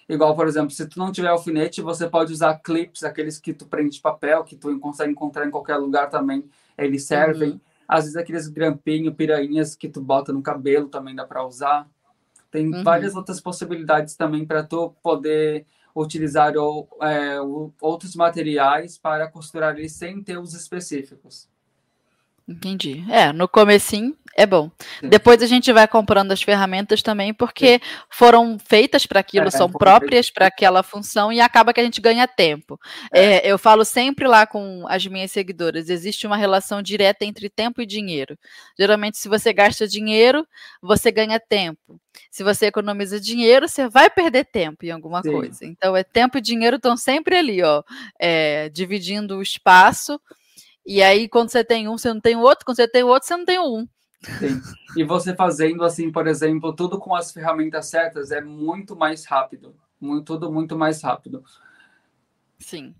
Igual, 0.07 0.36
por 0.36 0.47
exemplo, 0.47 0.71
se 0.71 0.88
tu 0.88 0.99
não 0.99 1.12
tiver 1.12 1.27
alfinete, 1.27 1.81
você 1.81 2.07
pode 2.07 2.31
usar 2.31 2.55
clips, 2.60 3.03
aqueles 3.03 3.39
que 3.39 3.53
tu 3.53 3.65
prende 3.65 3.99
papel, 3.99 4.43
que 4.43 4.55
tu 4.55 4.77
consegue 4.79 5.12
encontrar 5.12 5.45
em 5.45 5.51
qualquer 5.51 5.77
lugar 5.77 6.10
também, 6.10 6.45
eles 6.77 7.03
servem. 7.03 7.51
Uhum. 7.51 7.60
Às 7.88 8.04
vezes 8.04 8.17
aqueles 8.17 8.47
grampinhos, 8.47 9.15
pirainhas 9.15 9.76
que 9.76 9.88
tu 9.88 10.02
bota 10.02 10.34
no 10.34 10.41
cabelo 10.41 10.89
também 10.89 11.15
dá 11.15 11.26
para 11.26 11.45
usar. 11.45 11.88
Tem 12.52 12.73
uhum. 12.73 12.84
várias 12.84 13.15
outras 13.15 13.39
possibilidades 13.39 14.15
também 14.15 14.45
para 14.45 14.63
tu 14.63 14.93
poder 15.02 15.65
utilizar 15.95 16.56
ou, 16.58 16.88
é, 17.02 17.39
outros 17.82 18.15
materiais 18.15 18.97
para 18.97 19.28
costurar 19.28 19.78
eles 19.78 19.93
sem 19.93 20.21
ter 20.21 20.38
os 20.38 20.54
específicos. 20.54 21.50
Entendi. 22.47 23.03
É, 23.10 23.33
no 23.33 23.47
comecinho 23.47 24.15
é 24.38 24.45
bom. 24.45 24.69
Sim. 24.99 25.10
Depois 25.10 25.41
a 25.41 25.47
gente 25.47 25.73
vai 25.73 25.88
comprando 25.88 26.31
as 26.31 26.43
ferramentas 26.43 27.01
também, 27.01 27.33
porque 27.33 27.81
foram 28.07 28.57
feitas 28.60 29.03
para 29.03 29.19
aquilo, 29.19 29.47
É, 29.47 29.51
são 29.51 29.67
próprias 29.67 30.29
para 30.29 30.45
aquela 30.45 30.83
função 30.83 31.33
e 31.33 31.41
acaba 31.41 31.73
que 31.73 31.79
a 31.79 31.83
gente 31.83 31.99
ganha 31.99 32.27
tempo. 32.27 32.79
É, 33.12 33.45
eu 33.51 33.57
falo 33.57 33.83
sempre 33.83 34.27
lá 34.27 34.45
com 34.45 34.86
as 34.88 35.05
minhas 35.07 35.31
seguidoras: 35.31 35.89
existe 35.89 36.27
uma 36.27 36.38
relação 36.38 36.83
direta 36.83 37.25
entre 37.25 37.49
tempo 37.49 37.81
e 37.81 37.86
dinheiro. 37.86 38.38
Geralmente, 38.77 39.17
se 39.17 39.27
você 39.27 39.51
gasta 39.51 39.88
dinheiro, 39.88 40.47
você 40.83 41.12
ganha 41.12 41.39
tempo. 41.39 41.99
Se 42.29 42.43
você 42.43 42.67
economiza 42.67 43.19
dinheiro, 43.19 43.67
você 43.67 43.89
vai 43.89 44.07
perder 44.07 44.45
tempo 44.45 44.86
em 44.86 44.91
alguma 44.91 45.23
Sim. 45.23 45.31
coisa. 45.31 45.65
Então, 45.65 45.97
é 45.97 46.03
tempo 46.03 46.38
e 46.38 46.41
dinheiro 46.41 46.75
estão 46.75 46.95
sempre 46.95 47.36
ali, 47.36 47.63
ó, 47.63 47.81
é, 48.19 48.69
dividindo 48.69 49.38
o 49.38 49.41
espaço. 49.41 50.21
E 50.88 51.04
aí, 51.04 51.28
quando 51.28 51.50
você 51.50 51.65
tem 51.65 51.89
um, 51.89 51.97
você 51.97 52.13
não 52.13 52.21
tem 52.21 52.38
o 52.38 52.39
outro. 52.39 52.63
Quando 52.65 52.78
você 52.78 52.88
tem 52.88 53.04
o 53.04 53.08
outro, 53.08 53.28
você 53.28 53.36
não 53.36 53.43
tem 53.43 53.60
o 53.60 53.80
um. 53.80 53.88
Sim. 54.39 54.62
E 54.95 55.04
você 55.04 55.36
fazendo 55.36 55.84
assim, 55.84 56.10
por 56.10 56.28
exemplo, 56.28 56.73
tudo 56.73 56.97
com 56.97 57.13
as 57.13 57.32
ferramentas 57.32 57.88
certas 57.88 58.32
é 58.32 58.39
muito 58.39 58.95
mais 58.95 59.26
rápido. 59.26 59.76
Muito, 60.00 60.23
tudo 60.26 60.52
muito 60.52 60.78
mais 60.78 61.02
rápido. 61.04 61.43
Sim, 62.58 62.95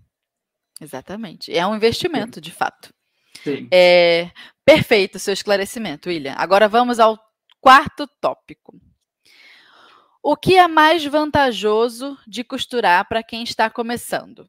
exatamente. 0.80 1.52
É 1.56 1.66
um 1.66 1.74
investimento, 1.74 2.40
de 2.40 2.52
fato. 2.52 2.92
Sim. 3.42 3.68
É, 3.72 4.30
perfeito 4.64 5.14
o 5.16 5.18
seu 5.18 5.32
esclarecimento, 5.32 6.10
William. 6.10 6.34
Agora 6.36 6.68
vamos 6.68 7.00
ao 7.00 7.18
quarto 7.60 8.06
tópico. 8.20 8.78
O 10.22 10.36
que 10.36 10.56
é 10.56 10.68
mais 10.68 11.04
vantajoso 11.06 12.18
de 12.26 12.44
costurar 12.44 13.08
para 13.08 13.22
quem 13.22 13.42
está 13.42 13.70
começando? 13.70 14.48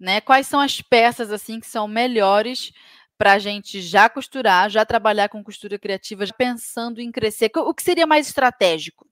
Né? 0.00 0.20
Quais 0.22 0.46
são 0.46 0.58
as 0.58 0.80
peças 0.80 1.30
assim 1.30 1.60
que 1.60 1.66
são 1.66 1.86
melhores 1.86 2.72
para 3.18 3.34
a 3.34 3.38
gente 3.38 3.82
já 3.82 4.08
costurar, 4.08 4.70
já 4.70 4.86
trabalhar 4.86 5.28
com 5.28 5.44
costura 5.44 5.78
criativa, 5.78 6.24
já 6.24 6.32
pensando 6.32 7.02
em 7.02 7.12
crescer? 7.12 7.50
O 7.54 7.74
que 7.74 7.82
seria 7.82 8.06
mais 8.06 8.26
estratégico? 8.28 9.06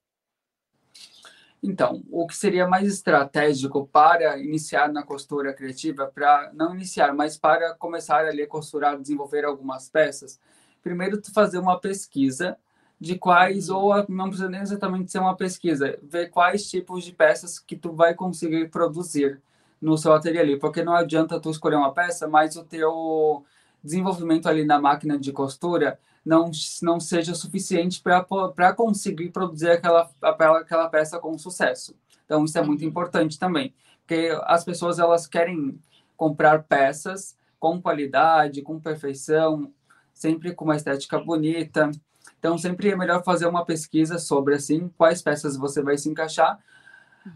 Então, 1.63 2.03
o 2.11 2.27
que 2.27 2.37
seria 2.37 2.67
mais 2.67 2.87
estratégico 2.87 3.87
para 3.93 4.39
iniciar 4.39 4.91
na 4.93 5.03
costura 5.03 5.53
criativa, 5.53 6.07
para 6.07 6.51
não 6.55 6.75
iniciar, 6.75 7.13
mas 7.13 7.37
para 7.37 7.75
começar 7.75 8.25
ali 8.25 8.43
a 8.43 8.49
costurar, 8.49 8.99
desenvolver 8.99 9.45
algumas 9.45 9.89
peças, 9.91 10.41
primeiro 10.83 11.21
fazer 11.35 11.59
uma 11.59 11.79
pesquisa 11.79 12.57
de 13.01 13.19
quais, 13.19 13.69
ou 13.69 13.93
a- 13.93 14.07
não 14.09 14.29
precisa 14.29 14.49
nem 14.49 14.61
exatamente 14.61 15.11
ser 15.11 15.19
uma 15.19 15.37
pesquisa, 15.37 15.99
ver 16.03 16.31
quais 16.31 16.69
tipos 16.71 17.05
de 17.05 17.13
peças 17.13 17.59
que 17.59 17.77
tu 17.77 17.93
vai 17.93 18.15
conseguir 18.15 18.71
produzir 18.71 19.43
no 19.81 19.97
seu 19.97 20.13
ateliê 20.13 20.41
ali, 20.41 20.59
porque 20.59 20.83
não 20.83 20.95
adianta 20.95 21.41
tu 21.41 21.51
escolher 21.51 21.77
uma 21.77 21.93
peça, 21.93 22.27
mas 22.27 22.57
o 22.57 22.65
teu 22.65 23.45
desenvolvimento 23.83 24.49
ali 24.49 24.65
na 24.65 24.81
máquina 24.81 25.19
de 25.19 25.33
costura 25.33 25.99
não, 26.25 26.51
não 26.83 27.01
seja 27.01 27.35
suficiente 27.35 28.03
para 28.03 28.73
conseguir 28.75 29.31
produzir 29.31 29.71
aquela, 29.71 30.11
aquela, 30.21 30.89
peça 30.89 31.19
com 31.19 31.39
sucesso. 31.39 31.95
Então, 32.25 32.45
isso 32.45 32.59
é 32.59 32.63
muito 32.63 32.83
Uhum. 32.83 32.89
importante 32.89 33.39
também, 33.39 33.73
porque 34.01 34.37
as 34.45 34.65
pessoas 34.65 34.99
elas 34.99 35.27
querem 35.27 35.81
comprar 36.17 36.65
peças 36.65 37.37
com 37.59 37.81
qualidade, 37.81 38.63
com 38.63 38.79
perfeição, 38.79 39.73
sempre 40.13 40.53
com 40.55 40.65
uma 40.65 40.77
estética 40.77 41.19
bonita. 41.19 41.91
Então, 42.39 42.59
sempre 42.59 42.91
é 42.91 42.97
melhor 42.97 43.25
fazer 43.25 43.47
uma 43.47 43.65
pesquisa 43.65 44.19
sobre, 44.19 44.55
assim, 44.55 44.89
quais 44.99 45.23
peças 45.23 45.57
você 45.57 45.83
vai 45.83 45.97
se 45.97 46.09
encaixar. 46.09 46.59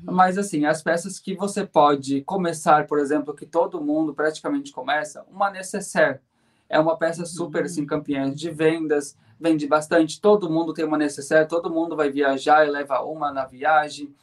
Mas, 0.03 0.39
assim, 0.39 0.65
as 0.65 0.83
peças 0.83 1.19
que 1.19 1.35
você 1.35 1.67
pode 1.67 2.23
começar, 2.23 2.87
por 2.87 2.99
exemplo, 2.99 3.35
que 3.35 3.47
todo 3.47 3.81
mundo 3.81 4.15
praticamente 4.15 4.73
começa, 4.73 5.25
uma 5.31 5.51
necessaire. 5.51 6.21
É 6.69 6.79
uma 6.79 6.97
peça 6.97 7.27
super, 7.27 7.65
assim, 7.65 7.85
campeã 7.85 8.31
de 8.31 8.51
vendas, 8.51 9.17
vende 9.39 9.67
bastante. 9.67 10.21
Todo 10.21 10.49
mundo 10.49 10.73
tem 10.73 10.85
uma 10.85 10.97
necessaire, 10.97 11.49
todo 11.49 11.71
mundo 11.71 11.95
vai 11.95 12.11
viajar 12.11 12.67
e 12.67 12.71
leva 12.71 13.03
uma 13.03 13.33
na 13.33 13.45
viagem. 13.45 14.15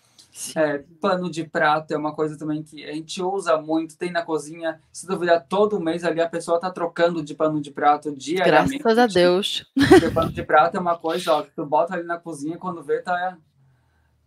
É, 0.55 0.83
pano 1.01 1.29
de 1.29 1.43
prato 1.43 1.91
é 1.91 1.97
uma 1.97 2.13
coisa 2.13 2.37
também 2.37 2.61
que 2.63 2.85
a 2.85 2.93
gente 2.93 3.21
usa 3.21 3.57
muito, 3.57 3.97
tem 3.97 4.11
na 4.11 4.21
cozinha. 4.21 4.79
Se 4.91 5.05
duvidar, 5.05 5.45
todo 5.47 5.79
mês 5.79 6.03
ali 6.03 6.21
a 6.21 6.29
pessoa 6.29 6.59
tá 6.59 6.69
trocando 6.69 7.23
de 7.23 7.33
pano 7.33 7.59
de 7.61 7.71
prato 7.71 8.15
diariamente. 8.15 8.77
Graças 8.77 8.99
a 8.99 9.07
Deus. 9.07 9.65
Porque 9.89 10.09
pano 10.11 10.31
de 10.31 10.43
prato 10.43 10.77
é 10.77 10.79
uma 10.79 10.97
coisa, 10.97 11.33
ó, 11.33 11.41
que 11.41 11.51
tu 11.51 11.65
bota 11.65 11.95
ali 11.95 12.03
na 12.03 12.17
cozinha 12.17 12.57
quando 12.57 12.83
vê, 12.83 13.01
tá, 13.01 13.37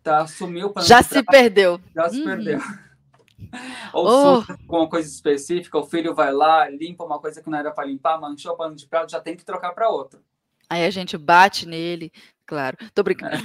tá 0.03 0.27
sumiu 0.27 0.73
Já 0.81 1.03
se 1.03 1.23
perdeu. 1.23 1.81
já 1.95 2.09
se 2.09 2.19
Uhum. 2.19 2.25
perdeu. 2.25 2.59
Ou 3.93 4.39
Oh. 4.39 4.43
com 4.67 4.79
uma 4.79 4.89
coisa 4.89 5.09
específica, 5.09 5.77
o 5.79 5.85
filho 5.85 6.15
vai 6.15 6.33
lá, 6.33 6.69
limpa 6.71 7.05
uma 7.05 7.19
coisa 7.19 7.43
que 7.43 7.51
não 7.51 7.59
era 7.59 7.71
para 7.71 7.87
limpar, 7.87 8.19
manchou 8.21 8.53
o 8.53 8.57
pano 8.57 8.75
de 8.75 8.87
prato, 8.87 9.11
já 9.11 9.21
tem 9.21 9.37
que 9.37 9.45
trocar 9.45 9.73
para 9.73 9.91
outro. 9.91 10.21
Aí 10.71 10.85
a 10.87 10.91
gente 10.91 11.19
bate 11.19 11.67
nele, 11.67 12.11
claro. 12.47 12.77
Tô 12.95 13.03
brincando. 13.03 13.37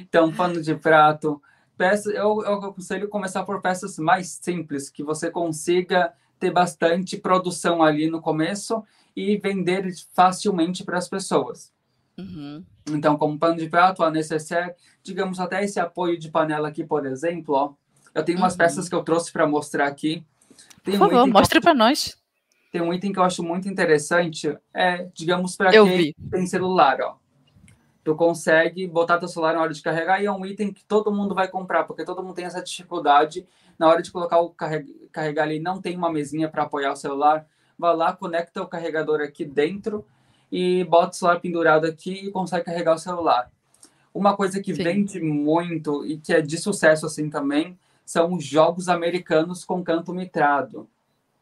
Então, 0.00 0.32
pano 0.32 0.60
de 0.62 0.74
prato, 0.74 1.40
peça, 1.76 2.10
eu, 2.10 2.42
eu 2.44 2.54
aconselho 2.54 3.08
começar 3.08 3.44
por 3.44 3.60
peças 3.60 3.98
mais 3.98 4.38
simples, 4.40 4.90
que 4.90 5.02
você 5.02 5.30
consiga 5.30 6.12
ter 6.38 6.50
bastante 6.50 7.16
produção 7.16 7.82
ali 7.82 8.08
no 8.10 8.20
começo 8.20 8.82
e 9.16 9.36
vender 9.36 9.92
facilmente 10.12 10.84
para 10.84 10.98
as 10.98 11.08
pessoas. 11.08 11.72
Uhum. 12.18 12.64
Então, 12.90 13.16
como 13.16 13.38
pano 13.38 13.56
de 13.56 13.68
prato, 13.68 14.02
a 14.02 14.10
necessaire, 14.10 14.74
digamos 15.02 15.40
até 15.40 15.64
esse 15.64 15.80
apoio 15.80 16.18
de 16.18 16.30
panela 16.30 16.68
aqui, 16.68 16.84
por 16.84 17.06
exemplo, 17.06 17.54
ó. 17.54 17.72
Eu 18.14 18.24
tenho 18.24 18.38
umas 18.38 18.52
Uhum. 18.52 18.58
peças 18.58 18.88
que 18.88 18.94
eu 18.94 19.02
trouxe 19.02 19.32
para 19.32 19.46
mostrar 19.46 19.86
aqui. 19.86 20.24
Tem 20.84 20.96
Por 20.98 21.06
um, 21.08 21.10
favor, 21.10 21.26
mostre 21.26 21.60
para 21.60 21.74
nós. 21.74 22.16
tem 22.70 22.80
um 22.80 22.92
item 22.92 23.12
que 23.12 23.18
eu 23.18 23.24
acho 23.24 23.42
muito 23.42 23.68
interessante, 23.68 24.56
é, 24.72 25.08
digamos, 25.14 25.56
para 25.56 25.70
quem 25.70 25.96
vi. 25.96 26.16
tem 26.30 26.46
celular, 26.46 27.00
ó. 27.00 27.16
Tu 28.04 28.14
consegue 28.14 28.86
botar 28.86 29.18
teu 29.18 29.26
celular 29.26 29.54
na 29.54 29.62
hora 29.62 29.72
de 29.72 29.80
carregar 29.80 30.22
e 30.22 30.26
é 30.26 30.30
um 30.30 30.44
item 30.44 30.72
que 30.72 30.84
todo 30.84 31.10
mundo 31.10 31.34
vai 31.34 31.48
comprar, 31.48 31.84
porque 31.84 32.04
todo 32.04 32.22
mundo 32.22 32.34
tem 32.34 32.44
essa 32.44 32.62
dificuldade 32.62 33.46
na 33.78 33.88
hora 33.88 34.02
de 34.02 34.12
colocar 34.12 34.38
o 34.40 34.50
carreg- 34.50 35.08
carregar 35.10 35.44
ali, 35.44 35.58
não 35.58 35.80
tem 35.80 35.96
uma 35.96 36.12
mesinha 36.12 36.48
para 36.48 36.64
apoiar 36.64 36.92
o 36.92 36.96
celular. 36.96 37.46
Vai 37.78 37.96
lá, 37.96 38.12
conecta 38.12 38.62
o 38.62 38.68
carregador 38.68 39.20
aqui 39.22 39.44
dentro 39.44 40.04
e 40.56 40.84
bota 40.84 41.10
o 41.10 41.14
celular 41.14 41.40
pendurado 41.40 41.84
aqui 41.84 42.26
e 42.26 42.30
consegue 42.30 42.66
carregar 42.66 42.94
o 42.94 42.98
celular. 42.98 43.50
Uma 44.14 44.36
coisa 44.36 44.62
que 44.62 44.72
Sim. 44.72 44.84
vende 44.84 45.20
muito 45.20 46.06
e 46.06 46.16
que 46.16 46.32
é 46.32 46.40
de 46.40 46.56
sucesso 46.58 47.06
assim 47.06 47.28
também 47.28 47.76
são 48.06 48.32
os 48.32 48.44
jogos 48.44 48.88
americanos 48.88 49.64
com 49.64 49.82
canto 49.82 50.14
mitrado. 50.14 50.88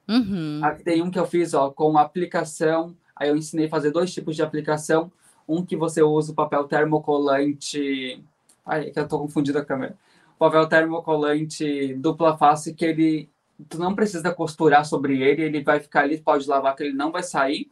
Uhum. 0.08 0.60
Aqui 0.62 0.82
tem 0.82 1.02
um 1.02 1.10
que 1.10 1.18
eu 1.18 1.26
fiz 1.26 1.52
ó, 1.52 1.68
com 1.68 1.98
aplicação. 1.98 2.96
Aí 3.14 3.28
eu 3.28 3.36
ensinei 3.36 3.66
a 3.66 3.68
fazer 3.68 3.90
dois 3.90 4.14
tipos 4.14 4.34
de 4.34 4.42
aplicação. 4.42 5.12
Um 5.46 5.62
que 5.62 5.76
você 5.76 6.02
usa 6.02 6.32
o 6.32 6.34
papel 6.34 6.64
termocolante. 6.64 8.24
Ai, 8.64 8.86
é 8.86 8.90
que 8.90 8.98
eu 8.98 9.06
tô 9.06 9.18
confundindo 9.18 9.58
a 9.58 9.64
câmera. 9.64 9.94
Papel 10.38 10.66
termocolante 10.68 11.92
dupla 11.96 12.38
face 12.38 12.72
que 12.72 12.86
ele. 12.86 13.28
Tu 13.68 13.78
não 13.78 13.94
precisa 13.94 14.32
costurar 14.32 14.86
sobre 14.86 15.20
ele, 15.20 15.42
ele 15.42 15.62
vai 15.62 15.80
ficar 15.80 16.00
ali, 16.00 16.16
pode 16.18 16.48
lavar 16.48 16.74
que 16.74 16.82
ele 16.82 16.94
não 16.94 17.12
vai 17.12 17.22
sair. 17.22 17.70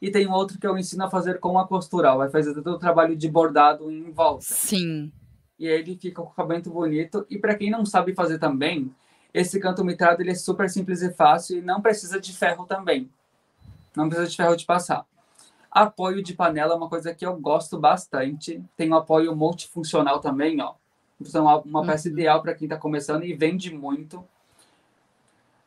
E 0.00 0.10
tem 0.10 0.28
outro 0.28 0.58
que 0.58 0.66
eu 0.66 0.78
ensino 0.78 1.04
a 1.04 1.10
fazer 1.10 1.40
com 1.40 1.58
a 1.58 1.66
costura, 1.66 2.12
ó, 2.12 2.18
vai 2.18 2.30
fazer 2.30 2.54
todo 2.54 2.68
o 2.68 2.78
trabalho 2.78 3.16
de 3.16 3.28
bordado 3.28 3.90
em 3.90 4.10
volta 4.12 4.44
Sim. 4.44 5.12
e 5.58 5.66
aí 5.66 5.80
ele 5.80 5.96
fica 5.96 6.22
com 6.22 6.28
o 6.28 6.30
acabamento 6.30 6.70
bonito. 6.70 7.26
E 7.28 7.38
para 7.38 7.56
quem 7.56 7.70
não 7.70 7.84
sabe 7.84 8.14
fazer 8.14 8.38
também, 8.38 8.94
esse 9.34 9.58
canto 9.58 9.84
mitrado 9.84 10.22
ele 10.22 10.30
é 10.30 10.34
super 10.34 10.70
simples 10.70 11.02
e 11.02 11.12
fácil 11.12 11.58
e 11.58 11.62
não 11.62 11.82
precisa 11.82 12.20
de 12.20 12.32
ferro 12.32 12.64
também. 12.64 13.10
Não 13.96 14.08
precisa 14.08 14.28
de 14.28 14.36
ferro 14.36 14.56
de 14.56 14.64
passar. 14.64 15.04
Apoio 15.70 16.22
de 16.22 16.34
panela 16.34 16.74
é 16.74 16.76
uma 16.76 16.88
coisa 16.88 17.12
que 17.12 17.26
eu 17.26 17.36
gosto 17.36 17.78
bastante. 17.78 18.62
Tem 18.76 18.90
um 18.90 18.94
apoio 18.94 19.34
multifuncional 19.34 20.20
também, 20.20 20.60
ó. 20.60 20.74
Então, 21.20 21.48
é 21.48 21.54
uma, 21.54 21.60
uma 21.62 21.86
peça 21.86 22.08
ideal 22.08 22.40
para 22.40 22.54
quem 22.54 22.66
está 22.66 22.76
começando 22.76 23.24
e 23.24 23.34
vende 23.34 23.74
muito. 23.74 24.24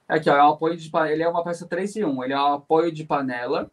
Aqui, 0.07 0.29
ó, 0.29 0.35
é 0.35 0.43
um 0.43 0.51
apoio 0.51 0.77
de 0.77 0.89
panela. 0.89 1.13
Ele 1.13 1.23
é 1.23 1.29
uma 1.29 1.43
peça 1.43 1.67
3 1.67 1.97
em 1.97 2.05
1. 2.05 2.23
Ele 2.23 2.33
é 2.33 2.39
um 2.39 2.53
apoio 2.53 2.91
de 2.91 3.03
panela. 3.03 3.69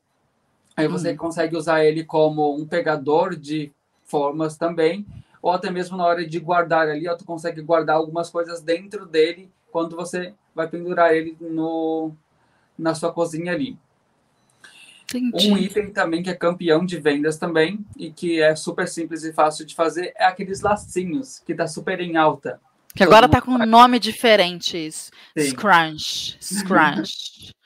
Aí 0.78 0.86
você 0.86 1.12
Hum. 1.12 1.16
consegue 1.16 1.56
usar 1.56 1.84
ele 1.84 2.04
como 2.04 2.56
um 2.56 2.64
pegador 2.64 3.34
de 3.34 3.72
formas 4.04 4.56
também 4.56 5.04
ou 5.42 5.50
até 5.50 5.70
mesmo 5.70 5.96
na 5.96 6.04
hora 6.04 6.26
de 6.26 6.38
guardar 6.38 6.88
ali, 6.88 7.08
ó, 7.08 7.16
tu 7.16 7.24
consegue 7.24 7.60
guardar 7.62 7.96
algumas 7.96 8.30
coisas 8.30 8.60
dentro 8.60 9.06
dele 9.06 9.50
quando 9.72 9.96
você 9.96 10.34
vai 10.54 10.68
pendurar 10.68 11.12
ele 11.12 11.36
no, 11.40 12.12
na 12.78 12.94
sua 12.94 13.12
cozinha 13.12 13.52
ali. 13.52 13.76
Entendi. 15.04 15.50
Um 15.50 15.56
item 15.56 15.90
também 15.90 16.22
que 16.22 16.30
é 16.30 16.34
campeão 16.34 16.84
de 16.84 16.98
vendas 17.00 17.38
também 17.38 17.84
e 17.96 18.12
que 18.12 18.40
é 18.40 18.54
super 18.54 18.86
simples 18.86 19.24
e 19.24 19.32
fácil 19.32 19.64
de 19.64 19.74
fazer 19.74 20.12
é 20.16 20.26
aqueles 20.26 20.60
lacinhos 20.60 21.38
que 21.40 21.54
tá 21.54 21.66
super 21.66 22.00
em 22.00 22.16
alta. 22.16 22.60
Que 22.94 23.02
agora 23.02 23.28
tá 23.28 23.40
com 23.40 23.52
um 23.52 23.66
nome 23.66 23.98
diferente 23.98 24.76
isso. 24.76 25.10
Sim. 25.36 25.50
Scrunch. 25.50 26.38
Scrunch. 26.40 27.52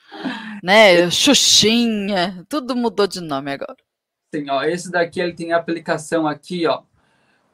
né? 0.63 1.09
Xuxinha. 1.09 2.45
Tudo 2.47 2.75
mudou 2.75 3.07
de 3.07 3.21
nome 3.21 3.51
agora. 3.51 3.77
Sim, 4.33 4.49
ó, 4.49 4.63
esse 4.63 4.91
daqui 4.91 5.19
ele 5.19 5.33
tem 5.33 5.53
aplicação 5.53 6.25
aqui, 6.27 6.65
ó, 6.65 6.81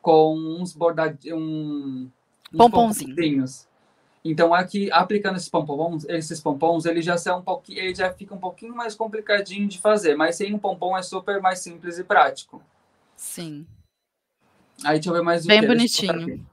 com 0.01 0.35
uns 0.37 0.73
bordadinhos, 0.73 1.37
um, 1.37 2.09
uns 2.53 2.57
Pomponzinho. 2.57 3.09
pomponzinhos. 3.09 3.67
Então 4.23 4.53
aqui 4.53 4.91
aplicando 4.91 5.37
esses 5.37 5.49
pompons, 5.49 6.05
esses 6.07 6.41
pompons, 6.41 6.85
ele 6.85 7.01
já 7.01 7.17
são 7.17 7.39
um 7.39 7.41
pouquinho, 7.41 7.79
ele 7.79 7.95
já 7.95 8.11
fica 8.13 8.35
um 8.35 8.37
pouquinho 8.37 8.75
mais 8.75 8.95
complicadinho 8.95 9.67
de 9.67 9.79
fazer, 9.79 10.15
mas 10.15 10.35
sem 10.35 10.53
um 10.53 10.59
pompom 10.59 10.97
é 10.97 11.01
super 11.01 11.41
mais 11.41 11.59
simples 11.59 11.97
e 11.97 12.03
prático. 12.03 12.61
Sim. 13.15 13.65
Aí 14.83 14.95
deixa 14.95 15.09
eu 15.09 15.13
ver 15.13 15.21
mais 15.21 15.45
Bem 15.45 15.65
bonitinho. 15.65 16.45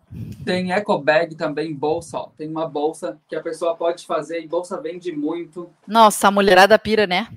Tem 0.44 0.72
eco 0.72 0.96
bag 0.98 1.34
também, 1.34 1.74
bolsa, 1.74 2.18
ó. 2.18 2.28
Tem 2.36 2.48
uma 2.48 2.68
bolsa 2.68 3.18
que 3.28 3.34
a 3.34 3.42
pessoa 3.42 3.74
pode 3.76 4.06
fazer 4.06 4.40
e 4.40 4.46
bolsa 4.46 4.80
vende 4.80 5.10
muito. 5.12 5.68
Nossa, 5.86 6.28
a 6.28 6.30
mulherada 6.30 6.78
pira, 6.78 7.06
né? 7.06 7.28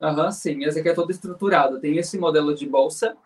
Aham, 0.00 0.30
sim. 0.30 0.64
Essa 0.64 0.80
aqui 0.80 0.88
é 0.88 0.94
toda 0.94 1.12
estruturada. 1.12 1.78
Tem 1.78 1.96
esse 1.98 2.18
modelo 2.18 2.54
de 2.54 2.66
bolsa. 2.66 3.16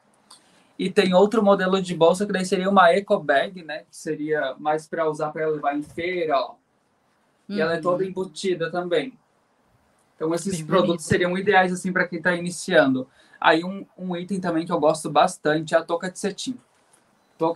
E 0.79 0.91
tem 0.91 1.15
outro 1.15 1.43
modelo 1.43 1.81
de 1.81 1.95
bolsa 1.95 2.27
que 2.27 2.33
daí 2.33 2.45
seria 2.45 2.69
uma 2.69 2.91
eco 2.91 3.19
bag, 3.19 3.63
né? 3.63 3.81
Que 3.81 3.97
seria 3.97 4.57
mais 4.59 4.89
para 4.89 5.09
usar 5.09 5.31
para 5.31 5.47
levar 5.47 5.77
em 5.77 5.83
feira, 5.83 6.37
ó. 6.37 6.55
E 7.49 7.61
ela 7.61 7.73
é 7.75 7.77
Uhum. 7.77 7.83
toda 7.83 8.05
embutida 8.05 8.71
também. 8.71 9.13
Então 10.17 10.35
esses 10.35 10.57
Bem 10.57 10.65
produtos 10.67 11.05
bonito. 11.05 11.09
seriam 11.09 11.37
ideais 11.37 11.73
assim 11.73 11.93
para 11.93 12.09
quem 12.09 12.19
está 12.19 12.35
iniciando. 12.35 13.07
Aí 13.41 13.63
um, 13.65 13.85
um 13.99 14.17
item 14.17 14.41
também 14.41 14.65
que 14.65 14.73
eu 14.73 14.81
gosto 14.81 15.11
bastante 15.11 15.75
é 15.75 15.79
a 15.79 15.83
touca 15.83 16.11
de 16.11 16.19
cetim. 16.19 16.57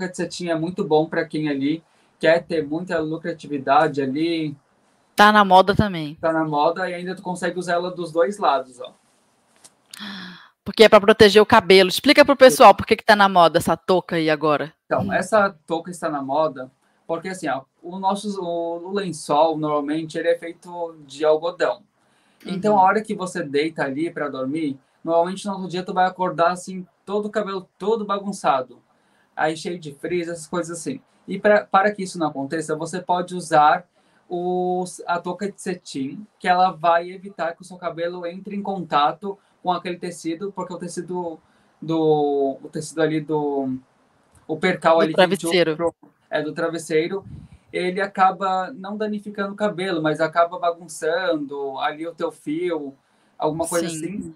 De 0.09 0.17
cetim 0.17 0.49
é 0.49 0.55
muito 0.55 0.85
bom 0.85 1.07
para 1.07 1.25
quem 1.25 1.49
ali 1.49 1.83
quer 2.19 2.45
ter 2.45 2.67
muita 2.67 2.99
lucratividade 2.99 4.01
ali, 4.03 4.57
Tá 5.15 5.33
na 5.33 5.45
moda 5.45 5.75
também. 5.75 6.19
tá 6.21 6.33
na 6.33 6.45
moda 6.45 6.89
e 6.91 6.95
ainda 6.95 7.15
tu 7.15 7.23
consegue 7.23 7.59
usar 7.59 7.75
ela 7.75 7.91
dos 7.91 8.11
dois 8.13 8.39
lados, 8.39 8.81
ó. 8.81 8.93
Porque 10.65 10.83
é 10.85 10.89
pra 10.89 11.01
proteger 11.01 11.41
o 11.41 11.47
cabelo. 11.47 11.89
Explica 11.89 12.25
pro 12.25 12.37
pessoal 12.37 12.75
por 12.75 12.85
que, 12.87 12.97
que 12.97 13.05
tá 13.05 13.15
na 13.15 13.29
moda 13.29 13.59
essa 13.59 13.77
touca 13.77 14.17
aí 14.17 14.29
agora. 14.29 14.73
Então, 14.87 15.13
essa 15.13 15.55
touca 15.67 15.91
está 15.91 16.09
na 16.09 16.23
moda 16.23 16.71
porque 17.07 17.29
assim, 17.29 17.49
ó, 17.49 17.63
o 17.83 17.99
nosso 18.01 18.41
o, 18.43 18.89
o 18.89 18.93
lençol 18.93 19.57
normalmente 19.57 20.19
ele 20.19 20.29
é 20.29 20.37
feito 20.37 20.97
de 21.07 21.25
algodão. 21.25 21.83
Então, 22.45 22.75
Uhum. 22.75 22.81
a 22.81 22.83
hora 22.83 23.01
que 23.03 23.15
você 23.15 23.43
deita 23.45 23.85
ali 23.85 24.11
para 24.11 24.29
dormir, 24.29 24.77
normalmente 25.05 25.47
no 25.47 25.53
outro 25.53 25.69
dia 25.69 25.85
tu 25.85 25.95
vai 25.95 26.05
acordar 26.07 26.51
assim, 26.51 26.85
todo 27.05 27.27
o 27.27 27.31
cabelo 27.31 27.69
todo 27.79 28.05
bagunçado, 28.05 28.83
aí 29.37 29.57
cheio 29.57 29.79
de 29.79 29.93
frizz, 29.95 30.29
essas 30.29 30.47
coisas 30.47 30.79
assim. 30.79 31.01
E 31.29 31.39
pra, 31.39 31.65
para 31.65 31.93
que 31.93 32.03
isso 32.03 32.19
não 32.19 32.29
aconteça, 32.29 32.75
você 32.75 33.01
pode 33.01 33.35
usar 33.35 33.87
os, 34.29 35.03
a 35.07 35.19
touca 35.21 35.51
de 35.51 35.61
cetim, 35.61 36.27
que 36.39 36.49
ela 36.49 36.71
vai 36.71 37.11
evitar 37.11 37.55
que 37.55 37.63
o 37.63 37.65
seu 37.65 37.77
cabelo 37.77 38.27
entre 38.27 38.57
em 38.57 38.63
contato 38.63 39.39
com 39.63 39.71
aquele 39.71 39.99
tecido, 39.99 40.51
porque 40.53 40.73
o 40.73 40.79
tecido 40.79 41.39
do 41.81 42.59
o 42.63 42.69
tecido 42.73 43.03
ali 43.03 43.21
do 43.21 43.77
o 44.49 44.57
percal 44.57 44.97
Do 44.99 45.03
ali 45.03 45.13
travesseiro. 45.13 45.77
pro- 45.77 45.95
é 46.31 46.43
do 46.43 46.53
travesseiro, 46.53 47.25
ele 47.73 48.01
acaba 48.01 48.73
não 48.73 48.97
danificando 48.97 49.53
o 49.53 49.57
cabelo, 49.57 50.01
mas 50.03 50.21
acaba 50.21 50.59
bagunçando 50.59 51.79
ali 51.79 52.07
o 52.07 52.15
teu 52.15 52.33
fio, 52.33 52.95
alguma 53.39 53.67
coisa 53.67 53.89
Sim. 53.89 53.97
assim. 53.97 54.35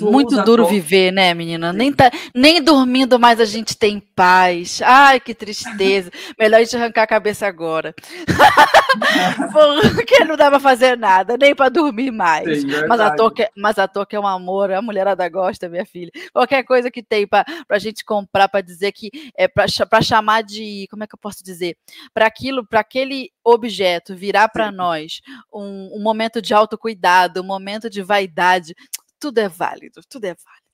Muito 0.00 0.42
duro 0.42 0.66
viver, 0.66 1.12
né, 1.12 1.32
menina? 1.32 1.72
Nem, 1.72 1.92
tá, 1.92 2.10
nem 2.34 2.62
dormindo 2.62 3.18
mais 3.18 3.40
a 3.40 3.44
gente 3.44 3.76
tem 3.76 4.00
paz. 4.00 4.80
Ai, 4.84 5.20
que 5.20 5.34
tristeza. 5.34 6.10
Melhor 6.38 6.58
a 6.58 6.64
gente 6.64 6.76
arrancar 6.76 7.02
a 7.02 7.06
cabeça 7.06 7.46
agora. 7.46 7.94
Porque 9.94 10.24
não 10.24 10.36
dá 10.36 10.50
pra 10.50 10.58
fazer 10.58 10.96
nada, 10.96 11.36
nem 11.38 11.54
pra 11.54 11.68
dormir 11.68 12.10
mais. 12.10 12.62
Sim, 12.62 12.66
Mas 12.88 13.00
a, 13.00 13.14
touca, 13.14 13.48
mas 13.56 13.78
a 13.78 13.86
touca 13.86 14.16
é 14.16 14.20
um 14.20 14.26
amor, 14.26 14.72
a 14.72 14.82
mulherada 14.82 15.28
gosta, 15.28 15.68
minha 15.68 15.86
filha. 15.86 16.10
Qualquer 16.32 16.64
coisa 16.64 16.90
que 16.90 17.02
tem 17.02 17.26
pra, 17.26 17.44
pra 17.66 17.78
gente 17.78 18.04
comprar, 18.04 18.48
pra 18.48 18.60
dizer 18.60 18.92
que 18.92 19.10
é 19.36 19.46
pra, 19.46 19.66
pra 19.88 20.02
chamar 20.02 20.42
de. 20.42 20.86
Como 20.90 21.04
é 21.04 21.06
que 21.06 21.14
eu 21.14 21.18
posso 21.20 21.44
dizer? 21.44 21.76
Pra 22.12 22.26
aquilo, 22.26 22.66
pra 22.66 22.80
aquele 22.80 23.30
objeto 23.44 24.14
virar 24.14 24.48
pra 24.48 24.70
Sim. 24.70 24.76
nós 24.76 25.20
um, 25.52 25.98
um 25.98 26.02
momento 26.02 26.42
de 26.42 26.52
autocuidado, 26.52 27.40
um 27.40 27.46
momento 27.46 27.88
de 27.88 28.02
vaidade. 28.02 28.74
Tudo 29.20 29.38
é 29.38 29.48
válido, 29.48 30.00
tudo 30.08 30.24
é 30.24 30.34
válido. 30.34 30.70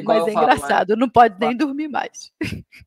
Igual 0.00 0.18
Mas 0.18 0.28
é 0.28 0.32
falo, 0.32 0.44
engraçado, 0.44 0.96
não 0.96 1.08
pode 1.08 1.38
nem 1.38 1.54
dormir 1.56 1.88
mais. 1.88 2.32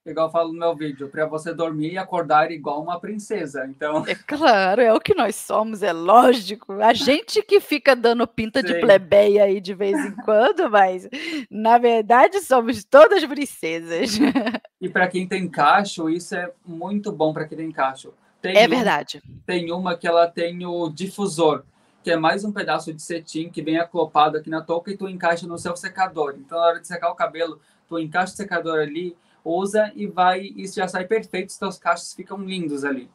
Igual 0.05 0.27
eu 0.27 0.31
falo 0.31 0.51
no 0.51 0.59
meu 0.59 0.75
vídeo, 0.75 1.07
para 1.07 1.25
você 1.27 1.53
dormir 1.53 1.93
e 1.93 1.97
acordar 1.97 2.51
igual 2.51 2.81
uma 2.81 2.99
princesa. 2.99 3.65
Então, 3.69 4.03
É 4.07 4.15
claro, 4.15 4.81
é 4.81 4.91
o 4.93 4.99
que 4.99 5.13
nós 5.13 5.35
somos, 5.35 5.81
é 5.83 5.93
lógico. 5.93 6.73
A 6.81 6.93
gente 6.93 7.41
que 7.43 7.59
fica 7.59 7.95
dando 7.95 8.27
pinta 8.27 8.61
de 8.63 8.73
Sim. 8.73 8.79
plebeia 8.81 9.43
aí 9.45 9.61
de 9.61 9.73
vez 9.75 9.97
em 10.05 10.11
quando, 10.23 10.69
mas 10.69 11.07
na 11.49 11.77
verdade 11.77 12.41
somos 12.41 12.83
todas 12.83 13.23
princesas. 13.25 14.17
e 14.81 14.89
para 14.89 15.07
quem 15.07 15.27
tem 15.27 15.47
cacho, 15.47 16.09
isso 16.09 16.35
é 16.35 16.51
muito 16.65 17.11
bom 17.11 17.31
para 17.31 17.47
quem 17.47 17.57
tem 17.57 17.71
cacho. 17.71 18.11
Tem 18.41 18.57
É 18.57 18.65
um- 18.65 18.69
verdade. 18.69 19.21
Tem 19.45 19.71
uma 19.71 19.95
que 19.95 20.07
ela 20.07 20.27
tem 20.27 20.65
o 20.65 20.89
difusor, 20.89 21.63
que 22.07 22.11
é 22.11 22.15
mais 22.15 22.45
um 22.45 22.53
pedaço 22.53 22.93
de 22.93 23.01
cetim 23.01 23.49
que 23.49 23.61
vem 23.61 23.77
acoplado 23.77 24.37
aqui 24.37 24.49
na 24.49 24.61
touca 24.61 24.89
e 24.89 24.95
tu 24.95 25.09
encaixa 25.09 25.45
no 25.45 25.57
seu 25.57 25.75
secador. 25.75 26.35
Então, 26.39 26.57
na 26.57 26.65
hora 26.67 26.79
de 26.79 26.87
secar 26.87 27.11
o 27.11 27.15
cabelo, 27.15 27.59
tu 27.85 27.99
encaixa 27.99 28.31
o 28.31 28.37
secador 28.37 28.79
ali, 28.79 29.13
usa 29.43 29.91
e 29.93 30.07
vai, 30.07 30.39
isso 30.55 30.77
já 30.77 30.87
sai 30.87 31.03
perfeito, 31.03 31.49
os 31.49 31.57
teus 31.57 31.77
cachos 31.77 32.13
ficam 32.13 32.37
lindos 32.37 32.85
ali. 32.85 33.11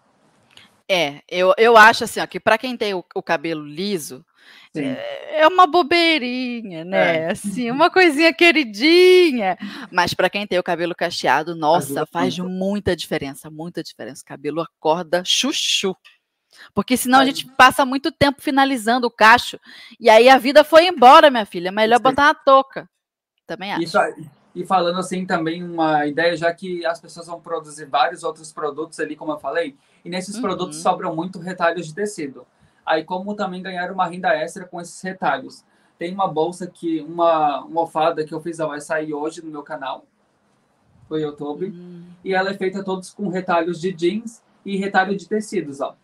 É, 0.86 1.22
eu, 1.26 1.54
eu 1.56 1.74
acho 1.74 2.04
assim, 2.04 2.20
ó, 2.20 2.26
que 2.26 2.38
para 2.38 2.58
quem 2.58 2.76
tem 2.76 2.92
o, 2.92 3.02
o 3.14 3.22
cabelo 3.22 3.64
liso, 3.64 4.22
Sim. 4.76 4.94
é 5.30 5.48
uma 5.48 5.66
bobeirinha, 5.66 6.84
né? 6.84 7.16
É. 7.16 7.30
Assim, 7.30 7.70
uma 7.70 7.88
coisinha 7.88 8.30
queridinha. 8.34 9.56
Mas 9.90 10.12
para 10.12 10.28
quem 10.28 10.46
tem 10.46 10.58
o 10.58 10.62
cabelo 10.62 10.94
cacheado, 10.94 11.56
nossa, 11.56 11.86
Ajuda 11.86 12.06
faz 12.12 12.38
muita 12.38 12.94
diferença, 12.94 13.50
muita 13.50 13.82
diferença. 13.82 14.20
O 14.20 14.26
cabelo 14.26 14.60
acorda 14.60 15.22
chuchu. 15.24 15.96
Porque 16.74 16.96
senão 16.96 17.18
a 17.20 17.24
Faz. 17.24 17.28
gente 17.38 17.52
passa 17.56 17.84
muito 17.84 18.10
tempo 18.12 18.40
finalizando 18.42 19.06
o 19.06 19.10
cacho. 19.10 19.58
E 19.98 20.08
aí 20.10 20.28
a 20.28 20.38
vida 20.38 20.62
foi 20.64 20.86
embora, 20.86 21.30
minha 21.30 21.46
filha. 21.46 21.72
Melhor 21.72 21.96
Sim. 21.98 22.02
botar 22.02 22.26
uma 22.28 22.34
touca. 22.34 22.88
Também 23.46 23.72
acho. 23.72 23.82
Isso, 23.82 23.98
aí- 23.98 24.26
e 24.54 24.66
falando 24.66 24.98
assim 24.98 25.24
também 25.24 25.62
uma 25.64 26.06
ideia, 26.06 26.36
já 26.36 26.52
que 26.52 26.84
as 26.84 27.00
pessoas 27.00 27.26
vão 27.26 27.40
produzir 27.40 27.86
vários 27.86 28.22
outros 28.22 28.52
produtos 28.52 29.00
ali, 29.00 29.16
como 29.16 29.32
eu 29.32 29.38
falei, 29.38 29.76
e 30.04 30.10
nesses 30.10 30.36
Uhum. 30.36 30.42
produtos 30.42 30.76
sobram 30.78 31.14
muito 31.16 31.38
retalhos 31.38 31.86
de 31.86 31.94
tecido. 31.94 32.46
Aí 32.84 33.02
como 33.04 33.34
também 33.34 33.62
ganhar 33.62 33.90
uma 33.90 34.06
renda 34.06 34.34
extra 34.34 34.66
com 34.66 34.80
esses 34.80 35.00
retalhos? 35.00 35.64
Tem 35.98 36.12
uma 36.12 36.26
bolsa 36.28 36.66
que, 36.66 37.00
uma, 37.00 37.60
uma 37.60 37.62
almofada 37.62 38.24
que 38.24 38.34
eu 38.34 38.40
fiz, 38.40 38.58
ela 38.58 38.70
vai 38.70 38.80
sair 38.80 39.14
hoje 39.14 39.40
no 39.42 39.50
meu 39.50 39.62
canal, 39.62 40.04
no 41.08 41.16
YouTube, 41.18 41.66
Hum, 41.68 42.04
e 42.24 42.34
ela 42.34 42.50
é 42.50 42.54
feita 42.54 42.82
todos 42.82 43.10
com 43.10 43.28
retalhos 43.28 43.80
de 43.80 43.92
jeans 43.92 44.42
e 44.64 44.76
retalho 44.76 45.16
de 45.16 45.28
tecidos, 45.28 45.80
ó. 45.80 45.94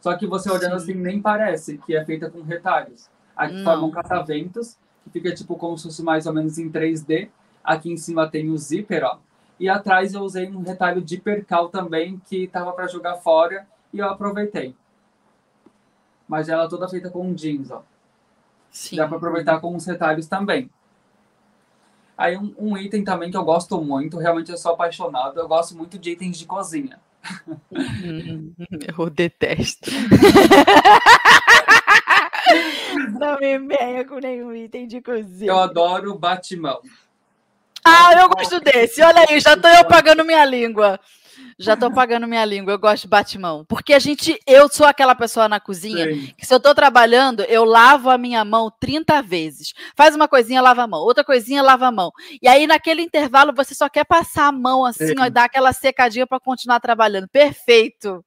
Só 0.00 0.16
que 0.16 0.26
você 0.26 0.50
olhando 0.50 0.78
Sim. 0.80 0.92
assim 0.92 0.94
nem 0.94 1.20
parece 1.20 1.78
que 1.78 1.94
é 1.94 2.04
feita 2.04 2.30
com 2.30 2.42
retalhos. 2.42 3.08
Aqui 3.36 3.54
Não. 3.54 3.64
formam 3.64 3.90
cataventos, 3.90 4.76
que 5.04 5.10
fica 5.10 5.34
tipo 5.34 5.56
como 5.56 5.76
se 5.76 5.84
fosse 5.84 6.02
mais 6.02 6.26
ou 6.26 6.32
menos 6.32 6.58
em 6.58 6.70
3D. 6.70 7.30
Aqui 7.62 7.92
em 7.92 7.96
cima 7.96 8.28
tem 8.28 8.48
o 8.50 8.56
zíper, 8.56 9.04
ó. 9.04 9.18
E 9.58 9.68
atrás 9.68 10.14
eu 10.14 10.22
usei 10.22 10.48
um 10.50 10.62
retalho 10.62 11.02
de 11.02 11.18
percal 11.20 11.68
também, 11.68 12.20
que 12.26 12.46
tava 12.48 12.72
para 12.72 12.86
jogar 12.86 13.16
fora, 13.16 13.66
e 13.92 13.98
eu 13.98 14.08
aproveitei. 14.08 14.74
Mas 16.26 16.48
ela 16.48 16.64
é 16.64 16.68
toda 16.68 16.88
feita 16.88 17.10
com 17.10 17.34
jeans, 17.34 17.70
ó. 17.70 17.82
sim. 18.70 18.96
Dá 18.96 19.06
para 19.06 19.18
aproveitar 19.18 19.60
com 19.60 19.74
os 19.74 19.84
retalhos 19.84 20.26
também. 20.26 20.70
Aí 22.16 22.36
um, 22.36 22.54
um 22.58 22.76
item 22.78 23.02
também 23.04 23.30
que 23.30 23.36
eu 23.36 23.44
gosto 23.44 23.82
muito, 23.82 24.18
realmente 24.18 24.50
eu 24.50 24.56
sou 24.58 24.72
apaixonado, 24.72 25.40
eu 25.40 25.48
gosto 25.48 25.76
muito 25.76 25.98
de 25.98 26.10
itens 26.12 26.38
de 26.38 26.46
cozinha. 26.46 27.00
Hum, 27.72 28.52
Eu 28.98 29.10
detesto. 29.10 29.90
Não 33.18 33.38
me 33.38 33.58
venha 33.58 34.04
com 34.04 34.18
nenhum 34.18 34.54
item 34.54 34.86
de 34.86 35.00
cozinha. 35.00 35.50
Eu 35.50 35.58
adoro 35.58 36.18
batimão. 36.18 36.80
Ah, 37.84 38.12
eu 38.20 38.28
gosto 38.28 38.60
desse. 38.60 39.02
Olha 39.02 39.24
aí, 39.28 39.40
já 39.40 39.56
tô 39.56 39.68
eu 39.68 39.84
pagando 39.86 40.24
minha 40.24 40.44
língua. 40.44 40.98
Já 41.58 41.76
tô 41.76 41.90
pagando 41.92 42.26
minha 42.26 42.44
língua. 42.44 42.72
Eu 42.72 42.78
gosto 42.78 43.02
de 43.02 43.08
batimão. 43.08 43.64
Porque 43.68 43.92
a 43.92 43.98
gente, 43.98 44.38
eu 44.46 44.68
sou 44.68 44.86
aquela 44.86 45.14
pessoa 45.14 45.48
na 45.48 45.60
cozinha 45.60 46.06
Sim. 46.12 46.32
que 46.38 46.46
se 46.46 46.54
eu 46.54 46.60
tô 46.60 46.74
trabalhando, 46.74 47.42
eu 47.42 47.64
lavo 47.64 48.08
a 48.08 48.16
minha 48.16 48.44
mão 48.44 48.72
30 48.80 49.20
vezes. 49.22 49.74
Faz 49.94 50.14
uma 50.16 50.26
coisinha, 50.26 50.62
lava 50.62 50.82
a 50.82 50.86
mão. 50.86 51.00
Outra 51.00 51.22
coisinha, 51.22 51.62
lava 51.62 51.86
a 51.86 51.92
mão. 51.92 52.10
E 52.42 52.48
aí, 52.48 52.66
naquele 52.66 53.02
intervalo, 53.02 53.52
você 53.54 53.74
só 53.74 53.88
quer 53.88 54.04
passar 54.04 54.46
a 54.48 54.52
mão 54.52 54.84
assim, 54.84 55.08
Sim. 55.08 55.14
ó, 55.18 55.26
e 55.26 55.30
dar 55.30 55.44
aquela 55.44 55.72
secadinha 55.72 56.26
para 56.26 56.40
continuar 56.40 56.80
trabalhando. 56.80 57.28
Perfeito. 57.28 58.24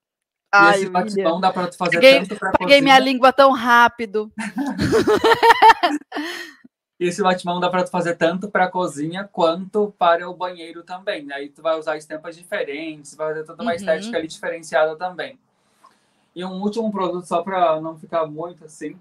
E 0.53 0.55
Ai, 0.55 0.75
esse 0.75 0.89
batimão 0.89 1.41
dá 1.41 1.51
para 1.51 1.67
tu 1.67 1.77
fazer 1.77 1.95
Paguei- 1.95 2.19
tanto 2.19 2.35
para 2.35 2.51
Paguei 2.51 2.81
minha 2.81 2.95
cozinha. 2.97 3.11
língua 3.13 3.33
tão 3.33 3.51
rápido. 3.51 4.31
E 6.99 7.05
esse 7.07 7.21
batimão 7.21 7.59
dá 7.59 7.69
para 7.69 7.83
tu 7.83 7.89
fazer 7.91 8.15
tanto 8.15 8.49
para 8.49 8.69
cozinha 8.69 9.27
quanto 9.31 9.93
para 9.97 10.29
o 10.29 10.33
banheiro 10.35 10.83
também. 10.83 11.31
Aí 11.31 11.49
tu 11.49 11.61
vai 11.61 11.77
usar 11.77 11.97
estampas 11.97 12.35
diferentes, 12.35 13.15
vai 13.15 13.29
fazer 13.33 13.43
toda 13.45 13.61
uma 13.63 13.71
Uhum. 13.71 13.75
estética 13.75 14.17
ali 14.17 14.27
diferenciada 14.27 14.95
também. 14.95 15.37
E 16.35 16.43
um 16.45 16.61
último 16.61 16.91
produto 16.91 17.25
só 17.25 17.41
para 17.43 17.79
não 17.81 17.97
ficar 17.97 18.25
muito 18.25 18.65
assim. 18.65 18.97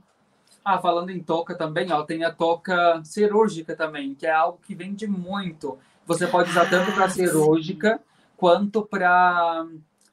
Ah, 0.64 0.78
falando 0.78 1.10
em 1.10 1.22
touca 1.22 1.54
também, 1.56 1.92
ó, 1.92 2.02
tem 2.04 2.24
a 2.24 2.32
touca 2.32 3.02
cirúrgica 3.04 3.74
também, 3.76 4.14
que 4.14 4.26
é 4.26 4.30
algo 4.32 4.58
que 4.64 4.74
vende 4.74 5.06
muito. 5.06 5.78
Você 6.06 6.26
pode 6.26 6.50
usar 6.50 6.66
tanto 6.66 6.92
para 6.92 7.04
Ah, 7.04 7.08
cirúrgica 7.08 8.00
quanto 8.36 8.82
para 8.84 9.66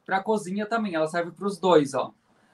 para 0.06 0.24
cozinha 0.24 0.66
também. 0.66 0.96
Ela 0.96 1.08
serve 1.08 1.32
para 1.32 1.46
os 1.46 1.60
dois, 1.60 1.94
ó. 1.94 2.12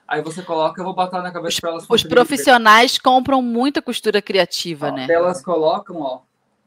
Aí 0.08 0.22
você 0.22 0.42
coloca, 0.44 0.80
eu 0.80 0.86
vou 0.86 0.94
botar 0.94 1.22
na 1.22 1.32
cabeça 1.32 1.60
para 1.60 1.72
elas. 1.72 1.86
Os 1.90 2.04
profissionais 2.04 3.00
compram 3.00 3.42
muita 3.42 3.82
costura 3.82 4.22
criativa, 4.22 4.90
ó, 4.90 4.92
né? 4.92 5.08
Elas 5.10 5.42
colocam, 5.42 6.00
ó, 6.02 6.22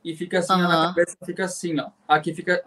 e 0.05 0.15
fica 0.17 0.41
assim, 0.41 0.55
uhum. 0.55 0.65
ó, 0.65 0.69
na 0.69 0.87
cabeça 0.89 1.17
fica 1.25 1.45
assim, 1.45 1.79
ó. 1.79 1.91
Aqui 2.07 2.35
fica 2.35 2.65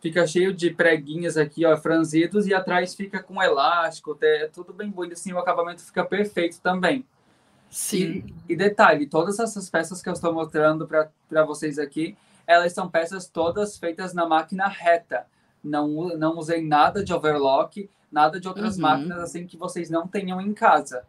fica 0.00 0.26
cheio 0.26 0.52
de 0.52 0.70
preguinhas 0.70 1.36
aqui, 1.36 1.64
ó, 1.64 1.76
franzidos, 1.76 2.46
e 2.46 2.54
atrás 2.54 2.94
fica 2.94 3.22
com 3.22 3.42
elástico, 3.42 4.16
é 4.22 4.46
tudo 4.46 4.72
bem 4.72 4.90
bonito, 4.90 5.14
assim, 5.14 5.32
o 5.32 5.38
acabamento 5.38 5.82
fica 5.82 6.04
perfeito 6.04 6.60
também. 6.60 7.04
Sim. 7.68 8.24
E, 8.48 8.52
e 8.52 8.56
detalhe, 8.56 9.06
todas 9.06 9.38
essas 9.40 9.68
peças 9.68 10.00
que 10.00 10.08
eu 10.08 10.12
estou 10.12 10.32
mostrando 10.32 10.86
para 10.86 11.44
vocês 11.44 11.78
aqui, 11.78 12.16
elas 12.46 12.72
são 12.72 12.88
peças 12.88 13.26
todas 13.28 13.78
feitas 13.78 14.14
na 14.14 14.26
máquina 14.26 14.68
reta. 14.68 15.26
Não, 15.64 15.88
não 16.16 16.38
usei 16.38 16.64
nada 16.64 17.02
de 17.02 17.12
overlock, 17.12 17.90
nada 18.10 18.40
de 18.40 18.48
outras 18.48 18.76
uhum. 18.76 18.82
máquinas 18.82 19.18
assim 19.18 19.46
que 19.46 19.56
vocês 19.56 19.90
não 19.90 20.06
tenham 20.06 20.40
em 20.40 20.52
casa. 20.52 21.04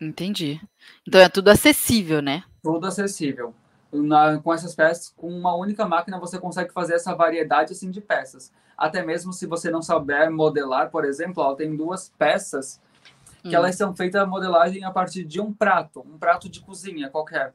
Entendi. 0.00 0.60
Então 1.06 1.20
é 1.20 1.28
tudo 1.28 1.48
acessível, 1.48 2.20
né? 2.20 2.44
Tudo 2.62 2.86
acessível. 2.86 3.54
Na, 3.92 4.38
com 4.38 4.52
essas 4.52 4.74
peças, 4.74 5.08
com 5.16 5.28
uma 5.28 5.54
única 5.54 5.86
máquina, 5.86 6.18
você 6.18 6.38
consegue 6.38 6.72
fazer 6.72 6.94
essa 6.94 7.14
variedade 7.14 7.72
assim 7.72 7.90
de 7.90 8.00
peças. 8.00 8.52
Até 8.76 9.02
mesmo 9.02 9.32
se 9.32 9.46
você 9.46 9.70
não 9.70 9.80
souber 9.80 10.30
modelar, 10.30 10.90
por 10.90 11.04
exemplo, 11.04 11.42
ó, 11.42 11.54
tem 11.54 11.74
duas 11.74 12.12
peças 12.18 12.80
que 13.42 13.48
hum. 13.48 13.54
elas 13.54 13.74
são 13.76 13.94
feitas 13.94 14.20
a 14.20 14.26
modelagem 14.26 14.84
a 14.84 14.90
partir 14.90 15.24
de 15.24 15.40
um 15.40 15.52
prato, 15.52 16.00
um 16.00 16.18
prato 16.18 16.48
de 16.48 16.60
cozinha 16.60 17.08
qualquer. 17.08 17.54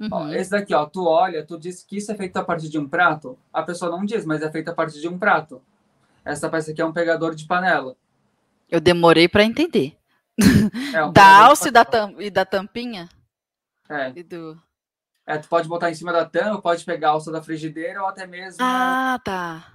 Uhum. 0.00 0.08
Ó, 0.10 0.28
esse 0.30 0.50
daqui, 0.50 0.74
ó, 0.74 0.84
tu 0.84 1.06
olha, 1.06 1.46
tu 1.46 1.56
diz 1.56 1.84
que 1.84 1.96
isso 1.98 2.10
é 2.10 2.14
feito 2.16 2.36
a 2.36 2.42
partir 2.42 2.68
de 2.68 2.78
um 2.78 2.88
prato, 2.88 3.38
a 3.52 3.62
pessoa 3.62 3.90
não 3.90 4.04
diz, 4.04 4.24
mas 4.24 4.42
é 4.42 4.50
feito 4.50 4.68
a 4.70 4.74
partir 4.74 5.00
de 5.00 5.06
um 5.06 5.16
prato. 5.16 5.62
Essa 6.24 6.48
peça 6.48 6.70
aqui 6.70 6.80
é 6.80 6.84
um 6.84 6.92
pegador 6.92 7.34
de 7.34 7.46
panela. 7.46 7.96
Eu 8.70 8.80
demorei 8.80 9.28
para 9.28 9.44
entender. 9.44 9.96
É 10.94 11.04
um 11.04 11.12
da 11.12 11.44
alça 11.44 11.68
e 11.68 11.70
da, 11.70 11.84
tam, 11.84 12.20
e 12.20 12.30
da 12.30 12.44
tampinha? 12.44 13.08
É. 13.88 14.12
E 14.14 14.22
do... 14.22 14.60
É, 15.26 15.38
tu 15.38 15.48
pode 15.48 15.68
botar 15.68 15.90
em 15.90 15.94
cima 15.94 16.12
da 16.12 16.24
tampa, 16.24 16.60
pode 16.60 16.84
pegar 16.84 17.08
a 17.08 17.10
alça 17.12 17.30
da 17.30 17.42
frigideira 17.42 18.02
ou 18.02 18.08
até 18.08 18.26
mesmo. 18.26 18.58
Ah, 18.60 19.20
tá. 19.24 19.72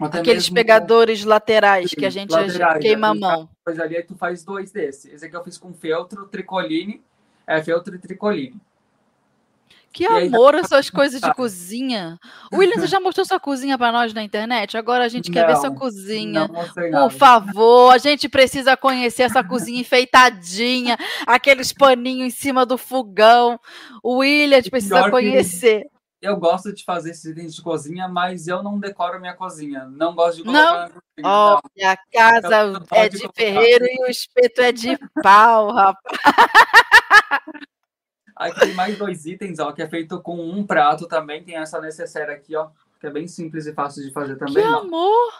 Aqueles 0.00 0.44
mesmo... 0.44 0.54
pegadores 0.54 1.24
laterais 1.24 1.90
Sim, 1.90 1.96
que 1.96 2.06
a 2.06 2.10
gente 2.10 2.30
laterais, 2.30 2.80
queima 2.80 3.08
a 3.08 3.14
mão. 3.14 3.48
Pois 3.64 3.78
ali 3.78 4.02
tu 4.02 4.16
faz 4.16 4.44
dois 4.44 4.72
desses. 4.72 5.12
Esse 5.12 5.26
aqui 5.26 5.36
eu 5.36 5.44
fiz 5.44 5.58
com 5.58 5.72
feltro, 5.74 6.26
tricoline. 6.26 7.02
É, 7.46 7.62
feltro 7.62 7.94
e 7.94 7.98
tricoline. 7.98 8.60
Que 9.92 10.04
e 10.04 10.06
amor 10.06 10.54
aí... 10.54 10.60
essas 10.60 10.88
coisas 10.88 11.20
de 11.20 11.34
cozinha. 11.34 12.18
William, 12.52 12.80
você 12.80 12.86
já 12.86 12.98
mostrou 12.98 13.26
sua 13.26 13.38
cozinha 13.38 13.76
para 13.76 13.92
nós 13.92 14.14
na 14.14 14.22
internet? 14.22 14.76
Agora 14.76 15.04
a 15.04 15.08
gente 15.08 15.30
quer 15.30 15.46
ver 15.46 15.56
sua 15.56 15.74
cozinha. 15.74 16.48
Por 16.48 17.10
favor, 17.10 17.92
a 17.92 17.98
gente 17.98 18.28
precisa 18.28 18.76
conhecer 18.76 19.24
essa 19.24 19.44
cozinha 19.44 19.80
enfeitadinha, 19.80 20.96
aqueles 21.26 21.72
paninhos 21.72 22.28
em 22.28 22.30
cima 22.30 22.64
do 22.64 22.78
fogão. 22.78 23.60
O 24.02 24.18
William, 24.18 24.56
a 24.56 24.60
gente 24.60 24.70
precisa 24.70 25.10
conhecer. 25.10 25.86
Eu 26.22 26.36
gosto 26.36 26.72
de 26.72 26.84
fazer 26.84 27.10
esses 27.10 27.24
itens 27.24 27.52
de 27.52 27.60
cozinha, 27.60 28.06
mas 28.06 28.46
eu 28.46 28.62
não 28.62 28.78
decoro 28.78 29.20
minha 29.20 29.34
cozinha. 29.34 29.86
Não 29.90 30.14
gosto 30.14 30.36
de 30.36 30.44
colocar 30.44 30.88
não? 30.88 31.02
Olha, 31.24 31.92
a 31.92 31.96
casa 31.96 32.82
é 32.92 33.08
de 33.08 33.28
ferreiro 33.34 33.84
e 33.84 34.04
o 34.04 34.06
espeto 34.06 34.60
é 34.60 34.70
de 34.70 34.96
pau, 35.20 35.72
rapaz. 35.72 36.20
Aí 38.42 38.52
tem 38.52 38.74
mais 38.74 38.98
dois 38.98 39.24
itens, 39.24 39.60
ó, 39.60 39.70
que 39.70 39.80
é 39.80 39.88
feito 39.88 40.20
com 40.20 40.36
um 40.36 40.66
prato 40.66 41.06
também. 41.06 41.44
Tem 41.44 41.56
essa 41.56 41.80
necessária 41.80 42.34
aqui, 42.34 42.56
ó, 42.56 42.70
que 42.98 43.06
é 43.06 43.10
bem 43.10 43.28
simples 43.28 43.66
e 43.66 43.72
fácil 43.72 44.02
de 44.02 44.12
fazer 44.12 44.34
também. 44.34 44.54
Que 44.54 44.60
ó. 44.62 44.80
amor! 44.80 45.32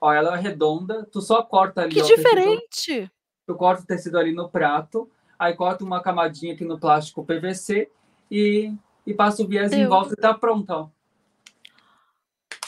Ó, 0.00 0.12
ela 0.12 0.38
é 0.38 0.40
redonda, 0.40 1.04
tu 1.10 1.20
só 1.20 1.42
corta 1.42 1.82
ali. 1.82 1.92
Que 1.92 2.02
ó, 2.02 2.06
diferente! 2.06 2.86
Tecido, 2.86 3.10
tu 3.48 3.54
corta 3.56 3.82
o 3.82 3.86
tecido 3.86 4.16
ali 4.16 4.32
no 4.32 4.48
prato, 4.48 5.10
aí 5.36 5.54
corta 5.54 5.84
uma 5.84 6.00
camadinha 6.00 6.54
aqui 6.54 6.64
no 6.64 6.78
plástico 6.78 7.26
PVC 7.26 7.90
e, 8.30 8.72
e 9.04 9.12
passa 9.12 9.42
o 9.42 9.48
viés 9.48 9.72
Deus. 9.72 9.82
em 9.82 9.88
volta 9.88 10.14
e 10.14 10.16
tá 10.16 10.32
pronto, 10.32 10.70
ó. 10.70 10.88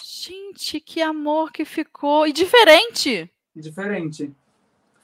Gente, 0.02 0.80
que 0.80 1.00
amor 1.00 1.52
que 1.52 1.64
ficou! 1.64 2.26
E 2.26 2.32
diferente! 2.32 3.30
Diferente. 3.54 4.34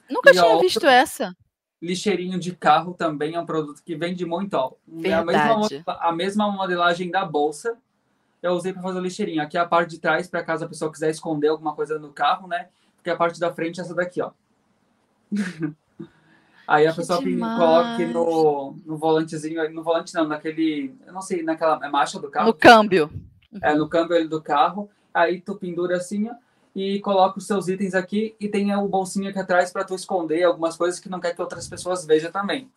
Nunca 0.09 0.31
e 0.31 0.33
tinha 0.33 0.43
outra... 0.43 0.59
visto 0.59 0.85
essa 0.85 1.33
lixeirinho 1.81 2.39
de 2.39 2.55
carro 2.55 2.93
também 2.93 3.35
é 3.35 3.39
um 3.39 3.45
produto 3.45 3.81
que 3.83 3.95
vende 3.95 4.25
muito. 4.25 4.53
Ó. 4.53 4.73
É 5.03 5.13
a 5.13 5.23
mesma, 5.23 5.67
a 5.87 6.11
mesma 6.11 6.51
modelagem 6.51 7.09
da 7.09 7.25
bolsa. 7.25 7.77
Eu 8.41 8.53
usei 8.53 8.71
para 8.71 8.81
fazer 8.81 8.99
o 8.99 9.01
lixeirinho. 9.01 9.41
Aqui 9.41 9.57
é 9.57 9.61
a 9.61 9.65
parte 9.65 9.91
de 9.91 9.99
trás, 9.99 10.27
para 10.27 10.43
caso 10.43 10.65
a 10.65 10.67
pessoa 10.67 10.91
quiser 10.91 11.09
esconder 11.09 11.49
alguma 11.49 11.73
coisa 11.73 11.99
no 11.99 12.09
carro, 12.09 12.47
né? 12.47 12.67
Porque 12.95 13.09
a 13.09 13.15
parte 13.15 13.39
da 13.39 13.53
frente 13.53 13.79
é 13.79 13.83
essa 13.83 13.93
daqui, 13.93 14.21
ó. 14.21 14.31
Aí 16.67 16.85
a 16.85 16.91
que 16.91 16.97
pessoa 16.97 17.19
demais. 17.19 17.57
coloca 17.57 17.93
aqui 17.93 18.05
no, 18.05 18.75
no 18.85 18.97
volantezinho, 18.97 19.73
no 19.73 19.81
volante 19.81 20.13
não, 20.13 20.27
naquele, 20.27 20.95
eu 21.05 21.11
não 21.11 21.21
sei, 21.21 21.41
naquela 21.41 21.83
é 21.83 21.89
marcha 21.89 22.19
do 22.19 22.29
carro. 22.29 22.47
No 22.47 22.53
câmbio. 22.53 23.09
É, 23.59 23.73
no 23.73 23.89
câmbio 23.89 24.29
do 24.29 24.39
carro. 24.39 24.87
Aí 25.11 25.41
tu 25.41 25.55
pendura 25.55 25.97
assim, 25.97 26.29
ó 26.29 26.35
e 26.79 27.01
coloca 27.01 27.39
os 27.39 27.45
seus 27.45 27.67
itens 27.67 27.93
aqui 27.93 28.33
e 28.39 28.47
tem 28.47 28.73
o 28.73 28.87
bolsinho 28.87 29.29
aqui 29.29 29.37
atrás 29.37 29.69
para 29.69 29.83
tu 29.83 29.93
esconder 29.95 30.43
algumas 30.43 30.77
coisas 30.77 30.97
que 30.97 31.09
não 31.09 31.19
quer 31.19 31.35
que 31.35 31.41
outras 31.41 31.67
pessoas 31.67 32.05
vejam 32.05 32.31
também. 32.31 32.71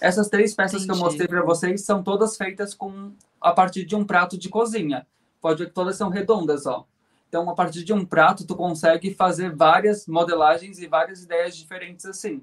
Essas 0.00 0.30
três 0.30 0.54
peças 0.54 0.82
Entendi. 0.82 0.86
que 0.86 0.98
eu 0.98 1.04
mostrei 1.04 1.28
para 1.28 1.42
vocês 1.42 1.84
são 1.84 2.02
todas 2.02 2.34
feitas 2.34 2.72
com 2.72 3.12
a 3.38 3.52
partir 3.52 3.84
de 3.84 3.94
um 3.94 4.04
prato 4.04 4.38
de 4.38 4.48
cozinha. 4.48 5.06
Pode 5.38 5.58
ver 5.58 5.66
que 5.66 5.74
todas 5.74 5.96
são 5.96 6.08
redondas, 6.08 6.64
ó. 6.64 6.86
Então, 7.28 7.48
a 7.50 7.54
partir 7.54 7.84
de 7.84 7.92
um 7.92 8.06
prato, 8.06 8.46
tu 8.46 8.56
consegue 8.56 9.14
fazer 9.14 9.54
várias 9.54 10.06
modelagens 10.06 10.78
e 10.78 10.86
várias 10.86 11.22
ideias 11.22 11.54
diferentes 11.54 12.06
assim. 12.06 12.42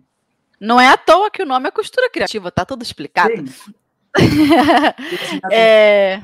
Não 0.60 0.80
é 0.80 0.90
à 0.90 0.98
toa 0.98 1.32
que 1.32 1.42
o 1.42 1.46
nome 1.46 1.70
é 1.70 1.72
costura 1.72 2.10
criativa, 2.12 2.52
tá 2.52 2.66
tudo 2.66 2.84
explicado. 2.84 3.34
Sim. 3.48 3.74
é... 5.52 6.22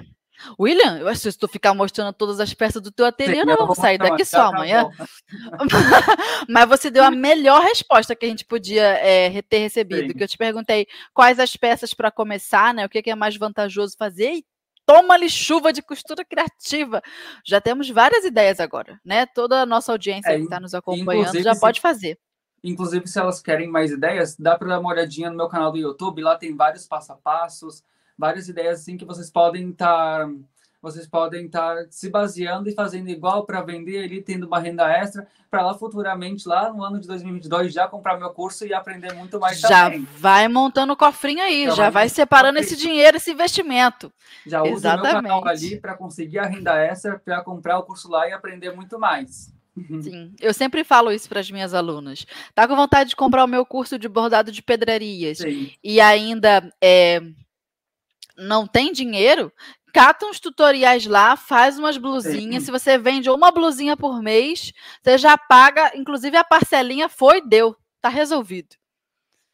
William, 0.60 1.00
eu 1.00 1.16
se 1.16 1.38
tu 1.38 1.48
ficar 1.48 1.74
mostrando 1.74 2.14
todas 2.14 2.40
as 2.40 2.54
peças 2.54 2.82
do 2.82 2.92
teu 2.92 3.06
ateliê, 3.06 3.42
Sim, 3.42 3.46
não 3.46 3.56
vamos 3.56 3.78
sair 3.78 3.98
daqui 3.98 4.26
só 4.26 4.48
amanhã. 4.48 4.90
Mas 6.50 6.68
você 6.68 6.90
deu 6.90 7.04
a 7.04 7.12
melhor 7.12 7.62
resposta 7.62 8.16
que 8.16 8.26
a 8.26 8.30
gente 8.30 8.46
podia 8.46 8.84
é, 8.84 9.42
ter 9.44 9.60
recebido. 9.60 10.08
Sim. 10.08 10.18
Que 10.18 10.24
eu 10.24 10.28
te 10.28 10.38
perguntei 10.38 10.88
quais 11.14 11.40
as 11.40 11.56
peças 11.56 11.94
para 11.94 12.12
começar, 12.12 12.74
né? 12.74 12.86
O 12.86 12.90
que, 12.90 13.02
que 13.02 13.10
é 13.10 13.16
mais 13.16 13.36
vantajoso 13.38 13.96
fazer? 13.98 14.34
E 14.34 14.46
toma-lhe 14.86 15.30
chuva 15.30 15.74
de 15.74 15.82
costura 15.82 16.24
criativa. 16.24 17.02
Já 17.44 17.60
temos 17.60 17.90
várias 17.90 18.24
ideias 18.24 18.60
agora, 18.60 19.00
né? 19.04 19.26
Toda 19.26 19.62
a 19.62 19.66
nossa 19.66 19.92
audiência 19.92 20.30
é, 20.30 20.38
que 20.38 20.44
está 20.44 20.60
nos 20.60 20.74
acompanhando 20.74 21.42
já 21.42 21.54
se, 21.54 21.60
pode 21.60 21.82
fazer. 21.82 22.20
Inclusive, 22.64 23.08
se 23.08 23.20
elas 23.20 23.42
querem 23.42 23.68
mais 23.68 23.92
ideias, 23.92 24.36
dá 24.38 24.58
para 24.58 24.70
dar 24.70 24.80
uma 24.80 24.90
olhadinha 24.90 25.30
no 25.30 25.38
meu 25.38 25.48
canal 25.48 25.72
do 25.72 25.78
YouTube. 25.78 26.22
Lá 26.22 26.36
tem 26.36 26.56
vários 26.56 26.88
passo 26.88 27.12
a 27.12 27.16
passos 27.16 27.84
várias 28.18 28.48
ideias 28.48 28.82
assim 28.82 28.98
que 28.98 29.06
vocês 29.06 29.30
podem 29.30 29.70
estar 29.70 30.28
vocês 30.86 31.08
podem 31.08 31.48
estar 31.48 31.88
se 31.90 32.12
baseando 32.12 32.70
e 32.70 32.74
fazendo 32.76 33.10
igual 33.10 33.44
para 33.44 33.60
vender 33.64 34.04
ali, 34.04 34.22
tendo 34.22 34.46
uma 34.46 34.60
renda 34.60 34.88
extra, 34.88 35.28
para 35.50 35.66
lá 35.66 35.74
futuramente, 35.74 36.48
lá 36.48 36.72
no 36.72 36.84
ano 36.84 37.00
de 37.00 37.08
2022, 37.08 37.74
já 37.74 37.88
comprar 37.88 38.20
meu 38.20 38.30
curso 38.30 38.68
e 38.68 38.74
aprender 38.74 39.12
muito 39.16 39.40
mais 39.40 39.60
já 39.60 39.86
também. 39.86 40.08
vai 40.20 40.48
montando 40.48 40.94
o 40.94 40.96
cofrinho 40.96 41.42
aí, 41.42 41.66
já, 41.66 41.72
já 41.72 41.84
vai, 41.84 41.92
vai 41.92 42.10
separando 42.10 42.60
esse 42.60 42.76
dinheiro, 42.78 43.18
esse 43.18 43.32
investimento. 43.32 44.14
Já 44.46 44.62
usa 44.62 44.94
o 44.96 45.02
meu 45.02 45.12
canal 45.12 45.48
ali 45.48 45.80
para 45.80 45.96
conseguir 45.96 46.38
a 46.38 46.46
renda 46.46 46.78
extra, 46.78 47.18
para 47.18 47.42
comprar 47.42 47.80
o 47.80 47.84
curso 47.84 48.08
lá 48.08 48.30
e 48.30 48.34
aprender 48.34 48.72
muito 48.72 49.00
mais. 49.00 49.52
Sim, 50.02 50.36
eu 50.40 50.54
sempre 50.54 50.84
falo 50.84 51.12
isso 51.12 51.28
para 51.28 51.40
as 51.40 51.50
minhas 51.50 51.74
alunas. 51.74 52.28
Tá 52.54 52.68
com 52.68 52.76
vontade 52.76 53.10
de 53.10 53.16
comprar 53.16 53.44
o 53.44 53.48
meu 53.48 53.66
curso 53.66 53.98
de 53.98 54.08
bordado 54.08 54.52
de 54.52 54.62
pedrarias 54.62 55.40
Sim. 55.40 55.72
e 55.84 56.00
ainda 56.00 56.72
é, 56.80 57.22
não 58.38 58.68
tem 58.68 58.92
dinheiro, 58.92 59.52
cata 59.94 60.26
uns 60.26 60.40
tutoriais 60.40 61.06
lá, 61.06 61.38
faz 61.38 61.80
umas 61.80 61.98
blusinhas. 61.98 62.64
Sim. 62.64 62.66
Se 62.66 62.72
você 62.72 62.98
vende 62.98 63.30
uma 63.30 63.50
blusinha 63.52 63.96
por 63.96 64.22
mês, 64.22 64.74
você 65.02 65.18
já 65.18 65.38
paga, 65.38 65.92
inclusive 65.96 66.36
a 66.36 66.44
parcelinha 66.44 67.08
foi, 67.08 67.42
deu, 67.42 67.76
tá 68.02 68.10
resolvido. 68.10 68.76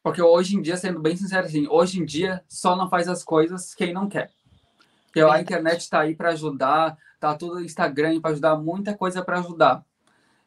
Porque 0.02 0.20
hoje 0.20 0.56
em 0.56 0.62
dia, 0.62 0.76
sendo 0.76 0.98
bem 0.98 1.16
sincero 1.16 1.46
assim, 1.46 1.68
hoje 1.68 2.00
em 2.00 2.04
dia 2.04 2.42
só 2.48 2.74
não 2.74 2.88
faz 2.88 3.08
as 3.08 3.22
coisas 3.22 3.72
quem 3.72 3.92
não 3.92 4.08
quer. 4.08 4.32
Porque 5.06 5.20
a 5.20 5.40
internet 5.40 5.82
está 5.82 6.00
aí 6.00 6.14
para 6.14 6.30
ajudar, 6.30 6.96
tá 7.20 7.36
tudo 7.36 7.60
Instagram 7.60 8.20
para 8.20 8.32
ajudar, 8.32 8.56
muita 8.56 8.96
coisa 8.96 9.22
para 9.22 9.38
ajudar. 9.38 9.84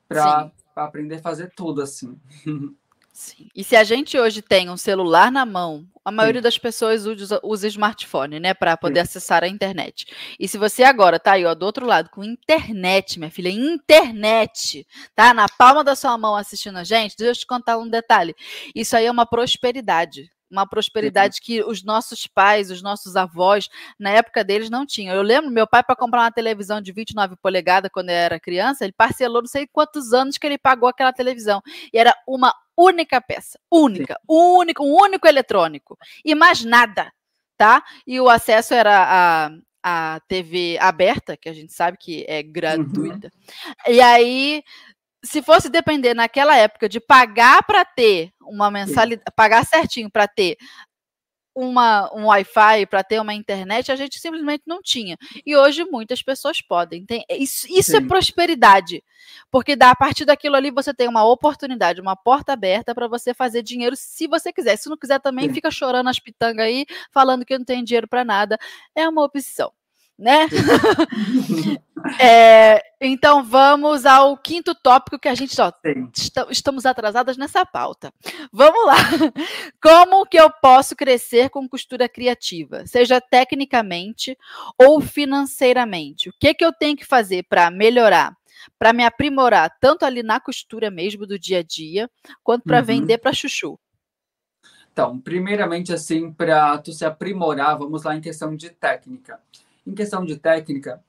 Para 0.07 0.51
aprender 0.75 1.15
a 1.15 1.21
fazer 1.21 1.53
tudo 1.55 1.81
assim. 1.81 2.19
Sim. 3.16 3.47
E 3.55 3.63
se 3.63 3.78
a 3.78 3.84
gente 3.86 4.20
hoje 4.20 4.41
tem 4.41 4.70
um 4.70 4.76
celular 4.76 5.32
na 5.32 5.45
mão, 5.45 5.88
a 6.03 6.11
maioria 6.11 6.41
Sim. 6.41 6.43
das 6.43 6.57
pessoas 6.57 7.05
usa, 7.05 7.39
usa 7.41 7.66
smartphone, 7.66 8.41
né, 8.41 8.53
para 8.53 8.76
poder 8.76 8.99
Sim. 8.99 9.03
acessar 9.03 9.41
a 9.41 9.47
internet. 9.47 10.05
E 10.38 10.49
se 10.49 10.57
você 10.57 10.84
agora 10.84 11.18
tá 11.18 11.32
aí, 11.32 11.45
ó, 11.45 11.55
do 11.55 11.66
outro 11.66 11.86
lado, 11.86 12.09
com 12.09 12.26
internet, 12.26 13.18
minha 13.18 13.32
filha, 13.32 13.47
internet, 13.47 14.86
tá 15.16 15.34
na 15.34 15.47
palma 15.47 15.82
da 15.82 15.95
sua 15.95 16.18
mão 16.18 16.36
assistindo 16.36 16.78
a 16.78 16.84
gente, 16.84 17.16
deixa 17.16 17.32
eu 17.32 17.36
te 17.36 17.47
contar 17.47 17.78
um 17.78 17.88
detalhe. 17.88 18.36
Isso 18.76 18.97
aí 18.97 19.05
é 19.05 19.11
uma 19.11 19.26
prosperidade 19.26 20.30
uma 20.49 20.68
prosperidade 20.68 21.41
que 21.41 21.63
os 21.63 21.84
nossos 21.84 22.28
pais, 22.28 22.70
os 22.72 22.82
nossos 22.82 23.16
avós, 23.16 23.68
na 23.99 24.11
época 24.11 24.43
deles 24.43 24.70
não 24.70 24.86
tinham. 24.86 25.13
Eu 25.13 25.22
lembro, 25.22 25.49
meu 25.51 25.68
pai, 25.68 25.84
para 25.84 25.95
comprar 25.95 26.22
uma 26.22 26.32
televisão 26.32 26.80
de 26.80 26.91
29 26.91 27.36
polegadas 27.38 27.91
quando 27.91 28.09
eu 28.09 28.16
era 28.16 28.39
criança, 28.39 28.84
ele 28.84 28.93
parcelou 28.93 29.41
não 29.41 29.47
sei 29.47 29.68
quantos 29.68 30.13
anos 30.13 30.38
que 30.38 30.45
ele 30.45 30.57
pagou 30.57 30.88
aquela 30.88 31.11
televisão. 31.11 31.61
E 31.91 31.97
era 31.97 32.16
uma 32.28 32.53
única 32.78 33.21
peça, 33.21 33.59
única, 33.71 34.19
único, 34.28 34.84
um 34.84 34.93
único 34.93 35.28
eletrônico. 35.28 35.97
E 36.23 36.36
mais 36.36 36.63
nada, 36.63 37.11
tá? 37.57 37.84
E 38.05 38.19
o 38.19 38.30
acesso 38.30 38.73
era 38.73 39.49
a, 39.84 40.15
a 40.15 40.19
TV 40.28 40.78
aberta, 40.80 41.38
que 41.38 41.49
a 41.49 41.53
gente 41.53 41.73
sabe 41.73 41.97
que 41.99 42.26
é 42.28 42.43
gratuita. 42.43 43.32
Uhum. 43.88 43.93
E 43.93 44.01
aí 44.01 44.63
se 45.26 45.41
fosse 45.41 45.69
depender 45.69 46.13
naquela 46.13 46.55
época 46.55 46.88
de 46.88 46.99
pagar 46.99 47.63
para 47.63 47.84
ter 47.84 48.32
uma 48.39 48.69
mensalidade, 48.69 49.23
pagar 49.36 49.65
certinho 49.65 50.09
para 50.09 50.28
ter 50.28 50.55
uma, 51.56 52.14
um 52.14 52.26
Wi-Fi, 52.26 52.86
para 52.88 53.03
ter 53.03 53.20
uma 53.22 53.34
internet, 53.34 53.91
a 53.91 53.95
gente 53.95 54.20
simplesmente 54.20 54.64
não 54.68 54.82
tinha. 54.82 55.18
E 55.45 55.56
hoje 55.56 55.86
muitas 55.86 56.22
pessoas 56.22 56.62
podem. 56.62 57.06
Tem, 57.06 57.24
isso 57.30 57.66
isso 57.70 57.95
é 57.95 58.01
prosperidade. 58.01 59.03
Porque 59.49 59.76
dá, 59.76 59.91
a 59.91 59.95
partir 59.95 60.26
daquilo 60.26 60.56
ali 60.56 60.70
você 60.70 60.93
tem 60.93 61.08
uma 61.08 61.24
oportunidade, 61.24 62.01
uma 62.01 62.16
porta 62.16 62.53
aberta 62.53 62.93
para 62.93 63.08
você 63.08 63.34
fazer 63.34 63.64
dinheiro 63.64 63.95
se 63.95 64.28
você 64.28 64.51
quiser. 64.51 64.78
Se 64.78 64.89
não 64.89 64.97
quiser 64.97 65.20
também, 65.20 65.47
Sim. 65.47 65.53
fica 65.53 65.72
chorando 65.72 66.10
as 66.10 66.20
pitangas 66.20 66.66
aí, 66.66 66.86
falando 67.12 67.45
que 67.45 67.58
não 67.58 67.66
tem 67.66 67.84
dinheiro 67.84 68.08
para 68.08 68.26
nada. 68.26 68.58
É 68.93 69.08
uma 69.08 69.24
opção 69.24 69.72
né? 70.18 70.47
é, 72.20 72.82
então 73.01 73.43
vamos 73.43 74.05
ao 74.05 74.38
quinto 74.38 74.74
tópico 74.74 75.20
que 75.20 75.28
a 75.28 75.36
gente 75.36 75.59
ó, 75.59 75.72
estamos 76.49 76.86
atrasadas 76.86 77.38
nessa 77.38 77.66
pauta. 77.66 78.13
Vamos 78.51 78.86
lá. 78.86 78.95
Como 79.82 80.26
que 80.26 80.39
eu 80.39 80.49
posso 80.61 80.95
crescer 80.95 81.49
com 81.49 81.68
costura 81.68 82.07
criativa, 82.07 82.86
seja 82.86 83.20
tecnicamente 83.20 84.38
ou 84.80 85.01
financeiramente? 85.01 86.30
O 86.30 86.34
que 86.39 86.53
que 86.53 86.66
eu 86.66 86.72
tenho 86.72 86.95
que 86.95 87.05
fazer 87.05 87.43
para 87.49 87.70
melhorar? 87.70 88.34
Para 88.80 88.93
me 88.93 89.03
aprimorar, 89.03 89.70
tanto 89.80 90.05
ali 90.05 90.24
na 90.24 90.39
costura 90.39 90.89
mesmo 90.89 91.28
do 91.28 91.38
dia 91.38 91.59
a 91.59 91.63
dia, 91.63 92.09
quanto 92.41 92.63
para 92.63 92.80
uhum. 92.80 92.86
vender 92.86 93.18
para 93.20 93.34
chuchu. 93.34 93.78
Então, 94.91 95.20
primeiramente, 95.20 95.91
assim, 95.91 96.32
para 96.32 96.78
tu 96.78 96.93
se 96.93 97.03
aprimorar, 97.03 97.78
vamos 97.78 98.03
lá 98.03 98.16
em 98.16 98.22
questão 98.22 98.55
de 98.55 98.70
técnica. 98.70 99.41
Em 99.86 99.93
questão 99.93 100.25
de 100.25 100.38
técnica, 100.38 101.03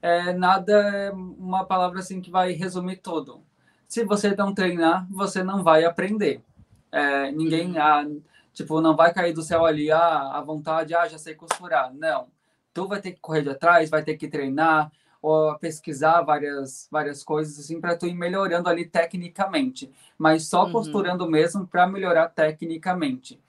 é, 0.00 0.32
nada 0.32 0.72
é 0.72 1.10
uma 1.10 1.64
palavra 1.64 2.00
assim 2.00 2.20
que 2.20 2.30
vai 2.30 2.52
resumir 2.52 2.96
tudo. 2.96 3.42
Se 3.86 4.04
você 4.04 4.34
não 4.34 4.54
treinar, 4.54 5.06
você 5.10 5.42
não 5.42 5.62
vai 5.62 5.84
aprender. 5.84 6.42
É, 6.90 7.30
ninguém, 7.32 7.72
uhum. 7.72 7.80
ah, 7.80 8.06
tipo, 8.52 8.80
não 8.80 8.96
vai 8.96 9.12
cair 9.12 9.32
do 9.32 9.42
céu 9.42 9.64
ali, 9.64 9.90
ah, 9.90 10.32
à 10.32 10.40
vontade, 10.40 10.94
ah, 10.94 11.08
já 11.08 11.18
sei 11.18 11.34
costurar. 11.34 11.92
Não. 11.92 12.28
Tu 12.72 12.86
vai 12.88 13.00
ter 13.00 13.12
que 13.12 13.20
correr 13.20 13.42
de 13.42 13.50
atrás, 13.50 13.90
vai 13.90 14.02
ter 14.02 14.16
que 14.16 14.28
treinar, 14.28 14.90
ou 15.24 15.58
pesquisar 15.58 16.20
várias, 16.20 16.86
várias 16.90 17.24
coisas 17.24 17.58
assim 17.58 17.80
para 17.80 17.96
tu 17.96 18.06
ir 18.06 18.12
melhorando 18.12 18.68
ali 18.68 18.84
tecnicamente, 18.84 19.90
mas 20.18 20.46
só 20.46 20.66
uhum. 20.66 20.72
costurando 20.72 21.26
mesmo 21.26 21.66
para 21.66 21.86
melhorar 21.86 22.28
tecnicamente. 22.28 23.40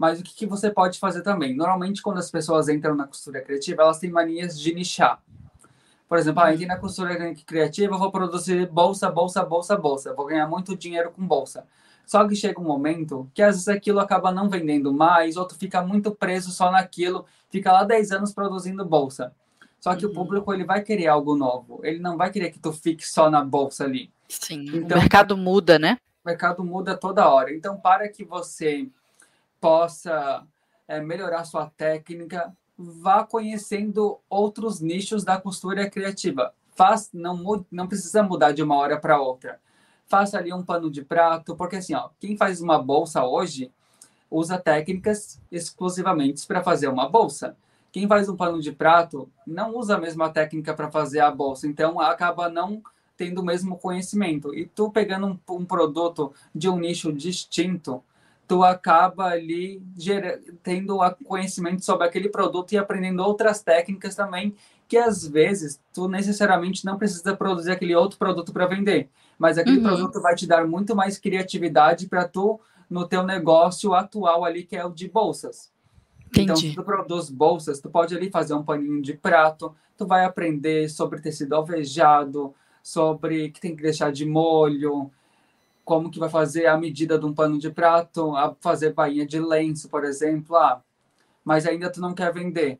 Mas 0.00 0.18
o 0.18 0.22
que, 0.22 0.34
que 0.34 0.46
você 0.46 0.70
pode 0.70 0.98
fazer 0.98 1.20
também? 1.20 1.54
Normalmente, 1.54 2.00
quando 2.00 2.16
as 2.16 2.30
pessoas 2.30 2.70
entram 2.70 2.94
na 2.94 3.06
costura 3.06 3.42
criativa, 3.42 3.82
elas 3.82 3.98
têm 3.98 4.08
manias 4.08 4.58
de 4.58 4.72
nichar. 4.72 5.22
Por 6.08 6.16
exemplo, 6.16 6.42
ah, 6.42 6.54
entrei 6.54 6.66
na 6.66 6.78
costura 6.78 7.34
criativa, 7.44 7.94
eu 7.94 7.98
vou 7.98 8.10
produzir 8.10 8.66
bolsa, 8.66 9.10
bolsa, 9.10 9.44
bolsa, 9.44 9.76
bolsa. 9.76 10.14
Vou 10.14 10.24
ganhar 10.24 10.48
muito 10.48 10.74
dinheiro 10.74 11.10
com 11.10 11.22
bolsa. 11.26 11.66
Só 12.06 12.26
que 12.26 12.34
chega 12.34 12.58
um 12.58 12.64
momento 12.64 13.30
que 13.34 13.42
às 13.42 13.56
vezes 13.56 13.68
aquilo 13.68 14.00
acaba 14.00 14.32
não 14.32 14.48
vendendo 14.48 14.90
mais, 14.90 15.36
ou 15.36 15.44
tu 15.44 15.54
fica 15.54 15.82
muito 15.82 16.12
preso 16.12 16.50
só 16.50 16.70
naquilo, 16.72 17.26
fica 17.50 17.70
lá 17.70 17.84
10 17.84 18.10
anos 18.12 18.32
produzindo 18.32 18.82
bolsa. 18.86 19.34
Só 19.78 19.94
que 19.94 20.06
uhum. 20.06 20.12
o 20.12 20.14
público 20.14 20.50
ele 20.54 20.64
vai 20.64 20.80
querer 20.82 21.08
algo 21.08 21.36
novo. 21.36 21.78
Ele 21.82 21.98
não 21.98 22.16
vai 22.16 22.30
querer 22.30 22.50
que 22.50 22.58
tu 22.58 22.72
fique 22.72 23.06
só 23.06 23.28
na 23.28 23.44
bolsa 23.44 23.84
ali. 23.84 24.10
Sim, 24.26 24.64
então, 24.78 24.96
o 24.96 25.00
mercado 25.00 25.36
muda, 25.36 25.78
né? 25.78 25.98
O 26.24 26.28
mercado 26.30 26.64
muda 26.64 26.96
toda 26.96 27.28
hora. 27.28 27.52
Então, 27.52 27.76
para 27.76 28.08
que 28.08 28.24
você 28.24 28.88
possa 29.60 30.46
é, 30.88 31.00
melhorar 31.00 31.44
sua 31.44 31.66
técnica, 31.66 32.52
vá 32.76 33.24
conhecendo 33.24 34.18
outros 34.28 34.80
nichos 34.80 35.22
da 35.22 35.40
costura 35.40 35.88
criativa. 35.88 36.54
Faz, 36.74 37.10
não, 37.12 37.64
não 37.70 37.86
precisa 37.86 38.22
mudar 38.22 38.52
de 38.52 38.62
uma 38.62 38.76
hora 38.76 38.98
para 38.98 39.20
outra. 39.20 39.60
Faça 40.06 40.38
ali 40.38 40.52
um 40.52 40.64
pano 40.64 40.90
de 40.90 41.04
prato, 41.04 41.54
porque 41.54 41.76
assim, 41.76 41.94
ó, 41.94 42.08
quem 42.18 42.36
faz 42.36 42.60
uma 42.60 42.82
bolsa 42.82 43.24
hoje 43.24 43.70
usa 44.30 44.58
técnicas 44.58 45.40
exclusivamente 45.52 46.46
para 46.46 46.62
fazer 46.62 46.88
uma 46.88 47.08
bolsa. 47.08 47.56
Quem 47.92 48.06
faz 48.06 48.28
um 48.28 48.36
pano 48.36 48.60
de 48.60 48.72
prato 48.72 49.28
não 49.46 49.76
usa 49.76 49.96
a 49.96 50.00
mesma 50.00 50.30
técnica 50.30 50.72
para 50.72 50.90
fazer 50.90 51.20
a 51.20 51.30
bolsa, 51.30 51.66
então 51.66 52.00
acaba 52.00 52.48
não 52.48 52.82
tendo 53.16 53.42
o 53.42 53.44
mesmo 53.44 53.76
conhecimento. 53.76 54.54
E 54.54 54.64
tu 54.64 54.90
pegando 54.90 55.26
um, 55.26 55.54
um 55.56 55.64
produto 55.64 56.32
de 56.54 56.68
um 56.68 56.78
nicho 56.78 57.12
distinto, 57.12 58.02
tu 58.50 58.64
acaba 58.64 59.26
ali 59.26 59.80
tendo 60.60 60.98
conhecimento 61.24 61.84
sobre 61.84 62.04
aquele 62.04 62.28
produto 62.28 62.72
e 62.72 62.78
aprendendo 62.78 63.22
outras 63.22 63.62
técnicas 63.62 64.16
também, 64.16 64.56
que 64.88 64.96
às 64.96 65.24
vezes 65.24 65.80
tu 65.94 66.08
necessariamente 66.08 66.84
não 66.84 66.98
precisa 66.98 67.36
produzir 67.36 67.70
aquele 67.70 67.94
outro 67.94 68.18
produto 68.18 68.52
para 68.52 68.66
vender, 68.66 69.08
mas 69.38 69.56
aquele 69.56 69.76
uhum. 69.76 69.84
produto 69.84 70.20
vai 70.20 70.34
te 70.34 70.48
dar 70.48 70.66
muito 70.66 70.96
mais 70.96 71.16
criatividade 71.16 72.08
para 72.08 72.26
tu 72.26 72.58
no 72.90 73.06
teu 73.06 73.22
negócio 73.22 73.94
atual 73.94 74.44
ali 74.44 74.64
que 74.64 74.74
é 74.74 74.84
o 74.84 74.90
de 74.90 75.08
bolsas. 75.08 75.70
Entendi. 76.26 76.42
Então, 76.42 76.56
se 76.56 76.74
tu 76.74 76.82
produz 76.82 77.30
bolsas, 77.30 77.78
tu 77.78 77.88
pode 77.88 78.16
ali 78.16 78.32
fazer 78.32 78.54
um 78.54 78.64
paninho 78.64 79.00
de 79.00 79.14
prato, 79.14 79.72
tu 79.96 80.08
vai 80.08 80.24
aprender 80.24 80.90
sobre 80.90 81.20
tecido 81.20 81.54
alvejado, 81.54 82.52
sobre 82.82 83.50
que 83.52 83.60
tem 83.60 83.76
que 83.76 83.82
deixar 83.84 84.10
de 84.10 84.26
molho, 84.26 85.08
como 85.90 86.08
que 86.08 86.20
vai 86.20 86.28
fazer 86.28 86.66
a 86.66 86.78
medida 86.78 87.18
de 87.18 87.26
um 87.26 87.34
pano 87.34 87.58
de 87.58 87.68
prato, 87.68 88.36
a 88.36 88.54
fazer 88.60 88.94
bainha 88.94 89.26
de 89.26 89.40
lenço, 89.40 89.88
por 89.88 90.04
exemplo, 90.04 90.54
ah, 90.54 90.80
mas 91.44 91.66
ainda 91.66 91.90
tu 91.90 92.00
não 92.00 92.14
quer 92.14 92.32
vender. 92.32 92.78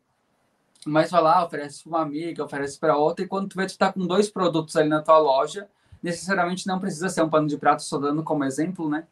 Mas 0.85 1.11
vai 1.11 1.21
lá, 1.21 1.43
oferece 1.43 1.83
para 1.83 1.89
uma 1.89 2.01
amiga, 2.03 2.41
oferece 2.41 2.79
para 2.79 2.95
outra, 2.95 3.25
e 3.25 3.27
quando 3.27 3.49
tu 3.49 3.57
vê 3.57 3.67
tu 3.67 3.77
tá 3.77 3.91
com 3.91 4.07
dois 4.07 4.29
produtos 4.29 4.77
ali 4.77 4.87
na 4.87 5.01
tua 5.01 5.17
loja, 5.17 5.67
necessariamente 6.01 6.65
não 6.65 6.79
precisa 6.79 7.09
ser 7.09 7.21
um 7.21 7.29
pano 7.29 7.49
de 7.49 7.57
prato, 7.57 7.83
só 7.83 7.97
dando 7.97 8.23
como 8.23 8.45
exemplo, 8.45 8.89
né? 8.89 9.05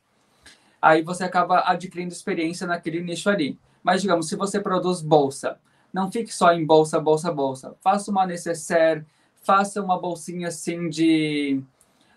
Aí 0.82 1.02
você 1.02 1.26
acaba 1.26 1.66
adquirindo 1.66 2.14
experiência 2.14 2.66
naquele 2.66 3.02
nicho 3.02 3.30
ali. 3.30 3.60
Mas, 3.84 4.02
digamos, 4.02 4.30
se 4.30 4.38
você 4.38 4.62
produz 4.62 5.02
bolsa, 5.02 5.60
não 5.92 6.10
fique 6.10 6.34
só 6.34 6.54
em 6.54 6.66
bolsa, 6.66 7.02
bolsa, 7.02 7.34
bolsa. 7.34 7.76
Faça 7.82 8.10
uma 8.10 8.26
necessaire, 8.26 9.06
faça 9.44 9.84
uma 9.84 10.00
bolsinha 10.00 10.48
assim 10.48 10.88
de 10.88 11.62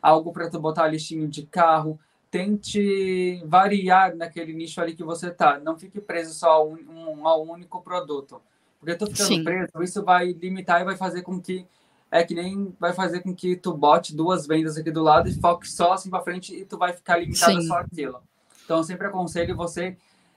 algo 0.02 0.32
para 0.32 0.50
tu 0.50 0.58
botar 0.58 0.88
listinho 0.88 1.28
de 1.28 1.46
carro. 1.46 1.98
Tente 2.30 3.42
variar 3.46 4.16
naquele 4.16 4.52
nicho 4.52 4.80
ali 4.80 4.94
que 4.94 5.04
você 5.04 5.30
tá. 5.30 5.60
Não 5.60 5.78
fique 5.78 6.00
preso 6.00 6.34
só 6.34 6.50
a 6.50 6.64
um, 6.64 6.78
um, 6.88 7.28
a 7.28 7.38
um 7.38 7.52
único 7.52 7.80
produto. 7.80 8.42
Porque 8.80 8.96
tu 8.96 9.06
ficando 9.06 9.28
Sim. 9.28 9.44
preso, 9.44 9.82
isso 9.82 10.02
vai 10.02 10.32
limitar 10.32 10.80
e 10.80 10.84
vai 10.84 10.96
fazer 10.96 11.22
com 11.22 11.40
que 11.40 11.64
é 12.10 12.24
que 12.24 12.34
nem 12.34 12.74
vai 12.78 12.92
fazer 12.92 13.20
com 13.20 13.34
que 13.34 13.56
tu 13.56 13.72
bote 13.72 14.14
duas 14.14 14.46
vendas 14.46 14.76
aqui 14.76 14.90
do 14.90 15.02
lado 15.02 15.30
e 15.30 15.40
foque 15.40 15.66
só 15.70 15.92
assim 15.92 16.10
para 16.10 16.20
frente 16.22 16.54
e 16.54 16.64
tu 16.64 16.76
vai 16.76 16.92
ficar 16.92 17.18
limitado 17.18 17.60
Sim. 17.60 17.68
só 17.68 17.78
aquilo. 17.78 18.20
Então, 18.64 18.82
sempre 18.82 19.06
aconselho 19.06 19.56
você 19.56 19.96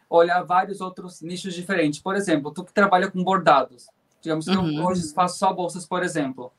olhar 0.09 0.41
vários 0.43 0.79
outros 0.79 1.21
nichos 1.21 1.53
diferentes. 1.53 1.99
Por 1.99 2.15
exemplo, 2.15 2.51
tu 2.51 2.63
que 2.63 2.73
trabalha 2.73 3.09
com 3.09 3.21
bordados. 3.23 3.87
Digamos 4.21 4.45
que 4.45 4.55
uhum. 4.55 4.77
eu 4.77 4.85
hoje 4.85 5.11
faço 5.13 5.37
só 5.37 5.51
bolsas, 5.51 5.85
por 5.85 6.03
exemplo 6.03 6.51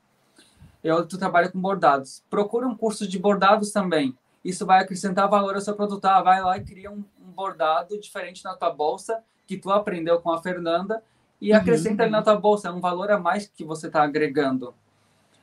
eu, 0.87 1.05
tu 1.05 1.17
trabalha 1.17 1.49
com 1.49 1.59
bordados. 1.59 2.23
Procura 2.29 2.67
um 2.67 2.75
curso 2.75 3.07
de 3.07 3.19
bordados 3.19 3.71
também. 3.71 4.15
Isso 4.43 4.65
vai 4.65 4.81
acrescentar 4.81 5.29
valor 5.29 5.55
ao 5.55 5.61
seu 5.61 5.75
produto. 5.75 6.05
Ah, 6.05 6.21
vai 6.21 6.41
lá 6.41 6.57
e 6.57 6.63
cria 6.63 6.91
um, 6.91 7.03
um, 7.19 7.31
bordado 7.31 7.99
diferente 7.99 8.43
na 8.43 8.55
tua 8.55 8.71
bolsa 8.71 9.21
que 9.45 9.57
tu 9.57 9.69
aprendeu 9.71 10.19
com 10.21 10.31
a 10.31 10.41
Fernanda 10.41 11.03
e 11.41 11.51
uhum. 11.51 11.57
acrescenta 11.57 12.03
ali 12.03 12.11
na 12.11 12.21
tua 12.21 12.35
bolsa. 12.35 12.69
É 12.69 12.71
um 12.71 12.79
valor 12.79 13.11
a 13.11 13.19
mais 13.19 13.47
que 13.47 13.63
você 13.63 13.87
está 13.87 14.03
agregando. 14.03 14.73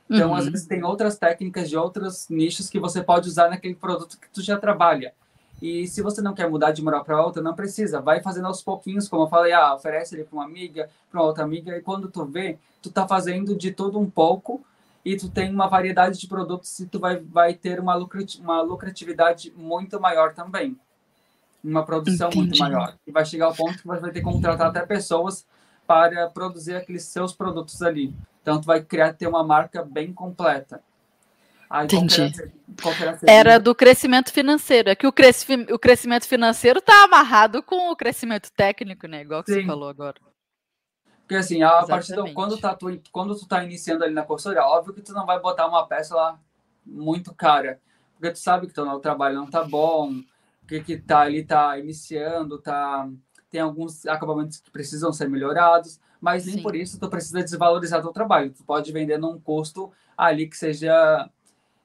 Então, 0.09 0.29
uhum. 0.29 0.35
às 0.35 0.45
vezes, 0.45 0.67
tem 0.67 0.83
outras 0.83 1.17
técnicas 1.17 1.69
de 1.69 1.77
outros 1.77 2.27
nichos 2.29 2.69
que 2.69 2.79
você 2.79 3.03
pode 3.03 3.27
usar 3.27 3.49
naquele 3.49 3.75
produto 3.75 4.19
que 4.19 4.29
tu 4.29 4.41
já 4.41 4.57
trabalha. 4.57 5.13
E 5.61 5.87
se 5.87 6.01
você 6.01 6.21
não 6.21 6.33
quer 6.33 6.49
mudar 6.49 6.71
de 6.71 6.81
uma 6.81 7.03
para 7.03 7.23
outra, 7.23 7.41
não 7.41 7.55
precisa. 7.55 8.01
Vai 8.01 8.21
fazendo 8.21 8.47
aos 8.47 8.61
pouquinhos, 8.61 9.07
como 9.07 9.23
eu 9.23 9.27
falei, 9.27 9.53
ah, 9.53 9.73
oferece 9.73 10.15
ele 10.15 10.23
para 10.23 10.35
uma 10.35 10.45
amiga, 10.45 10.89
para 11.09 11.21
outra 11.21 11.43
amiga, 11.43 11.75
e 11.77 11.81
quando 11.81 12.09
tu 12.09 12.25
vê, 12.25 12.57
tu 12.81 12.91
tá 12.91 13.07
fazendo 13.07 13.55
de 13.55 13.71
tudo 13.71 13.97
um 13.99 14.09
pouco 14.09 14.63
e 15.05 15.15
tu 15.15 15.29
tem 15.29 15.53
uma 15.53 15.67
variedade 15.67 16.19
de 16.19 16.27
produtos 16.27 16.79
e 16.79 16.87
tu 16.87 16.99
vai, 16.99 17.17
vai 17.17 17.53
ter 17.53 17.79
uma, 17.79 17.95
uma 18.39 18.61
lucratividade 18.63 19.53
muito 19.55 20.01
maior 20.01 20.33
também. 20.33 20.75
Uma 21.63 21.85
produção 21.85 22.29
Entendi. 22.29 22.39
muito 22.39 22.59
maior. 22.59 22.97
E 23.05 23.11
vai 23.11 23.23
chegar 23.23 23.45
ao 23.45 23.55
ponto 23.55 23.77
que 23.77 23.85
você 23.85 24.01
vai 24.01 24.11
ter 24.11 24.19
que 24.19 24.25
contratar 24.25 24.67
até 24.67 24.83
pessoas 24.83 25.45
para 25.85 26.27
produzir 26.29 26.75
aqueles 26.75 27.03
seus 27.03 27.33
produtos 27.33 27.83
ali. 27.83 28.15
Então, 28.41 28.59
tu 28.59 28.65
vai 28.65 28.81
criar, 28.81 29.13
ter 29.13 29.27
uma 29.27 29.43
marca 29.43 29.83
bem 29.83 30.11
completa. 30.11 30.81
Aí, 31.69 31.85
Entendi. 31.85 32.31
Qual 32.81 32.93
era, 32.93 33.13
qual 33.13 33.19
era, 33.27 33.49
era, 33.51 33.59
do 33.59 33.75
crescimento 33.75 34.31
financeiro. 34.31 34.89
É 34.89 34.95
que 34.95 35.05
o, 35.05 35.11
cresci 35.11 35.53
o 35.71 35.79
crescimento 35.79 36.27
financeiro 36.27 36.79
está 36.79 37.03
amarrado 37.03 37.61
com 37.61 37.91
o 37.91 37.95
crescimento 37.95 38.51
técnico, 38.51 39.07
né? 39.07 39.21
Igual 39.21 39.43
que 39.43 39.53
Sim. 39.53 39.61
você 39.61 39.67
falou 39.67 39.89
agora. 39.89 40.15
Porque 41.25 41.35
assim, 41.35 41.63
a 41.63 41.83
partir 41.83 42.13
do, 42.13 42.31
quando, 42.33 42.55
tá, 42.57 42.75
tu, 42.75 42.87
quando 43.11 43.35
tu 43.35 43.47
tá 43.47 43.63
iniciando 43.63 44.03
ali 44.03 44.13
na 44.13 44.21
consultoria, 44.21 44.63
óbvio 44.63 44.93
que 44.93 45.01
tu 45.01 45.11
não 45.11 45.25
vai 45.25 45.39
botar 45.39 45.67
uma 45.67 45.85
peça 45.87 46.15
lá 46.15 46.39
muito 46.85 47.33
cara. 47.33 47.79
Porque 48.13 48.31
tu 48.31 48.37
sabe 48.37 48.67
que 48.67 48.73
teu 48.73 48.99
trabalho 48.99 49.35
não 49.35 49.49
tá 49.49 49.63
bom, 49.63 50.21
que 50.67 50.81
que 50.81 50.97
tá 50.97 51.21
ali 51.21 51.43
tá 51.43 51.79
iniciando, 51.79 52.59
tá 52.59 53.09
tem 53.49 53.59
alguns 53.59 54.05
acabamentos 54.05 54.59
que 54.59 54.69
precisam 54.69 55.11
ser 55.11 55.27
melhorados, 55.27 55.99
mas 56.21 56.45
nem 56.45 56.55
Sim. 56.55 56.61
por 56.61 56.75
isso 56.75 56.99
tu 56.99 57.09
precisa 57.09 57.41
desvalorizar 57.41 58.01
teu 58.01 58.11
trabalho. 58.11 58.51
Tu 58.51 58.63
pode 58.63 58.91
vender 58.91 59.17
num 59.17 59.39
custo 59.39 59.91
ali 60.15 60.47
que 60.47 60.57
seja 60.57 61.29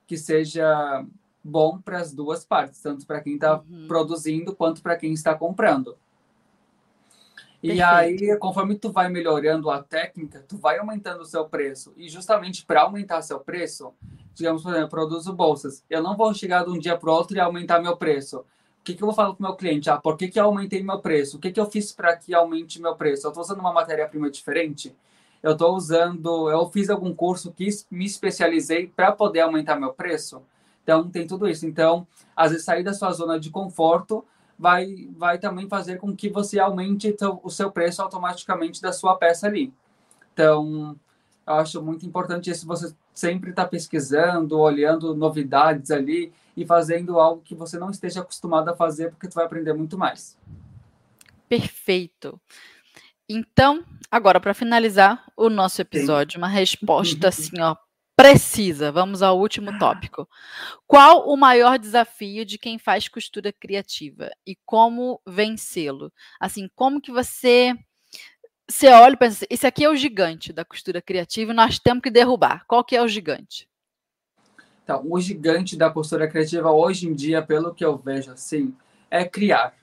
que 0.07 0.19
seja 0.19 1.05
bom 1.43 1.81
para 1.81 1.99
as 1.99 2.13
duas 2.13 2.45
partes, 2.45 2.83
tanto 2.83 3.07
para 3.07 3.21
quem 3.21 3.35
está 3.35 3.61
uhum. 3.61 3.87
produzindo 3.89 4.55
quanto 4.55 4.83
para 4.83 4.97
quem 4.97 5.13
está 5.13 5.35
comprando. 5.35 5.97
Perfeito. 7.61 7.79
E 7.79 7.83
aí, 7.83 8.39
conforme 8.39 8.75
tu 8.75 8.91
vai 8.91 9.09
melhorando 9.11 9.71
a 9.71 9.83
técnica, 9.83 10.43
tu 10.49 10.57
vai 10.57 10.79
aumentando 10.79 11.21
o 11.21 11.27
seu 11.27 11.45
preço. 11.45 11.93
E 11.97 12.09
justamente 12.09 12.65
para 12.65 12.83
aumentar 12.83 13.21
seu 13.21 13.39
preço, 13.39 13.93
digamos, 14.35 14.63
por 14.63 14.71
exemplo, 14.71 14.87
eu 14.87 14.89
produzo 14.89 15.33
bolsas. 15.35 15.85
Eu 15.91 16.03
não 16.03 16.17
vou 16.17 16.33
chegar 16.33 16.65
de 16.65 16.71
um 16.71 16.79
dia 16.79 16.97
para 16.97 17.11
o 17.11 17.13
outro 17.13 17.37
e 17.37 17.41
aumentar 17.41 17.81
meu 17.81 17.97
preço. 17.97 18.39
O 18.39 18.83
que, 18.83 18.95
que 18.95 19.03
eu 19.03 19.07
vou 19.07 19.15
falar 19.15 19.35
para 19.35 19.45
o 19.45 19.47
meu 19.49 19.57
cliente? 19.57 19.91
Ah, 19.91 19.99
por 19.99 20.17
que, 20.17 20.29
que 20.29 20.41
eu 20.41 20.45
aumentei 20.47 20.83
meu 20.83 21.01
preço? 21.01 21.37
O 21.37 21.41
que, 21.41 21.53
que 21.53 21.61
eu 21.61 21.67
fiz 21.67 21.93
para 21.93 22.17
que 22.17 22.35
aumente 22.35 22.81
meu 22.81 22.97
preço? 22.97 23.27
Eu 23.27 23.29
estou 23.29 23.45
usando 23.45 23.61
uma 23.61 23.75
matéria-prima 23.75 24.31
diferente? 24.31 24.97
Eu 25.43 25.53
estou 25.53 25.77
usando... 25.77 26.51
Eu 26.51 26.67
fiz 26.71 26.89
algum 26.89 27.15
curso 27.15 27.53
que 27.53 27.69
me 27.91 28.07
especializei 28.07 28.87
para 28.87 29.13
poder 29.13 29.41
aumentar 29.41 29.79
meu 29.79 29.93
preço? 29.93 30.43
Então, 30.83 31.11
tem 31.11 31.27
tudo 31.27 31.47
isso. 31.47 31.67
Então, 31.67 32.07
às 32.35 32.53
vezes, 32.53 32.65
sair 32.65 32.83
da 32.83 32.95
sua 32.95 33.13
zona 33.13 33.39
de 33.39 33.51
conforto 33.51 34.25
vai, 34.61 35.09
vai 35.17 35.39
também 35.39 35.67
fazer 35.67 35.97
com 35.97 36.15
que 36.15 36.29
você 36.29 36.61
aumente 36.61 37.17
o 37.43 37.49
seu 37.49 37.73
preço 37.73 38.03
automaticamente 38.03 38.83
da 38.83 38.93
sua 38.93 39.17
peça 39.17 39.47
ali. 39.47 39.73
Então, 40.35 40.95
eu 41.47 41.55
acho 41.55 41.83
muito 41.83 42.05
importante 42.05 42.51
isso, 42.51 42.67
você 42.67 42.95
sempre 43.15 43.51
estar 43.51 43.65
tá 43.65 43.69
pesquisando, 43.71 44.59
olhando 44.59 45.15
novidades 45.15 45.91
ali 45.91 46.31
e 46.55 46.67
fazendo 46.67 47.19
algo 47.19 47.41
que 47.43 47.55
você 47.55 47.79
não 47.79 47.91
esteja 47.91 48.21
acostumado 48.21 48.69
a 48.69 48.77
fazer, 48.77 49.11
porque 49.11 49.29
tu 49.29 49.35
vai 49.35 49.47
aprender 49.47 49.73
muito 49.73 49.97
mais. 49.97 50.37
Perfeito. 51.49 52.39
Então, 53.27 53.83
agora 54.11 54.39
para 54.39 54.53
finalizar 54.53 55.25
o 55.39 55.49
nosso 55.49 55.81
episódio, 55.81 56.35
Sim. 56.35 56.39
uma 56.39 56.49
resposta 56.49 57.29
assim, 57.33 57.59
ó, 57.61 57.75
precisa. 58.21 58.93
Vamos 58.93 59.23
ao 59.23 59.39
último 59.39 59.79
tópico. 59.79 60.29
Qual 60.87 61.27
o 61.27 61.37
maior 61.37 61.79
desafio 61.79 62.45
de 62.45 62.59
quem 62.59 62.79
faz 62.79 63.09
costura 63.09 63.51
criativa 63.51 64.31
e 64.47 64.57
como 64.67 65.21
vencê-lo? 65.27 66.13
Assim, 66.39 66.69
como 66.75 67.01
que 67.01 67.11
você 67.11 67.75
você 68.69 68.89
olha 68.89 69.15
e 69.15 69.17
pensa, 69.17 69.37
assim, 69.39 69.47
esse 69.51 69.67
aqui 69.67 69.85
é 69.85 69.91
o 69.91 69.97
gigante 69.97 70.53
da 70.53 70.65
costura 70.65 71.03
criativa 71.03 71.51
e 71.51 71.55
nós 71.55 71.79
temos 71.79 72.03
que 72.03 72.11
derrubar. 72.11 72.65
Qual 72.69 72.85
que 72.85 72.95
é 72.95 73.03
o 73.03 73.09
gigante? 73.09 73.69
Então, 74.85 75.05
o 75.09 75.21
gigante 75.21 75.77
da 75.77 75.91
costura 75.91 76.29
criativa 76.29 76.71
hoje 76.71 77.09
em 77.09 77.15
dia, 77.15 77.43
pelo 77.43 77.75
que 77.75 77.85
eu 77.85 77.97
vejo 77.97 78.31
assim, 78.31 78.75
é 79.11 79.25
criar. 79.25 79.75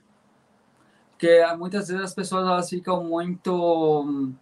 Porque 1.10 1.44
muitas 1.58 1.88
vezes 1.88 2.04
as 2.04 2.14
pessoas 2.14 2.46
elas 2.46 2.70
ficam 2.70 3.04
muito 3.04 4.32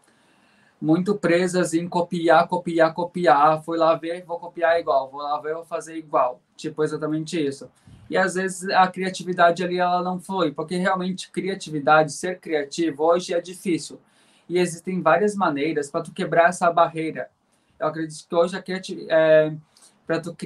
muito 0.81 1.15
presas 1.15 1.75
em 1.75 1.89
copiar, 1.89 2.47
copiar, 2.47 2.93
copiar. 2.93 3.63
Fui 3.63 3.79
lá 3.79 3.95
ver, 3.95 4.25
vou 4.25 4.39
copiar 4.39 4.79
igual. 4.79 5.11
Vou 5.11 5.23
lá 5.23 5.41
ver, 5.41 5.55
vou 5.55 5.65
fazer 5.65 5.97
igual. 5.97 6.41
Tipo, 6.57 6.85
exatamente 6.85 7.45
isso. 7.45 7.71
E 8.09 8.17
às 8.17 8.35
vezes 8.35 8.69
a 8.71 8.87
criatividade 8.87 9.65
ali 9.65 9.79
ela 9.79 10.03
não 10.03 10.21
foi, 10.21 10.53
porque 10.53 10.77
realmente 10.77 11.31
criatividade, 11.31 12.13
ser 12.13 12.39
criativo 12.39 13.03
hoje 13.03 13.35
é 13.35 13.41
difícil. 13.41 13.99
E 14.49 14.59
existem 14.59 15.03
várias 15.03 15.35
maneiras 15.35 15.91
para 15.91 16.03
tu 16.03 16.13
quebrar 16.13 16.51
essa 16.51 16.71
barreira. 16.71 17.29
Eu 17.81 17.89
acredito 17.89 18.27
que 18.29 18.35
hoje 18.35 18.57
a 18.57 18.63
criatividade 18.63 19.11
é, 19.11 19.53
para 20.07 20.21
tu, 20.21 20.37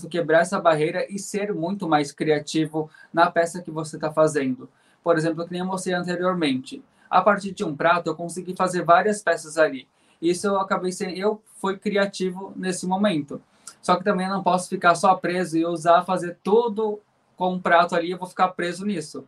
tu 0.00 0.08
quebrar 0.08 0.40
essa 0.40 0.60
barreira 0.60 1.06
e 1.08 1.18
ser 1.18 1.54
muito 1.54 1.88
mais 1.88 2.12
criativo 2.12 2.90
na 3.12 3.30
peça 3.30 3.62
que 3.62 3.70
você 3.70 3.96
está 3.96 4.12
fazendo. 4.12 4.68
Por 5.02 5.16
exemplo, 5.16 5.46
que 5.46 5.52
nem 5.52 5.60
eu 5.60 5.66
mostrei 5.66 5.94
anteriormente 5.94 6.82
a 7.10 7.20
partir 7.22 7.52
de 7.52 7.64
um 7.64 7.74
prato 7.74 8.08
eu 8.08 8.14
consegui 8.14 8.54
fazer 8.54 8.84
várias 8.84 9.22
peças 9.22 9.58
ali. 9.58 9.88
Isso 10.20 10.46
eu 10.46 10.60
acabei 10.60 10.92
sendo, 10.92 11.12
eu 11.12 11.42
fui 11.60 11.78
criativo 11.78 12.52
nesse 12.56 12.86
momento. 12.86 13.40
Só 13.80 13.96
que 13.96 14.04
também 14.04 14.28
não 14.28 14.42
posso 14.42 14.68
ficar 14.68 14.94
só 14.94 15.14
preso 15.14 15.56
e 15.56 15.64
usar, 15.64 16.04
fazer 16.04 16.36
tudo 16.42 17.00
com 17.36 17.54
um 17.54 17.60
prato 17.60 17.94
ali, 17.94 18.10
eu 18.10 18.18
vou 18.18 18.28
ficar 18.28 18.48
preso 18.48 18.84
nisso. 18.84 19.24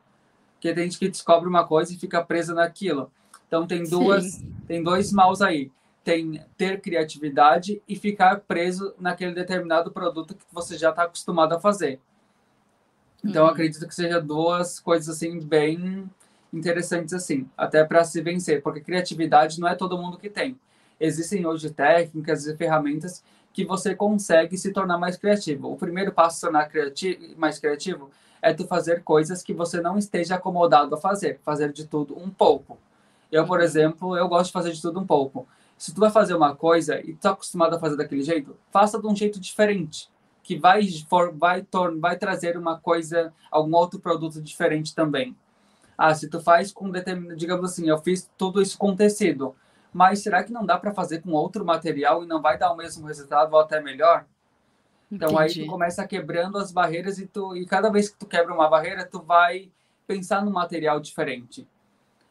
Porque 0.55 0.75
tem 0.75 0.85
gente 0.85 0.99
que 0.99 1.09
descobre 1.09 1.49
uma 1.49 1.67
coisa 1.67 1.93
e 1.93 1.97
fica 1.97 2.23
presa 2.23 2.53
naquilo. 2.53 3.11
Então 3.47 3.67
tem 3.67 3.85
duas, 3.85 4.33
Sim. 4.33 4.55
tem 4.67 4.83
dois 4.83 5.13
maus 5.13 5.41
aí. 5.41 5.71
Tem 6.03 6.43
ter 6.57 6.81
criatividade 6.81 7.81
e 7.89 7.95
ficar 7.95 8.41
preso 8.41 8.95
naquele 8.99 9.33
determinado 9.33 9.91
produto 9.91 10.35
que 10.35 10.45
você 10.53 10.77
já 10.77 10.91
está 10.91 11.05
acostumado 11.05 11.55
a 11.55 11.61
fazer. 11.61 12.01
Então 13.25 13.45
uhum. 13.45 13.51
acredito 13.51 13.87
que 13.87 13.95
seja 13.95 14.21
duas 14.21 14.81
coisas 14.81 15.15
assim 15.15 15.39
bem 15.39 16.11
interessantes 16.53 17.15
assim, 17.15 17.49
até 17.57 17.85
para 17.85 18.05
se 18.05 18.21
vencer, 18.21 18.63
porque 18.63 18.81
criatividade 18.81 19.61
não 19.61 19.69
é 19.69 19.75
todo 19.75 19.99
mundo 19.99 20.19
que 20.19 20.29
tem. 20.29 20.59
Existem 20.99 21.47
hoje 21.47 21.71
técnicas 21.71 22.47
e 22.47 22.57
ferramentas 22.57 23.23
que 23.53 23.65
você 23.65 23.95
consegue 23.95 24.57
se 24.57 24.73
tornar 24.73 24.99
mais 24.99 25.17
criativo. 25.17 25.73
O 25.73 25.77
primeiro 25.77 26.13
passo 26.13 26.37
se 26.37 26.43
tornar 26.43 26.69
criativo, 26.69 27.21
mais 27.37 27.59
criativo 27.59 28.11
é 28.43 28.53
tu 28.53 28.67
fazer 28.67 29.03
coisas 29.03 29.43
que 29.43 29.53
você 29.53 29.81
não 29.81 29.99
esteja 29.99 30.37
acomodado 30.37 30.95
a 30.95 30.99
fazer, 30.99 31.41
fazer 31.43 31.73
de 31.73 31.87
tudo 31.87 32.19
um 32.19 32.31
pouco. 32.31 32.79
Eu, 33.31 33.47
por 33.47 33.59
uhum. 33.59 33.65
exemplo, 33.65 34.17
eu 34.17 34.29
gosto 34.29 34.47
de 34.47 34.53
fazer 34.53 34.73
de 34.73 34.81
tudo 34.81 35.01
um 35.01 35.07
pouco. 35.07 35.47
Se 35.77 35.95
tu 35.95 36.01
vai 36.01 36.11
fazer 36.11 36.35
uma 36.35 36.55
coisa 36.55 37.01
e 37.01 37.15
tu 37.15 37.21
tá 37.21 37.31
acostumado 37.31 37.75
a 37.75 37.79
fazer 37.79 37.97
daquele 37.97 38.23
jeito, 38.23 38.57
faça 38.71 39.01
de 39.01 39.07
um 39.07 39.17
jeito 39.17 39.41
diferente, 39.41 40.11
que 40.43 40.57
vai 40.59 40.87
for, 41.09 41.33
vai 41.33 41.63
tor 41.63 41.97
vai 41.99 42.17
trazer 42.17 42.57
uma 42.57 42.79
coisa, 42.79 43.33
algum 43.51 43.75
outro 43.75 43.99
produto 43.99 44.43
diferente 44.43 44.95
também. 44.95 45.35
Ah, 46.03 46.15
se 46.15 46.31
tu 46.31 46.41
faz 46.41 46.73
com 46.73 46.89
determinado, 46.89 47.37
digamos 47.37 47.71
assim, 47.71 47.87
eu 47.87 47.99
fiz 47.99 48.27
tudo 48.39 48.63
isso 48.63 48.79
com 48.79 48.97
tecido, 48.97 49.55
mas 49.93 50.21
será 50.21 50.43
que 50.43 50.51
não 50.51 50.65
dá 50.65 50.79
para 50.79 50.95
fazer 50.95 51.21
com 51.21 51.33
outro 51.33 51.63
material 51.63 52.25
e 52.25 52.27
não 52.27 52.41
vai 52.41 52.57
dar 52.57 52.73
o 52.73 52.77
mesmo 52.77 53.07
resultado 53.07 53.53
ou 53.53 53.61
até 53.61 53.83
melhor? 53.83 54.25
Então 55.13 55.29
Entendi. 55.33 55.61
aí 55.61 55.67
tu 55.67 55.71
começa 55.71 56.07
quebrando 56.07 56.57
as 56.57 56.73
barreiras 56.73 57.19
e 57.19 57.27
tu 57.27 57.55
e 57.55 57.67
cada 57.67 57.91
vez 57.91 58.09
que 58.09 58.17
tu 58.17 58.25
quebra 58.25 58.55
uma 58.55 58.67
barreira, 58.67 59.05
tu 59.05 59.21
vai 59.21 59.71
pensar 60.07 60.43
num 60.43 60.51
material 60.51 61.01
diferente. 61.01 61.69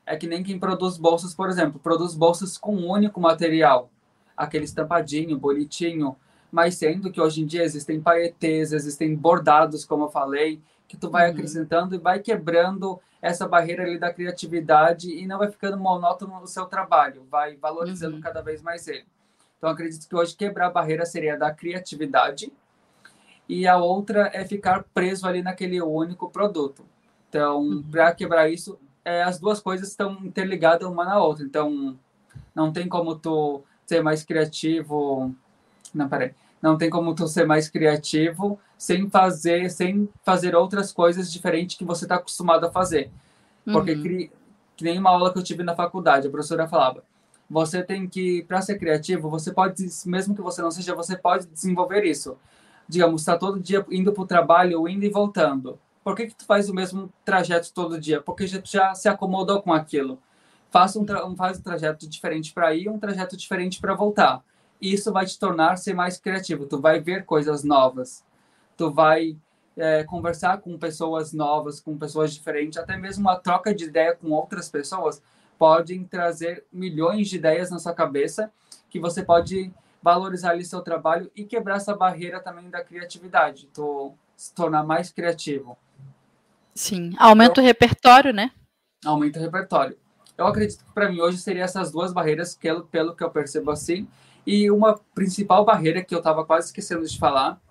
É 0.04 0.18
que 0.18 0.26
nem 0.26 0.42
quem 0.42 0.58
produz 0.58 0.98
bolsas, 0.98 1.36
por 1.36 1.48
exemplo, 1.48 1.80
produz 1.80 2.16
bolsas 2.16 2.58
com 2.58 2.76
um 2.76 2.90
único 2.90 3.22
material, 3.22 3.92
aquele 4.36 4.66
estampadinho, 4.66 5.38
bonitinho, 5.38 6.16
mas 6.52 6.74
sendo 6.74 7.12
que 7.12 7.22
hoje 7.22 7.44
em 7.44 7.46
dia 7.46 7.64
existem 7.64 8.02
paetês, 8.02 8.74
existem 8.74 9.16
bordados, 9.16 9.86
como 9.86 10.06
eu 10.06 10.10
falei, 10.10 10.60
que 10.90 10.98
tu 10.98 11.10
vai 11.10 11.28
uhum. 11.28 11.34
acrescentando 11.34 11.94
e 11.94 12.00
vai 12.00 12.20
quebrando 12.20 13.00
essa 13.22 13.48
barreira 13.48 13.84
ali 13.84 14.00
da 14.00 14.12
criatividade 14.12 15.12
e 15.12 15.28
não 15.28 15.38
vai 15.38 15.52
ficando 15.52 15.78
monótono 15.78 16.40
no 16.40 16.48
seu 16.48 16.66
trabalho, 16.66 17.26
vai 17.30 17.56
valorizando 17.56 18.16
uhum. 18.16 18.22
cada 18.22 18.42
vez 18.42 18.62
mais 18.62 18.88
ele. 18.88 19.06
Então, 19.58 19.70
acredito 19.70 20.08
que 20.08 20.16
hoje 20.16 20.36
quebrar 20.36 20.68
a 20.68 20.72
barreira 20.72 21.06
seria 21.06 21.38
da 21.38 21.54
criatividade 21.54 22.52
e 23.48 23.68
a 23.68 23.78
outra 23.78 24.32
é 24.34 24.44
ficar 24.44 24.84
preso 24.94 25.28
ali 25.28 25.44
naquele 25.44 25.80
único 25.80 26.30
produto. 26.30 26.84
Então, 27.30 27.60
uhum. 27.60 27.84
para 27.84 28.12
quebrar 28.16 28.50
isso, 28.50 28.80
é, 29.06 29.22
as 29.22 29.40
duas 29.40 29.60
coisas 29.60 29.90
estão 29.90 30.14
interligadas 30.26 30.88
uma 30.90 31.06
na 31.06 31.20
outra. 31.20 31.46
Então, 31.46 31.96
não 32.56 32.74
tem 32.74 32.90
como 32.90 33.16
tu 33.16 33.62
ser 33.86 34.02
mais 34.02 34.24
criativo. 34.24 35.36
Não, 35.94 36.10
peraí. 36.10 36.34
Não 36.62 36.78
tem 36.78 36.90
como 36.90 37.16
tu 37.16 37.28
ser 37.28 37.46
mais 37.46 37.70
criativo 37.70 38.60
sem 38.78 39.10
fazer, 39.10 39.70
sem 39.70 40.10
fazer 40.24 40.56
outras 40.56 40.92
coisas 40.92 41.32
diferentes 41.32 41.78
que 41.78 41.86
você 41.86 42.06
está 42.06 42.16
acostumado 42.16 42.66
a 42.66 42.72
fazer. 42.72 43.12
Porque 43.66 43.94
uhum. 43.94 44.02
que, 44.02 44.32
que 44.76 44.84
nem 44.84 45.00
uma 45.00 45.10
aula 45.10 45.32
que 45.32 45.40
eu 45.40 45.44
tive 45.44 45.64
na 45.64 45.76
faculdade, 45.76 46.28
a 46.28 46.32
professora 46.32 46.68
falava, 46.68 47.04
você 47.50 47.82
tem 47.82 48.08
que, 48.08 48.44
para 48.44 48.62
ser 48.62 48.78
criativo, 48.78 49.30
você 49.30 49.52
pode, 49.52 49.84
mesmo 50.06 50.36
que 50.36 50.42
você 50.42 50.62
não 50.62 50.70
seja, 50.70 50.94
você 50.94 51.18
pode 51.18 51.48
desenvolver 51.48 52.04
isso. 52.04 52.38
Digamos, 52.88 53.22
está 53.22 53.38
todo 53.38 53.60
dia 53.60 53.86
indo 53.90 54.12
para 54.14 54.24
o 54.24 54.28
trabalho, 54.28 54.88
indo 54.88 55.06
e 55.06 55.10
voltando. 55.10 55.80
Por 56.04 56.16
que, 56.16 56.28
que 56.28 56.36
tu 56.36 56.46
faz 56.46 56.70
o 56.70 56.74
mesmo 56.74 57.12
trajeto 57.26 57.72
todo 57.74 58.00
dia? 58.00 58.22
Porque 58.22 58.48
já, 58.48 58.62
já 58.64 58.96
se 58.96 59.08
acomodou 59.10 59.62
com 59.62 59.74
aquilo. 59.74 60.20
Faça 60.72 61.00
um, 61.00 61.06
um, 61.28 61.36
faz 61.36 61.60
um 61.60 61.64
trajeto 61.64 62.08
diferente 62.08 62.54
para 62.54 62.74
ir, 62.74 62.90
um 62.90 63.00
trajeto 63.00 63.36
diferente 63.36 63.80
para 63.80 63.96
voltar. 63.96 64.44
Isso 64.82 65.12
vai 65.12 65.26
te 65.26 65.38
tornar 65.38 65.78
ser 65.78 65.94
mais 65.94 66.18
criativo. 66.18 66.66
Tu 66.66 66.80
vai 66.80 67.00
ver 67.00 67.26
coisas 67.26 67.64
novas 67.64 68.24
tu 68.80 68.90
vai 68.90 69.36
é, 69.76 70.06
conversar 70.06 70.60
com 70.60 70.78
pessoas 70.78 71.34
novas, 71.34 71.82
com 71.82 71.98
pessoas 71.98 72.34
diferentes, 72.34 72.78
até 72.78 72.96
mesmo 72.96 73.28
uma 73.28 73.36
troca 73.36 73.76
de 73.76 73.84
ideia 73.84 74.16
com 74.16 74.32
outras 74.32 74.70
pessoas 74.70 75.22
podem 75.58 76.06
trazer 76.06 76.64
milhões 76.72 77.28
de 77.28 77.36
ideias 77.36 77.70
na 77.70 77.78
sua 77.78 77.94
cabeça 77.94 78.50
que 78.90 78.98
você 78.98 79.22
pode 79.22 79.70
valorizar 80.02 80.52
ali 80.52 80.64
seu 80.64 80.82
trabalho 80.82 81.30
e 81.36 81.44
quebrar 81.44 81.76
essa 81.76 81.94
barreira 81.94 82.40
também 82.40 82.70
da 82.70 82.82
criatividade, 82.82 83.68
tu 83.74 84.14
se 84.38 84.54
tornar 84.54 84.86
mais 84.86 85.12
criativo. 85.12 85.78
Sim, 86.74 87.14
aumenta 87.20 87.52
então, 87.52 87.64
o 87.66 87.68
repertório, 87.68 88.32
né? 88.32 88.52
Aumenta 89.04 89.40
o 89.40 89.42
repertório. 89.42 89.98
Eu 90.38 90.48
acredito 90.48 90.86
que 90.86 90.94
para 90.94 91.10
mim 91.10 91.20
hoje 91.20 91.38
seria 91.38 91.66
essas 91.66 91.92
duas 91.92 92.14
barreiras, 92.14 92.56
que, 92.56 92.74
pelo 92.90 93.14
que 93.14 93.22
eu 93.26 93.30
percebo 93.30 93.72
assim. 93.72 94.08
E 94.50 94.72
uma 94.72 95.00
principal 95.14 95.64
barreira 95.64 96.04
que 96.04 96.16
eu 96.16 96.18
estava 96.18 96.44
quase 96.44 96.70
esquecendo 96.70 97.06
de 97.06 97.20
falar 97.20 97.62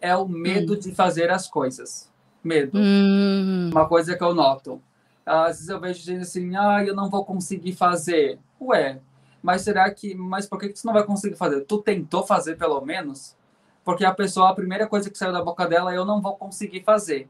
é 0.00 0.16
o 0.16 0.26
medo 0.26 0.72
hum. 0.72 0.78
de 0.78 0.94
fazer 0.94 1.30
as 1.30 1.46
coisas. 1.46 2.10
Medo. 2.42 2.78
Hum. 2.78 3.68
Uma 3.70 3.86
coisa 3.86 4.16
que 4.16 4.24
eu 4.24 4.32
noto. 4.32 4.80
Às 5.26 5.56
vezes 5.56 5.68
eu 5.68 5.78
vejo 5.78 6.02
gente 6.02 6.22
assim, 6.22 6.56
ah, 6.56 6.82
eu 6.82 6.96
não 6.96 7.10
vou 7.10 7.26
conseguir 7.26 7.74
fazer. 7.74 8.38
Ué, 8.58 9.00
mas 9.42 9.60
será 9.60 9.90
que. 9.90 10.14
Mas 10.14 10.46
por 10.46 10.58
que, 10.58 10.70
que 10.70 10.78
você 10.78 10.86
não 10.86 10.94
vai 10.94 11.04
conseguir 11.04 11.36
fazer? 11.36 11.60
Tu 11.60 11.82
tentou 11.82 12.26
fazer 12.26 12.56
pelo 12.56 12.80
menos? 12.80 13.36
Porque 13.84 14.02
a 14.02 14.14
pessoa, 14.14 14.48
a 14.48 14.54
primeira 14.54 14.86
coisa 14.86 15.10
que 15.10 15.18
saiu 15.18 15.32
da 15.32 15.44
boca 15.44 15.68
dela 15.68 15.92
é 15.92 15.98
eu 15.98 16.06
não 16.06 16.22
vou 16.22 16.36
conseguir 16.36 16.84
fazer. 16.84 17.28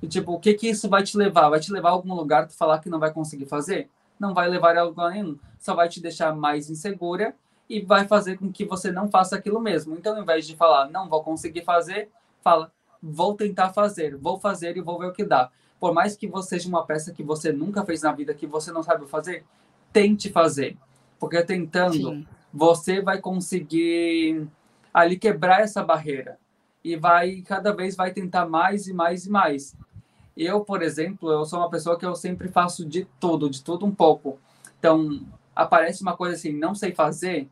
E 0.00 0.06
tipo, 0.06 0.34
o 0.34 0.38
que 0.38 0.54
que 0.54 0.68
isso 0.68 0.88
vai 0.88 1.02
te 1.02 1.16
levar? 1.16 1.48
Vai 1.48 1.58
te 1.58 1.72
levar 1.72 1.88
a 1.88 1.92
algum 1.92 2.14
lugar 2.14 2.46
tu 2.46 2.54
falar 2.54 2.78
que 2.78 2.88
não 2.88 3.00
vai 3.00 3.12
conseguir 3.12 3.46
fazer? 3.46 3.90
Não 4.16 4.32
vai 4.32 4.48
levar 4.48 4.76
a 4.76 4.84
lugar 4.84 5.10
nenhum. 5.10 5.36
Só 5.58 5.74
vai 5.74 5.88
te 5.88 6.00
deixar 6.00 6.32
mais 6.36 6.70
insegura 6.70 7.34
e 7.70 7.80
vai 7.80 8.04
fazer 8.08 8.36
com 8.36 8.50
que 8.50 8.64
você 8.64 8.90
não 8.90 9.08
faça 9.08 9.36
aquilo 9.36 9.60
mesmo. 9.60 9.94
Então, 9.94 10.16
ao 10.16 10.22
invés 10.22 10.44
de 10.44 10.56
falar, 10.56 10.90
não 10.90 11.08
vou 11.08 11.22
conseguir 11.22 11.62
fazer, 11.62 12.10
fala, 12.42 12.72
vou 13.00 13.34
tentar 13.36 13.72
fazer, 13.72 14.16
vou 14.16 14.40
fazer 14.40 14.76
e 14.76 14.80
vou 14.80 14.98
ver 14.98 15.06
o 15.06 15.12
que 15.12 15.24
dá. 15.24 15.52
Por 15.78 15.94
mais 15.94 16.16
que 16.16 16.26
você 16.26 16.58
seja 16.58 16.68
uma 16.68 16.84
peça 16.84 17.12
que 17.12 17.22
você 17.22 17.52
nunca 17.52 17.84
fez 17.86 18.02
na 18.02 18.10
vida, 18.10 18.34
que 18.34 18.44
você 18.44 18.72
não 18.72 18.82
sabe 18.82 19.06
fazer, 19.06 19.44
tente 19.92 20.30
fazer. 20.30 20.76
Porque 21.16 21.40
tentando, 21.44 21.92
Sim. 22.10 22.26
você 22.52 23.00
vai 23.00 23.20
conseguir 23.20 24.48
ali 24.92 25.16
quebrar 25.16 25.60
essa 25.60 25.84
barreira 25.84 26.38
e 26.82 26.96
vai 26.96 27.40
cada 27.42 27.72
vez 27.72 27.94
vai 27.94 28.12
tentar 28.12 28.46
mais 28.46 28.88
e 28.88 28.92
mais 28.92 29.26
e 29.26 29.30
mais. 29.30 29.76
Eu, 30.36 30.64
por 30.64 30.82
exemplo, 30.82 31.30
eu 31.30 31.44
sou 31.44 31.60
uma 31.60 31.70
pessoa 31.70 31.96
que 31.96 32.04
eu 32.04 32.16
sempre 32.16 32.48
faço 32.48 32.84
de 32.84 33.06
tudo, 33.20 33.48
de 33.48 33.62
tudo 33.62 33.86
um 33.86 33.94
pouco. 33.94 34.40
Então, 34.76 35.24
aparece 35.54 36.02
uma 36.02 36.16
coisa 36.16 36.34
assim, 36.34 36.52
não 36.52 36.74
sei 36.74 36.92
fazer, 36.92 37.48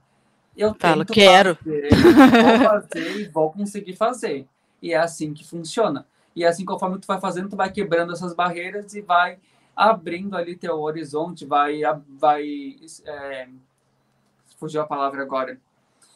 eu 0.58 0.74
Falo, 0.78 1.06
quero. 1.06 1.54
Fazer, 1.54 1.88
vou 1.88 2.58
fazer 2.68 3.16
e 3.20 3.28
vou 3.28 3.52
conseguir 3.52 3.94
fazer. 3.94 4.46
E 4.82 4.92
é 4.92 4.96
assim 4.96 5.32
que 5.32 5.46
funciona. 5.46 6.04
E 6.34 6.44
é 6.44 6.48
assim, 6.48 6.64
conforme 6.64 6.98
tu 6.98 7.06
vai 7.06 7.20
fazendo, 7.20 7.48
tu 7.48 7.56
vai 7.56 7.70
quebrando 7.70 8.12
essas 8.12 8.34
barreiras 8.34 8.92
e 8.94 9.00
vai 9.00 9.38
abrindo 9.74 10.36
ali 10.36 10.56
teu 10.56 10.80
horizonte, 10.80 11.46
vai, 11.46 11.82
vai 12.18 12.74
é, 13.06 13.48
fugiu 14.58 14.82
a 14.82 14.86
palavra 14.86 15.22
agora. 15.22 15.58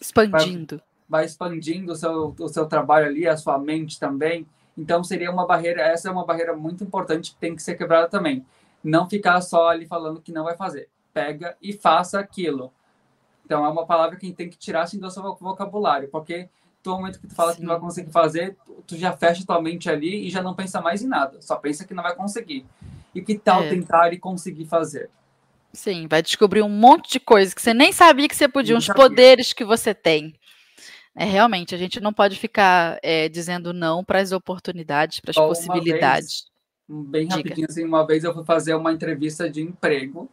Expandindo. 0.01 0.82
Vai, 1.09 1.20
vai 1.20 1.24
expandindo 1.24 1.93
o 1.93 1.97
seu, 1.97 2.34
o 2.38 2.49
seu 2.49 2.66
trabalho 2.66 3.07
ali, 3.07 3.28
a 3.28 3.36
sua 3.36 3.59
mente 3.59 4.01
também. 4.01 4.45
Então 4.76 5.05
seria 5.05 5.30
uma 5.30 5.47
barreira, 5.47 5.82
essa 5.82 6.09
é 6.09 6.12
uma 6.12 6.26
barreira 6.26 6.57
muito 6.57 6.82
importante 6.82 7.32
que 7.32 7.36
tem 7.36 7.55
que 7.55 7.62
ser 7.62 7.76
quebrada 7.76 8.09
também. 8.09 8.45
Não 8.82 9.09
ficar 9.09 9.40
só 9.40 9.68
ali 9.68 9.86
falando 9.86 10.20
que 10.20 10.32
não 10.32 10.43
vai 10.43 10.57
fazer. 10.57 10.88
Pega 11.14 11.57
e 11.62 11.72
faça 11.72 12.18
aquilo. 12.18 12.72
Então 13.45 13.64
é 13.64 13.68
uma 13.68 13.86
palavra 13.86 14.16
que 14.16 14.32
tem 14.32 14.49
que 14.49 14.57
tirar 14.57 14.82
assim 14.82 14.99
do 14.99 15.11
seu 15.11 15.22
vocabulário, 15.36 16.09
porque 16.09 16.49
no 16.84 16.97
momento 16.97 17.20
que 17.20 17.26
tu 17.26 17.34
fala 17.34 17.53
Sim. 17.53 17.59
que 17.59 17.62
não 17.62 17.72
vai 17.72 17.80
conseguir 17.80 18.11
fazer, 18.11 18.57
tu 18.86 18.97
já 18.97 19.12
fecha 19.12 19.47
tua 19.47 19.61
mente 19.61 19.88
ali 19.88 20.26
e 20.26 20.30
já 20.30 20.43
não 20.43 20.55
pensa 20.55 20.80
mais 20.80 21.03
em 21.03 21.09
nada, 21.09 21.40
só 21.40 21.57
pensa 21.57 21.84
que 21.84 21.95
não 21.95 22.03
vai 22.03 22.14
conseguir. 22.14 22.66
E 23.14 23.20
que 23.20 23.38
tal 23.38 23.62
é. 23.62 23.68
tentar 23.68 24.12
e 24.12 24.18
conseguir 24.18 24.64
fazer? 24.64 25.11
Sim, 25.72 26.07
vai 26.09 26.22
descobrir 26.22 26.62
um 26.62 26.68
monte 26.68 27.12
de 27.12 27.20
coisas 27.20 27.55
que 27.55 27.62
você 27.62 27.72
nem 27.72 27.93
sabia 27.93 28.28
que 28.28 28.36
você 28.36 28.49
podia, 28.49 28.76
uns 28.76 28.88
poderes 28.88 29.53
que 29.53 29.64
você 29.64 29.95
tem. 29.95 30.34
É, 31.14 31.24
realmente, 31.24 31.74
a 31.74 31.78
gente 31.78 32.01
não 32.01 32.12
pode 32.12 32.38
ficar 32.38 32.99
é, 33.03 33.28
dizendo 33.28 33.72
não 33.72 34.03
para 34.03 34.20
as 34.20 34.32
oportunidades, 34.32 35.20
para 35.20 35.30
as 35.30 35.36
possibilidades. 35.36 36.47
Vez, 36.88 37.11
bem 37.11 37.28
rapidinho, 37.28 37.66
assim, 37.68 37.84
uma 37.84 38.07
vez 38.07 38.24
eu 38.24 38.32
fui 38.32 38.45
fazer 38.45 38.74
uma 38.74 38.93
entrevista 38.93 39.49
de 39.49 39.62
emprego, 39.62 40.30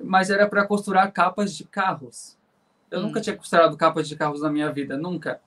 mas 0.00 0.30
era 0.30 0.48
para 0.48 0.66
costurar 0.66 1.12
capas 1.12 1.54
de 1.54 1.64
carros. 1.64 2.36
Eu 2.90 3.00
hum. 3.00 3.02
nunca 3.04 3.20
tinha 3.20 3.36
costurado 3.36 3.76
capas 3.76 4.08
de 4.08 4.16
carros 4.16 4.42
na 4.42 4.50
minha 4.50 4.70
vida, 4.72 4.96
nunca. 4.96 5.40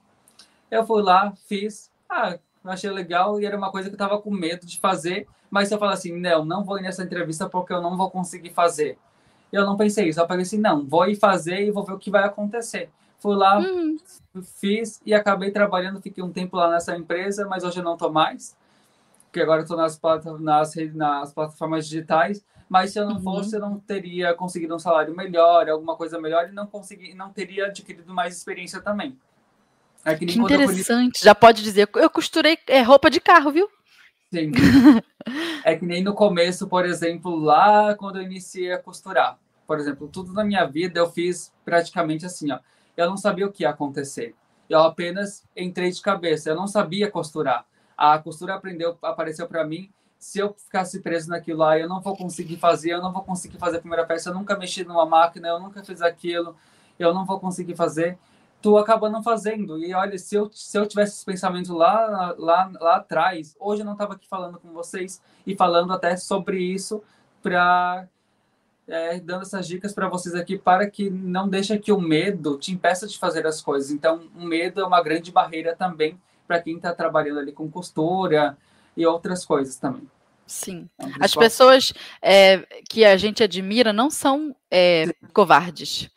Eu 0.69 0.85
fui 0.85 1.01
lá, 1.01 1.33
fiz, 1.47 1.91
ah, 2.09 2.37
achei 2.63 2.89
legal 2.89 3.39
e 3.39 3.45
era 3.45 3.57
uma 3.57 3.71
coisa 3.71 3.89
que 3.89 3.93
eu 3.93 3.97
estava 3.97 4.21
com 4.21 4.31
medo 4.31 4.65
de 4.65 4.79
fazer, 4.79 5.27
mas 5.49 5.71
eu 5.71 5.77
falei 5.77 5.95
assim, 5.95 6.17
não, 6.17 6.45
não 6.45 6.63
vou 6.63 6.77
ir 6.77 6.81
nessa 6.81 7.03
entrevista 7.03 7.49
porque 7.49 7.73
eu 7.73 7.81
não 7.81 7.97
vou 7.97 8.09
conseguir 8.09 8.51
fazer. 8.51 8.97
Eu 9.51 9.65
não 9.65 9.75
pensei 9.75 10.07
isso, 10.07 10.19
eu 10.19 10.27
falei 10.27 10.43
assim, 10.43 10.57
não, 10.57 10.85
vou 10.85 11.07
ir 11.07 11.15
fazer 11.15 11.61
e 11.61 11.71
vou 11.71 11.83
ver 11.83 11.93
o 11.93 11.99
que 11.99 12.09
vai 12.09 12.23
acontecer. 12.23 12.89
Fui 13.19 13.35
lá, 13.35 13.59
uhum. 13.59 13.97
fiz 14.59 15.01
e 15.05 15.13
acabei 15.13 15.51
trabalhando, 15.51 16.01
fiquei 16.01 16.23
um 16.23 16.31
tempo 16.31 16.55
lá 16.55 16.69
nessa 16.71 16.95
empresa, 16.95 17.45
mas 17.47 17.63
hoje 17.63 17.79
eu 17.79 17.83
não 17.83 17.93
estou 17.93 18.11
mais, 18.11 18.55
porque 19.25 19.41
agora 19.41 19.61
estou 19.61 19.77
nas, 19.77 19.99
nas, 20.39 20.75
nas 20.93 21.33
plataformas 21.33 21.85
digitais. 21.87 22.43
Mas 22.71 22.93
se 22.93 22.99
eu 22.99 23.05
não 23.05 23.15
uhum. 23.15 23.21
fosse, 23.21 23.55
eu 23.55 23.59
não 23.59 23.77
teria 23.79 24.33
conseguido 24.33 24.73
um 24.73 24.79
salário 24.79 25.13
melhor, 25.13 25.67
alguma 25.69 25.97
coisa 25.97 26.19
melhor, 26.21 26.47
e 26.47 26.53
não 26.53 26.65
consegui, 26.65 27.13
não 27.13 27.29
teria 27.29 27.65
adquirido 27.65 28.13
mais 28.13 28.37
experiência 28.37 28.79
também. 28.79 29.19
É 30.05 30.15
que, 30.15 30.25
que 30.25 30.39
interessante. 30.39 31.21
Já 31.21 31.35
pode 31.35 31.61
dizer, 31.61 31.89
eu 31.95 32.09
costurei 32.09 32.57
é, 32.67 32.81
roupa 32.81 33.09
de 33.09 33.19
carro, 33.19 33.51
viu? 33.51 33.67
Sim. 34.33 34.51
é 35.65 35.75
que 35.75 35.85
nem 35.85 36.01
no 36.01 36.13
começo, 36.13 36.65
por 36.67 36.85
exemplo, 36.85 37.35
lá 37.35 37.93
quando 37.95 38.19
eu 38.19 38.23
iniciei 38.23 38.71
a 38.71 38.79
costurar. 38.79 39.37
Por 39.67 39.77
exemplo, 39.77 40.07
tudo 40.07 40.31
na 40.31 40.43
minha 40.43 40.65
vida 40.65 40.99
eu 40.99 41.09
fiz 41.09 41.51
praticamente 41.65 42.25
assim, 42.25 42.51
ó 42.51 42.59
eu 42.95 43.09
não 43.09 43.17
sabia 43.17 43.45
o 43.45 43.51
que 43.51 43.63
ia 43.63 43.69
acontecer. 43.69 44.35
Eu 44.69 44.79
apenas 44.79 45.43
entrei 45.55 45.91
de 45.91 46.01
cabeça, 46.01 46.49
eu 46.49 46.55
não 46.55 46.67
sabia 46.67 47.11
costurar. 47.11 47.65
A 47.97 48.17
costura 48.17 48.55
aprendeu, 48.55 48.97
apareceu 49.01 49.47
para 49.47 49.65
mim. 49.65 49.91
Se 50.21 50.37
eu 50.37 50.53
ficasse 50.53 50.99
preso 51.01 51.31
naquilo 51.31 51.57
lá, 51.57 51.79
eu 51.79 51.89
não 51.89 51.99
vou 51.99 52.15
conseguir 52.15 52.55
fazer, 52.57 52.91
eu 52.91 53.01
não 53.01 53.11
vou 53.11 53.23
conseguir 53.23 53.57
fazer 53.57 53.77
a 53.77 53.79
primeira 53.79 54.05
peça, 54.05 54.29
eu 54.29 54.35
nunca 54.35 54.55
mexi 54.55 54.83
numa 54.83 55.03
máquina, 55.03 55.47
eu 55.47 55.59
nunca 55.59 55.83
fiz 55.83 55.99
aquilo, 55.99 56.55
eu 56.99 57.11
não 57.11 57.25
vou 57.25 57.39
conseguir 57.39 57.75
fazer. 57.75 58.19
Tu 58.61 58.77
acaba 58.77 59.09
não 59.09 59.23
fazendo. 59.23 59.79
E 59.79 59.95
olha, 59.95 60.15
se 60.19 60.35
eu, 60.35 60.47
se 60.53 60.77
eu 60.77 60.85
tivesse 60.85 61.15
esse 61.15 61.25
pensamento 61.25 61.73
lá, 61.73 62.35
lá, 62.37 62.71
lá 62.79 62.95
atrás, 62.97 63.55
hoje 63.59 63.81
eu 63.81 63.85
não 63.85 63.93
estava 63.93 64.13
aqui 64.13 64.27
falando 64.27 64.59
com 64.59 64.71
vocês 64.71 65.19
e 65.45 65.55
falando 65.55 65.91
até 65.91 66.15
sobre 66.15 66.59
isso 66.59 67.01
para 67.41 68.07
é, 68.87 69.19
dando 69.19 69.41
essas 69.41 69.67
dicas 69.67 69.91
para 69.91 70.07
vocês 70.07 70.35
aqui 70.35 70.55
para 70.55 70.87
que 70.87 71.09
não 71.09 71.49
deixe 71.49 71.75
que 71.79 71.91
o 71.91 71.99
medo 71.99 72.59
te 72.59 72.71
impeça 72.71 73.07
de 73.07 73.17
fazer 73.17 73.47
as 73.47 73.59
coisas. 73.59 73.89
Então, 73.89 74.29
o 74.35 74.45
medo 74.45 74.81
é 74.81 74.85
uma 74.85 75.01
grande 75.01 75.31
barreira 75.31 75.75
também 75.75 76.21
para 76.47 76.61
quem 76.61 76.75
está 76.75 76.93
trabalhando 76.93 77.39
ali 77.39 77.51
com 77.51 77.71
costura 77.71 78.55
e 78.95 79.05
outras 79.05 79.45
coisas 79.45 79.75
também. 79.77 80.07
Sim. 80.45 80.89
Então, 80.99 81.11
As 81.21 81.33
pessoas 81.33 81.93
é, 82.21 82.59
que 82.89 83.05
a 83.05 83.15
gente 83.15 83.41
admira 83.41 83.93
não 83.93 84.09
são 84.09 84.55
é, 84.69 85.05
covardes. 85.33 86.09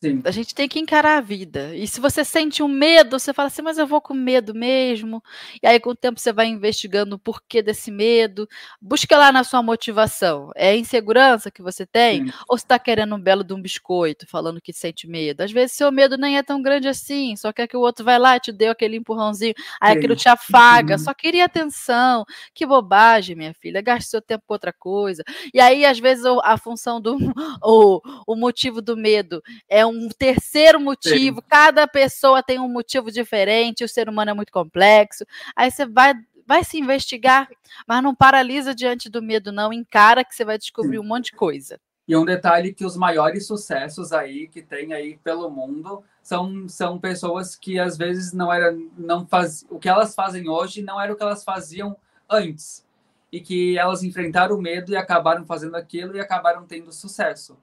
Sim. 0.00 0.22
A 0.24 0.30
gente 0.30 0.54
tem 0.54 0.68
que 0.68 0.78
encarar 0.78 1.18
a 1.18 1.20
vida. 1.20 1.74
E 1.74 1.84
se 1.88 2.00
você 2.00 2.24
sente 2.24 2.62
um 2.62 2.68
medo, 2.68 3.18
você 3.18 3.32
fala 3.32 3.48
assim, 3.48 3.62
mas 3.62 3.78
eu 3.78 3.86
vou 3.86 4.00
com 4.00 4.14
medo 4.14 4.54
mesmo. 4.54 5.20
E 5.60 5.66
aí, 5.66 5.80
com 5.80 5.90
o 5.90 5.94
tempo, 5.96 6.20
você 6.20 6.32
vai 6.32 6.46
investigando 6.46 7.16
o 7.16 7.18
porquê 7.18 7.60
desse 7.60 7.90
medo. 7.90 8.48
Busca 8.80 9.18
lá 9.18 9.32
na 9.32 9.42
sua 9.42 9.60
motivação. 9.60 10.52
É 10.54 10.70
a 10.70 10.76
insegurança 10.76 11.50
que 11.50 11.60
você 11.60 11.84
tem? 11.84 12.26
Sim. 12.26 12.32
Ou 12.48 12.56
você 12.56 12.64
está 12.64 12.78
querendo 12.78 13.12
um 13.16 13.20
belo 13.20 13.42
de 13.42 13.52
um 13.52 13.60
biscoito, 13.60 14.24
falando 14.28 14.60
que 14.60 14.72
sente 14.72 15.08
medo? 15.08 15.40
Às 15.40 15.50
vezes, 15.50 15.76
seu 15.76 15.90
medo 15.90 16.16
nem 16.16 16.38
é 16.38 16.44
tão 16.44 16.62
grande 16.62 16.86
assim. 16.86 17.34
Só 17.34 17.52
quer 17.52 17.66
que 17.66 17.76
o 17.76 17.80
outro 17.80 18.04
vai 18.04 18.20
lá 18.20 18.36
e 18.36 18.40
te 18.40 18.52
dê 18.52 18.68
aquele 18.68 18.96
empurrãozinho. 18.96 19.54
Aí 19.80 19.94
Sim. 19.94 19.98
aquilo 19.98 20.14
te 20.14 20.28
afaga. 20.28 20.96
Só 20.96 21.12
queria 21.12 21.44
atenção. 21.46 22.24
Que 22.54 22.64
bobagem, 22.64 23.34
minha 23.34 23.52
filha. 23.52 23.80
Gaste 23.82 24.10
seu 24.10 24.22
tempo 24.22 24.44
com 24.46 24.54
outra 24.54 24.72
coisa. 24.72 25.24
E 25.52 25.58
aí, 25.58 25.84
às 25.84 25.98
vezes, 25.98 26.24
a 26.44 26.56
função 26.56 27.00
do. 27.00 27.16
O, 27.64 28.00
o 28.26 28.36
motivo 28.36 28.80
do 28.80 28.96
medo 28.96 29.42
é 29.68 29.84
um 29.88 30.08
terceiro 30.08 30.80
motivo, 30.80 31.40
Sim. 31.40 31.46
cada 31.48 31.86
pessoa 31.86 32.42
tem 32.42 32.58
um 32.58 32.68
motivo 32.68 33.10
diferente, 33.10 33.84
o 33.84 33.88
ser 33.88 34.08
humano 34.08 34.30
é 34.30 34.34
muito 34.34 34.52
complexo. 34.52 35.24
Aí 35.56 35.70
você 35.70 35.86
vai 35.86 36.14
vai 36.46 36.64
se 36.64 36.78
investigar, 36.78 37.46
mas 37.86 38.02
não 38.02 38.14
paralisa 38.14 38.74
diante 38.74 39.10
do 39.10 39.20
medo, 39.20 39.52
não. 39.52 39.70
Encara 39.70 40.24
que 40.24 40.34
você 40.34 40.46
vai 40.46 40.56
descobrir 40.56 40.96
Sim. 40.96 41.04
um 41.04 41.06
monte 41.06 41.26
de 41.26 41.32
coisa. 41.32 41.78
E 42.08 42.16
um 42.16 42.24
detalhe 42.24 42.72
que 42.72 42.86
os 42.86 42.96
maiores 42.96 43.46
sucessos 43.46 44.14
aí 44.14 44.48
que 44.48 44.62
tem 44.62 44.94
aí 44.94 45.18
pelo 45.18 45.50
mundo 45.50 46.02
são, 46.22 46.66
são 46.66 46.98
pessoas 46.98 47.54
que 47.54 47.78
às 47.78 47.98
vezes 47.98 48.32
não 48.32 48.50
era 48.50 48.74
não 48.96 49.26
faz 49.26 49.66
o 49.68 49.78
que 49.78 49.90
elas 49.90 50.14
fazem 50.14 50.48
hoje 50.48 50.80
não 50.80 50.98
era 50.98 51.12
o 51.12 51.16
que 51.16 51.22
elas 51.22 51.44
faziam 51.44 51.94
antes 52.30 52.82
e 53.30 53.40
que 53.40 53.76
elas 53.76 54.02
enfrentaram 54.02 54.56
o 54.56 54.62
medo 54.62 54.90
e 54.90 54.96
acabaram 54.96 55.44
fazendo 55.44 55.76
aquilo 55.76 56.16
e 56.16 56.20
acabaram 56.20 56.64
tendo 56.64 56.90
sucesso. 56.92 57.58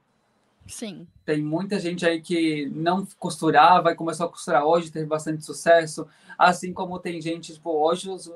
Sim. 0.66 1.06
Tem 1.24 1.42
muita 1.42 1.78
gente 1.78 2.04
aí 2.04 2.20
que 2.20 2.66
não 2.74 3.06
costurava 3.18 3.92
e 3.92 3.94
começou 3.94 4.26
a 4.26 4.28
costurar 4.28 4.64
hoje, 4.64 4.90
teve 4.90 5.06
bastante 5.06 5.44
sucesso. 5.44 6.06
Assim 6.38 6.72
como 6.72 6.98
tem 6.98 7.20
gente, 7.20 7.54
tipo, 7.54 7.70
hoje 7.70 8.10
os, 8.10 8.32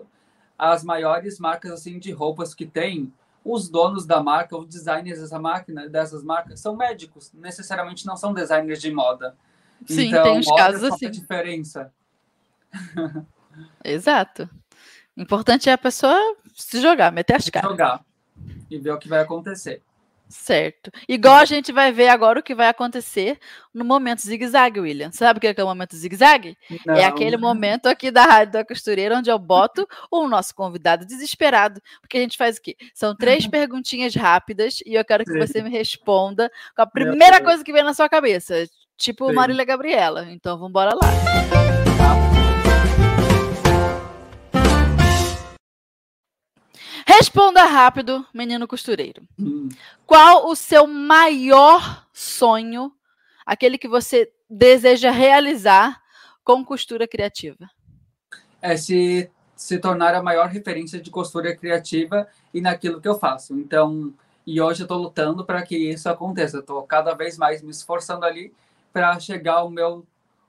as 0.59 0.85
maiores 0.85 1.39
marcas 1.39 1.73
assim 1.73 1.99
de 1.99 2.13
roupas 2.13 2.55
que 2.55 2.67
tem, 2.67 3.13
os 3.45 3.69
donos 3.69 4.07
da 4.07 4.23
marca, 4.23 4.57
os 4.57 4.67
designers 4.67 5.21
dessa 5.21 5.39
máquina, 5.39 5.89
dessas 5.89 6.23
marcas, 6.23 6.61
são 6.61 6.77
médicos, 6.77 7.33
necessariamente 7.33 8.07
não 8.07 8.17
são 8.17 8.33
designers 8.33 8.81
de 8.81 8.93
moda. 8.93 9.37
Sim, 9.87 10.09
então, 10.09 10.23
tem 10.23 10.39
uns 10.39 10.47
casos 10.47 10.85
assim. 10.85 11.11
diferença. 11.11 11.93
Exato. 13.85 14.49
O 15.17 15.23
importante 15.23 15.69
é 15.69 15.73
a 15.73 15.79
pessoa 15.79 16.37
se 16.55 16.81
jogar, 16.81 17.11
meter 17.11 17.37
as 17.37 17.49
caras. 17.49 17.71
Jogar 17.71 18.05
e 18.71 18.79
ver 18.79 18.93
o 18.93 18.99
que 18.99 19.09
vai 19.09 19.21
acontecer. 19.21 19.83
Certo. 20.31 20.93
Igual 21.09 21.35
a 21.35 21.45
gente 21.45 21.73
vai 21.73 21.91
ver 21.91 22.09
agora 22.09 22.39
o 22.39 22.43
que 22.43 22.55
vai 22.55 22.69
acontecer 22.69 23.37
no 23.75 23.85
momento 23.85 24.21
zigue-zague, 24.21 24.79
William. 24.79 25.11
Sabe 25.11 25.39
o 25.39 25.41
que 25.41 25.49
é 25.49 25.65
o 25.65 25.67
momento 25.67 25.97
zigue-zague? 25.97 26.57
É 26.87 27.05
aquele 27.05 27.37
momento 27.37 27.87
aqui 27.87 28.13
da 28.13 28.25
Rádio 28.25 28.53
da 28.53 28.65
Costureira 28.65 29.19
onde 29.19 29.29
eu 29.29 29.39
boto 29.39 29.87
o 30.11 30.29
nosso 30.29 30.55
convidado 30.55 31.05
desesperado. 31.05 31.81
Porque 32.01 32.17
a 32.17 32.21
gente 32.21 32.39
faz 32.39 32.59
o 32.59 32.63
quê? 32.63 32.77
São 32.95 33.15
três 33.15 33.45
perguntinhas 33.49 34.15
rápidas 34.15 34.79
e 34.87 34.95
eu 34.95 35.05
quero 35.05 35.25
que 35.25 35.33
Sim. 35.33 35.39
você 35.39 35.63
me 35.63 35.71
responda 35.71 36.51
com 36.77 36.83
a 36.83 36.87
primeira 36.87 37.43
coisa 37.43 37.65
que 37.65 37.73
vem 37.73 37.83
na 37.83 37.93
sua 37.93 38.09
cabeça. 38.09 38.69
Tipo 38.97 39.29
Sim. 39.29 39.35
Marília 39.35 39.65
Gabriela. 39.65 40.31
Então 40.31 40.57
vamos 40.57 40.71
embora 40.71 40.95
lá. 40.95 41.60
Responda 47.13 47.65
rápido, 47.65 48.25
menino 48.33 48.69
costureiro. 48.69 49.25
Hum, 49.37 49.69
Qual 50.07 50.47
o 50.49 50.55
seu 50.55 50.87
maior 50.87 52.07
sonho, 52.13 52.93
aquele 53.45 53.77
que 53.77 53.89
você 53.89 54.33
deseja 54.49 55.11
realizar 55.11 56.01
com 56.45 56.65
costura 56.65 57.09
criativa? 57.09 57.69
É 58.63 58.77
se, 58.77 59.29
se 59.57 59.79
tornar 59.79 60.15
a 60.15 60.23
maior 60.23 60.47
referência 60.47 61.01
de 61.01 61.11
costura 61.11 61.53
criativa 61.57 62.29
e 62.55 62.61
naquilo 62.61 63.01
que 63.01 63.09
eu 63.09 63.19
faço. 63.19 63.55
Então, 63.55 64.15
e 64.47 64.61
hoje 64.61 64.83
eu 64.83 64.85
estou 64.85 64.99
lutando 64.99 65.45
para 65.45 65.63
que 65.63 65.77
isso 65.77 66.09
aconteça. 66.09 66.61
Estou 66.61 66.81
cada 66.85 67.13
vez 67.13 67.37
mais 67.37 67.61
me 67.61 67.73
esforçando 67.73 68.25
ali 68.25 68.55
para 68.93 69.19
chegar 69.19 69.55
ao 69.55 69.69
meu, 69.69 70.07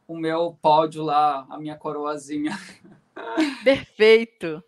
o 0.07 0.15
meu 0.15 0.55
pódio 0.61 1.01
lá, 1.01 1.43
a 1.49 1.57
minha 1.57 1.75
coroazinha. 1.75 2.55
Perfeito. 3.63 4.63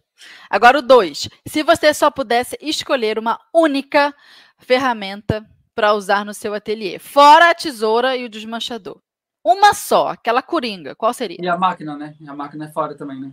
Agora 0.50 0.80
o 0.80 0.82
dois. 0.82 1.30
Se 1.48 1.64
você 1.64 1.94
só 1.94 2.10
pudesse 2.12 2.58
escolher 2.62 3.18
uma 3.20 3.40
única 3.54 4.14
ferramenta 4.58 5.46
para 5.76 5.94
usar 5.94 6.24
no 6.24 6.34
seu 6.34 6.54
ateliê, 6.54 7.00
fora 7.00 7.50
a 7.50 7.56
tesoura 7.56 8.16
e 8.16 8.26
o 8.26 8.30
desmanchador. 8.30 9.00
Uma 9.44 9.74
só, 9.74 10.10
aquela 10.10 10.42
coringa, 10.42 10.96
qual 10.96 11.14
seria? 11.14 11.38
E 11.42 11.48
a 11.48 11.58
máquina, 11.58 11.98
né? 11.98 12.16
A 12.28 12.34
máquina 12.34 12.66
é 12.66 12.72
fora 12.72 12.96
também, 12.96 13.20
né? 13.20 13.32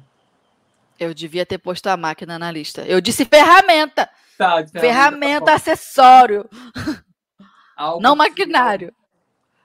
Eu 0.98 1.14
devia 1.14 1.46
ter 1.46 1.58
posto 1.58 1.86
a 1.86 1.96
máquina 1.96 2.38
na 2.38 2.50
lista. 2.50 2.82
Eu 2.82 3.00
disse 3.00 3.24
ferramenta, 3.24 4.10
Tá, 4.36 4.60
de 4.62 4.72
ferramenta, 4.72 5.46
tá 5.46 5.54
acessório, 5.54 6.48
Algo 7.76 8.02
não 8.02 8.16
maquinário. 8.16 8.92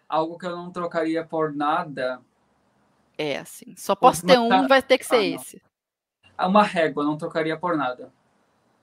Algo 0.08 0.38
que 0.38 0.46
eu 0.46 0.56
não 0.56 0.72
trocaria 0.72 1.26
por 1.26 1.54
nada. 1.54 2.22
É 3.18 3.40
assim, 3.40 3.74
só 3.76 3.96
posso 3.96 4.26
ter 4.26 4.38
um, 4.38 4.68
vai 4.68 4.82
ter 4.82 4.98
que 4.98 5.06
ser 5.06 5.16
Ah, 5.16 5.18
não. 5.20 5.42
esse. 5.42 5.62
Ah, 5.64 5.70
Uma 6.40 6.64
régua, 6.64 7.04
não 7.04 7.18
trocaria 7.18 7.58
por 7.58 7.78
nada. 7.78 8.12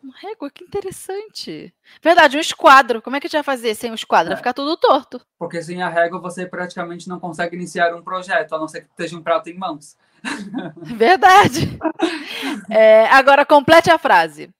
Uma 0.02 0.14
régua, 0.18 0.50
que 0.50 0.64
interessante. 0.64 1.72
Verdade, 2.02 2.36
um 2.36 2.40
esquadro. 2.40 3.00
Como 3.00 3.14
é 3.14 3.20
que 3.20 3.26
a 3.26 3.28
gente 3.28 3.36
vai 3.36 3.44
fazer 3.44 3.74
sem 3.74 3.92
o 3.92 3.94
esquadro? 3.94 4.28
Vai 4.30 4.34
É. 4.34 4.36
ficar 4.36 4.52
tudo 4.52 4.76
torto. 4.76 5.20
Porque 5.38 5.62
sem 5.62 5.80
a 5.80 5.88
régua 5.88 6.18
você 6.18 6.44
praticamente 6.44 7.08
não 7.08 7.20
consegue 7.20 7.54
iniciar 7.54 7.94
um 7.94 8.02
projeto, 8.02 8.52
a 8.54 8.58
não 8.58 8.66
ser 8.66 8.80
que 8.82 8.90
esteja 8.90 9.16
um 9.16 9.22
prato 9.22 9.48
em 9.48 9.56
mãos. 9.56 9.96
Verdade. 10.82 11.78
É, 12.70 13.06
agora, 13.06 13.44
complete 13.46 13.90
a 13.90 13.98
frase. 13.98 14.50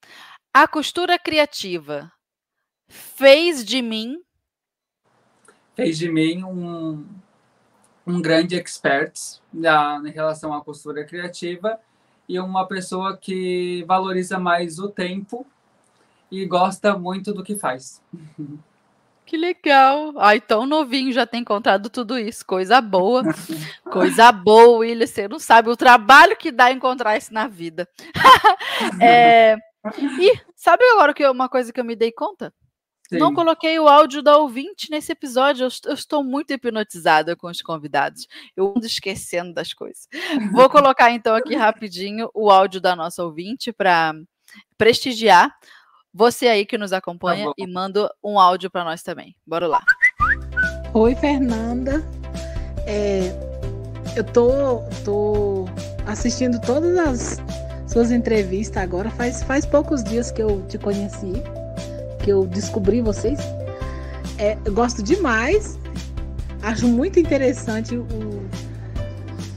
A 0.53 0.67
costura 0.69 1.19
criativa 1.19 2.11
fez 2.89 3.65
de 3.65 3.81
mim. 3.83 4.23
Fez 5.75 5.99
de 5.99 6.11
mim 6.11 6.45
um, 6.45 7.07
um 8.07 8.21
grande 8.21 8.55
expert 8.57 9.15
na, 9.53 10.01
em 10.05 10.11
relação 10.11 10.53
à 10.55 10.63
costura 10.63 11.05
criativa 11.05 11.81
e 12.33 12.41
uma 12.41 12.67
pessoa 12.67 13.15
que 13.17 13.85
valoriza 13.87 14.39
mais 14.39 14.79
o 14.79 14.89
tempo 14.89 15.47
e 16.31 16.47
gosta 16.47 16.97
muito 16.97 17.33
do 17.35 17.43
que 17.45 17.57
faz. 17.57 18.01
Que 19.27 19.37
legal. 19.37 20.15
Ai, 20.17 20.41
tão 20.41 20.65
novinho 20.65 21.13
já 21.13 21.27
tem 21.27 21.43
encontrado 21.43 21.91
tudo 21.91 22.19
isso. 22.19 22.45
Coisa 22.47 22.81
boa. 22.81 23.23
Coisa 23.85 24.33
boa, 24.33 24.79
William. 24.79 25.07
Você 25.07 25.29
não 25.29 25.39
sabe 25.39 25.69
o 25.69 25.77
trabalho 25.77 26.35
que 26.37 26.51
dá 26.51 26.73
encontrar 26.73 27.17
isso 27.19 27.33
na 27.35 27.47
vida. 27.47 27.87
É, 29.01 29.57
E 30.19 30.41
sabe 30.57 30.83
agora 30.93 31.13
que 31.13 31.23
eu- 31.25 31.33
uma 31.33 31.49
coisa 31.49 31.73
que 31.73 31.79
eu 31.79 31.85
me 31.85 31.95
dei 31.95 32.11
conta? 32.13 32.53
Não 33.19 33.29
Sim. 33.29 33.35
coloquei 33.35 33.79
o 33.79 33.89
áudio 33.89 34.23
da 34.23 34.37
ouvinte 34.37 34.91
nesse 34.91 35.13
episódio. 35.13 35.65
Eu, 35.65 35.69
est- 35.69 35.87
eu 35.87 35.95
estou 35.95 36.23
muito 36.25 36.53
hipnotizada 36.53 37.35
com 37.37 37.49
os 37.49 37.61
convidados. 37.63 38.27
Eu 38.57 38.73
ando 38.77 38.87
esquecendo 38.87 39.53
das 39.53 39.73
coisas. 39.73 40.09
Vou 40.53 40.69
colocar 40.71 41.11
então 41.11 41.35
aqui 41.35 41.55
rapidinho 41.55 42.31
o 42.35 42.51
áudio 42.51 42.81
da 42.81 42.95
nossa 42.97 43.23
ouvinte 43.25 43.73
para 43.73 44.15
prestigiar 44.77 45.55
você 46.15 46.47
aí 46.49 46.67
que 46.67 46.77
nos 46.77 46.93
acompanha 46.93 47.47
bom. 47.47 47.53
e 47.57 47.67
manda 47.67 48.13
um 48.23 48.39
áudio 48.39 48.71
para 48.71 48.85
nós 48.85 49.03
também. 49.03 49.35
Bora 49.47 49.67
lá. 49.67 49.83
Oi, 50.93 51.15
Fernanda. 51.15 52.03
É, 52.87 53.31
eu 54.17 54.25
tô, 54.25 54.81
tô 55.05 55.65
assistindo 56.07 56.61
todas 56.61 56.97
as 56.99 57.39
suas 57.91 58.11
entrevistas 58.11 58.83
agora. 58.83 59.11
Faz, 59.11 59.43
faz 59.43 59.65
poucos 59.65 60.05
dias 60.05 60.31
que 60.31 60.43
eu 60.43 60.67
te 60.69 60.77
conheci, 60.79 61.33
que 62.23 62.31
eu 62.31 62.47
descobri 62.47 63.01
vocês. 63.01 63.39
É, 64.39 64.57
eu 64.65 64.73
gosto 64.73 65.03
demais. 65.03 65.79
Acho 66.63 66.87
muito 66.87 67.19
interessante 67.19 67.97
o- 67.97 68.07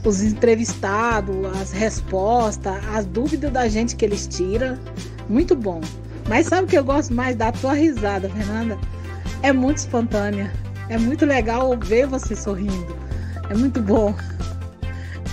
os 0.04 0.22
entrevistados, 0.22 1.34
as 1.60 1.72
respostas, 1.72 2.76
as 2.94 3.06
dúvidas 3.06 3.52
da 3.52 3.68
gente 3.68 3.96
que 3.96 4.04
eles 4.04 4.26
tiram. 4.26 4.78
Muito 5.28 5.54
bom. 5.56 5.80
Mas 6.28 6.46
sabe 6.46 6.64
o 6.64 6.66
que 6.66 6.78
eu 6.78 6.84
gosto 6.84 7.14
mais 7.14 7.36
da 7.36 7.52
tua 7.52 7.74
risada, 7.74 8.28
Fernanda? 8.28 8.78
É 9.42 9.52
muito 9.52 9.78
espontânea. 9.78 10.52
É 10.88 10.98
muito 10.98 11.24
legal 11.24 11.76
ver 11.78 12.06
você 12.06 12.34
sorrindo. 12.36 12.96
É 13.50 13.54
muito 13.54 13.80
bom. 13.80 14.14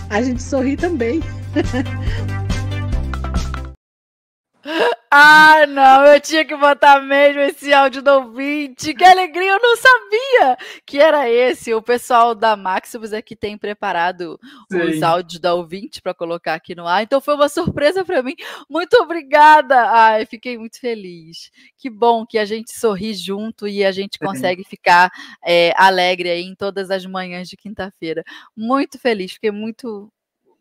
A 0.10 0.22
gente 0.22 0.42
sorri 0.42 0.76
também. 0.76 1.22
Ah, 5.16 5.68
não, 5.68 6.08
eu 6.08 6.20
tinha 6.20 6.44
que 6.44 6.56
botar 6.56 7.00
mesmo 7.00 7.40
esse 7.42 7.72
áudio 7.72 8.02
do 8.02 8.10
ouvinte. 8.14 8.96
Que 8.96 9.04
alegria, 9.04 9.52
eu 9.52 9.60
não 9.60 9.78
sabia 9.78 10.58
que 10.88 10.98
era 10.98 11.30
esse. 11.30 11.72
O 11.72 11.84
pessoal 11.84 12.34
da 12.34 12.56
Maximus 12.56 13.14
aqui 13.14 13.36
tem 13.36 13.56
preparado 13.56 14.40
os 14.72 14.96
Sim. 14.96 15.04
áudios 15.04 15.40
da 15.40 15.54
ouvinte 15.54 16.02
para 16.02 16.16
colocar 16.16 16.56
aqui 16.56 16.74
no 16.74 16.88
ar. 16.88 17.04
Então 17.04 17.22
foi 17.22 17.36
uma 17.36 17.48
surpresa 17.48 18.04
para 18.04 18.24
mim. 18.24 18.34
Muito 18.68 18.96
obrigada. 18.96 19.88
Ai, 19.92 20.26
fiquei 20.26 20.58
muito 20.58 20.80
feliz. 20.80 21.52
Que 21.78 21.92
bom 21.92 22.26
que 22.26 22.40
a 22.40 22.46
gente 22.46 22.74
sorri 22.74 23.14
junto 23.14 23.68
e 23.68 23.86
a 23.86 23.92
gente 23.92 24.18
Sim. 24.18 24.26
consegue 24.26 24.64
ficar 24.64 25.12
é, 25.46 25.74
alegre 25.78 26.32
aí 26.32 26.42
em 26.42 26.56
todas 26.56 26.90
as 26.90 27.06
manhãs 27.06 27.48
de 27.48 27.56
quinta-feira. 27.56 28.24
Muito 28.58 28.98
feliz, 28.98 29.34
fiquei 29.34 29.52
muito. 29.52 30.12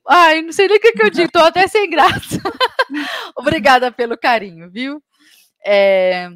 Ai, 0.06 0.42
não 0.42 0.52
sei 0.52 0.68
nem 0.68 0.76
o 0.76 0.80
que, 0.80 0.92
que 0.92 1.02
eu 1.02 1.10
digo, 1.10 1.30
tô 1.30 1.38
até 1.38 1.66
sem 1.68 1.88
graça. 1.88 2.40
Obrigada 3.36 3.90
pelo 3.92 4.18
carinho, 4.18 4.70
viu? 4.70 5.02
É, 5.64 6.28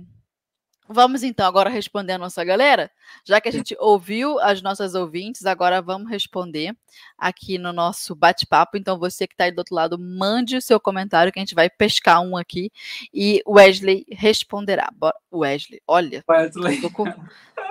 Vamos 0.89 1.25
então 1.25 1.47
agora 1.47 1.69
responder 1.69 2.13
a 2.13 2.19
nossa 2.19 2.45
galera. 2.45 2.91
Já 3.25 3.41
que 3.41 3.49
a 3.49 3.53
gente 3.53 3.77
ouviu 3.79 4.39
as 4.39 4.63
nossas 4.63 4.95
ouvintes, 4.95 5.45
agora 5.45 5.83
vamos 5.83 6.09
responder 6.09 6.77
aqui 7.19 7.59
no 7.59 7.73
nosso 7.73 8.15
bate-papo. 8.15 8.77
Então, 8.77 8.99
você 8.99 9.27
que 9.27 9.35
está 9.35 9.45
aí 9.45 9.53
do 9.53 9.59
outro 9.59 9.75
lado, 9.75 9.99
mande 9.99 10.57
o 10.57 10.63
seu 10.63 10.79
comentário 10.79 11.33
que 11.33 11.39
a 11.39 11.43
gente 11.43 11.57
vai 11.57 11.69
pescar 11.69 12.23
um 12.23 12.37
aqui 12.37 12.71
e 13.13 13.43
Wesley 13.47 14.07
responderá. 14.11 14.89
Bora. 14.95 15.17
Wesley, 15.33 15.83
olha, 15.87 16.25
Wesley. 16.29 16.77
eu 16.77 16.83
tô 16.83 16.91
com, 16.91 17.07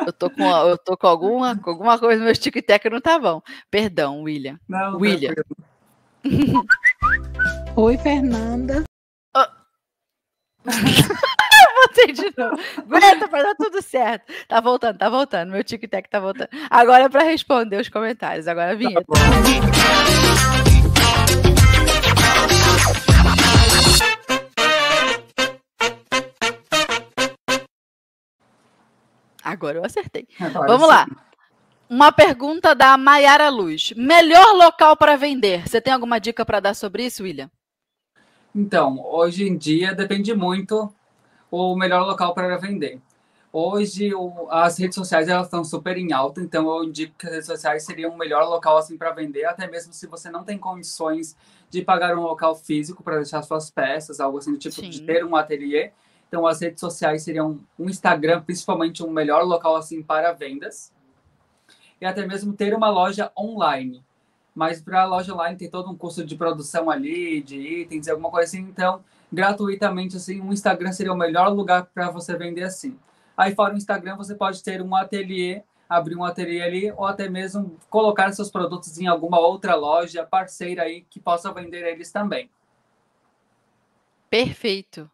eu 0.05 0.13
tô 0.13 0.29
com, 0.29 0.43
eu 0.43 0.77
tô 0.77 0.97
com 0.97 1.07
alguma, 1.07 1.57
com 1.57 1.69
alguma 1.69 1.97
coisa 1.97 2.19
no 2.19 2.25
meu 2.25 2.35
tic-tac 2.35 2.89
não 2.89 2.99
tá 2.99 3.17
bom. 3.17 3.41
Perdão, 3.71 4.23
William. 4.23 4.59
Não, 4.67 4.97
William. 4.97 5.33
tranquilo. 5.33 5.74
Oi, 7.75 7.97
Fernanda. 7.99 8.83
Botei 10.65 12.11
de 12.13 12.33
novo. 12.35 12.59
Aguenta, 12.77 13.27
vai 13.27 13.43
dar 13.43 13.55
tudo 13.55 13.81
certo. 13.81 14.33
Tá 14.47 14.59
voltando, 14.59 14.97
tá 14.97 15.09
voltando. 15.09 15.51
Meu 15.51 15.63
tic-tac 15.63 16.09
tá 16.09 16.19
voltando. 16.19 16.49
Agora 16.69 17.03
é 17.03 17.09
para 17.09 17.23
responder 17.23 17.79
os 17.79 17.89
comentários. 17.89 18.47
Agora 18.47 18.71
a 18.71 18.75
vinheta. 18.75 19.05
Agora 29.43 29.77
eu 29.77 29.85
acertei. 29.85 30.27
Agora 30.39 30.67
Vamos 30.67 30.87
sim. 30.87 30.93
lá. 30.93 31.05
Uma 31.87 32.11
pergunta 32.11 32.73
da 32.73 32.97
Maiara 32.97 33.47
Luz. 33.49 33.93
Melhor 33.95 34.55
local 34.55 34.97
para 34.97 35.15
vender? 35.15 35.67
Você 35.67 35.79
tem 35.79 35.93
alguma 35.93 36.19
dica 36.19 36.43
para 36.43 36.59
dar 36.59 36.73
sobre 36.73 37.05
isso, 37.05 37.21
William? 37.21 37.49
Então, 38.55 38.99
hoje 39.05 39.47
em 39.47 39.55
dia 39.55 39.93
depende 39.93 40.33
muito 40.33 40.91
o 41.51 41.75
melhor 41.75 42.03
local 42.05 42.33
para 42.33 42.57
vender. 42.57 42.99
Hoje 43.53 44.13
o, 44.15 44.47
as 44.49 44.77
redes 44.79 44.95
sociais 44.95 45.29
elas 45.29 45.45
estão 45.45 45.63
super 45.63 45.95
em 45.95 46.11
alta, 46.11 46.41
então 46.41 46.67
eu 46.75 46.83
indico 46.83 47.13
que 47.17 47.27
as 47.27 47.33
redes 47.33 47.47
sociais 47.47 47.85
seriam 47.85 48.11
o 48.11 48.17
melhor 48.17 48.49
local 48.49 48.77
assim 48.77 48.97
para 48.97 49.11
vender, 49.11 49.45
até 49.45 49.69
mesmo 49.69 49.93
se 49.93 50.07
você 50.07 50.29
não 50.29 50.43
tem 50.43 50.57
condições 50.57 51.37
de 51.69 51.81
pagar 51.81 52.17
um 52.17 52.21
local 52.21 52.55
físico 52.55 53.03
para 53.03 53.17
deixar 53.17 53.43
suas 53.43 53.69
peças, 53.69 54.19
algo 54.19 54.39
assim 54.39 54.51
do 54.51 54.57
tipo 54.57 54.75
Sim. 54.75 54.89
de 54.89 55.01
ter 55.03 55.23
um 55.23 55.35
ateliê. 55.35 55.91
Então 56.27 56.47
as 56.47 56.59
redes 56.59 56.79
sociais 56.79 57.23
seriam 57.23 57.59
um 57.77 57.89
Instagram, 57.89 58.41
principalmente 58.41 59.03
um 59.03 59.11
melhor 59.11 59.43
local 59.43 59.75
assim 59.75 60.01
para 60.01 60.33
vendas. 60.33 60.91
E 61.99 62.05
até 62.05 62.25
mesmo 62.25 62.53
ter 62.53 62.73
uma 62.73 62.89
loja 62.89 63.31
online. 63.37 64.03
Mas 64.53 64.81
para 64.81 65.01
a 65.01 65.05
loja 65.05 65.33
online 65.33 65.57
tem 65.57 65.69
todo 65.69 65.89
um 65.91 65.97
custo 65.97 66.25
de 66.25 66.35
produção 66.35 66.89
ali, 66.89 67.41
de 67.41 67.57
itens, 67.57 68.07
alguma 68.07 68.31
coisa 68.31 68.47
assim, 68.47 68.61
então 68.61 69.03
gratuitamente 69.31 70.15
assim, 70.15 70.39
um 70.39 70.53
Instagram 70.53 70.93
seria 70.93 71.11
o 71.11 71.17
melhor 71.17 71.49
lugar 71.49 71.85
para 71.93 72.09
você 72.09 72.37
vender 72.37 72.63
assim. 72.63 72.97
Aí 73.35 73.53
fora 73.53 73.73
o 73.73 73.77
Instagram, 73.77 74.15
você 74.15 74.33
pode 74.33 74.63
ter 74.63 74.81
um 74.81 74.95
ateliê, 74.95 75.61
abrir 75.89 76.15
um 76.15 76.23
ateliê 76.23 76.61
ali, 76.61 76.91
ou 76.91 77.05
até 77.05 77.27
mesmo 77.27 77.77
colocar 77.89 78.31
seus 78.31 78.49
produtos 78.49 78.97
em 78.97 79.07
alguma 79.07 79.39
outra 79.39 79.75
loja 79.75 80.25
parceira 80.25 80.83
aí 80.83 81.05
que 81.09 81.19
possa 81.19 81.51
vender 81.51 81.85
eles 81.85 82.11
também. 82.11 82.49
Perfeito. 84.29 85.09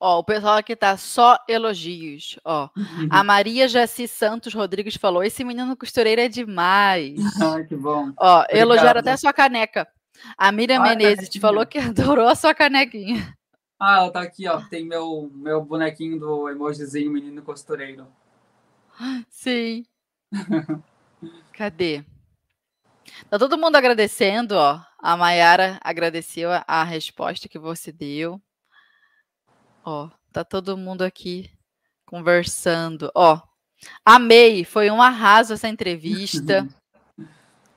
Ó, 0.00 0.18
o 0.18 0.24
pessoal 0.24 0.56
aqui 0.58 0.74
tá 0.74 0.96
só 0.96 1.38
elogios. 1.48 2.38
Ó, 2.44 2.68
a 3.10 3.24
Maria 3.24 3.68
Jaci 3.68 4.08
Santos 4.08 4.52
Rodrigues 4.54 4.96
falou: 4.96 5.22
esse 5.22 5.44
menino 5.44 5.76
costureiro 5.76 6.20
é 6.20 6.28
demais. 6.28 7.18
Ai, 7.40 7.64
que 7.64 7.76
bom. 7.76 8.12
Ó, 8.18 8.40
Obrigado. 8.40 8.56
elogiaram 8.56 9.00
até 9.00 9.12
a 9.12 9.16
sua 9.16 9.32
caneca. 9.32 9.88
A 10.38 10.52
Miriam 10.52 10.80
Ai, 10.82 10.90
Menezes 10.96 11.28
te 11.28 11.40
falou 11.40 11.66
que 11.66 11.78
adorou 11.78 12.26
a 12.28 12.34
sua 12.34 12.54
canequinha. 12.54 13.34
Ah, 13.78 13.98
ela 13.98 14.10
tá 14.10 14.22
aqui, 14.22 14.48
ó. 14.48 14.60
Tem 14.62 14.84
meu, 14.84 15.30
meu 15.34 15.62
bonequinho 15.62 16.18
do 16.18 16.48
emojizinho 16.48 17.10
menino 17.10 17.42
costureiro. 17.42 18.06
Sim. 19.28 19.84
Cadê? 21.52 22.04
Tá 23.28 23.38
todo 23.38 23.58
mundo 23.58 23.76
agradecendo, 23.76 24.54
ó. 24.56 24.80
A 24.98 25.16
Mayara 25.16 25.78
agradeceu 25.82 26.48
a 26.66 26.84
resposta 26.84 27.48
que 27.48 27.58
você 27.58 27.92
deu. 27.92 28.40
Ó, 29.84 30.08
tá 30.32 30.42
todo 30.44 30.76
mundo 30.76 31.02
aqui 31.02 31.50
conversando. 32.06 33.10
Ó, 33.14 33.40
amei, 34.04 34.64
foi 34.64 34.90
um 34.90 35.02
arraso 35.02 35.52
essa 35.52 35.68
entrevista. 35.68 36.66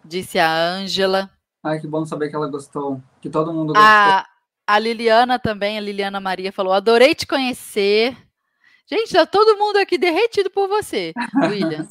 disse 0.07 0.39
a 0.39 0.49
Ângela. 0.49 1.29
Ai, 1.63 1.79
que 1.79 1.87
bom 1.87 2.05
saber 2.05 2.29
que 2.29 2.35
ela 2.35 2.47
gostou. 2.47 3.01
Que 3.21 3.29
todo 3.29 3.53
mundo 3.53 3.73
gostou. 3.73 3.83
A, 3.83 4.25
a 4.65 4.79
Liliana 4.79 5.37
também, 5.37 5.77
a 5.77 5.81
Liliana 5.81 6.19
Maria 6.19 6.51
falou: 6.51 6.73
adorei 6.73 7.13
te 7.13 7.27
conhecer. 7.27 8.17
Gente, 8.89 9.11
tá 9.11 9.25
todo 9.25 9.57
mundo 9.57 9.77
aqui 9.77 9.97
derretido 9.97 10.49
por 10.49 10.69
você, 10.69 11.11
William. 11.43 11.85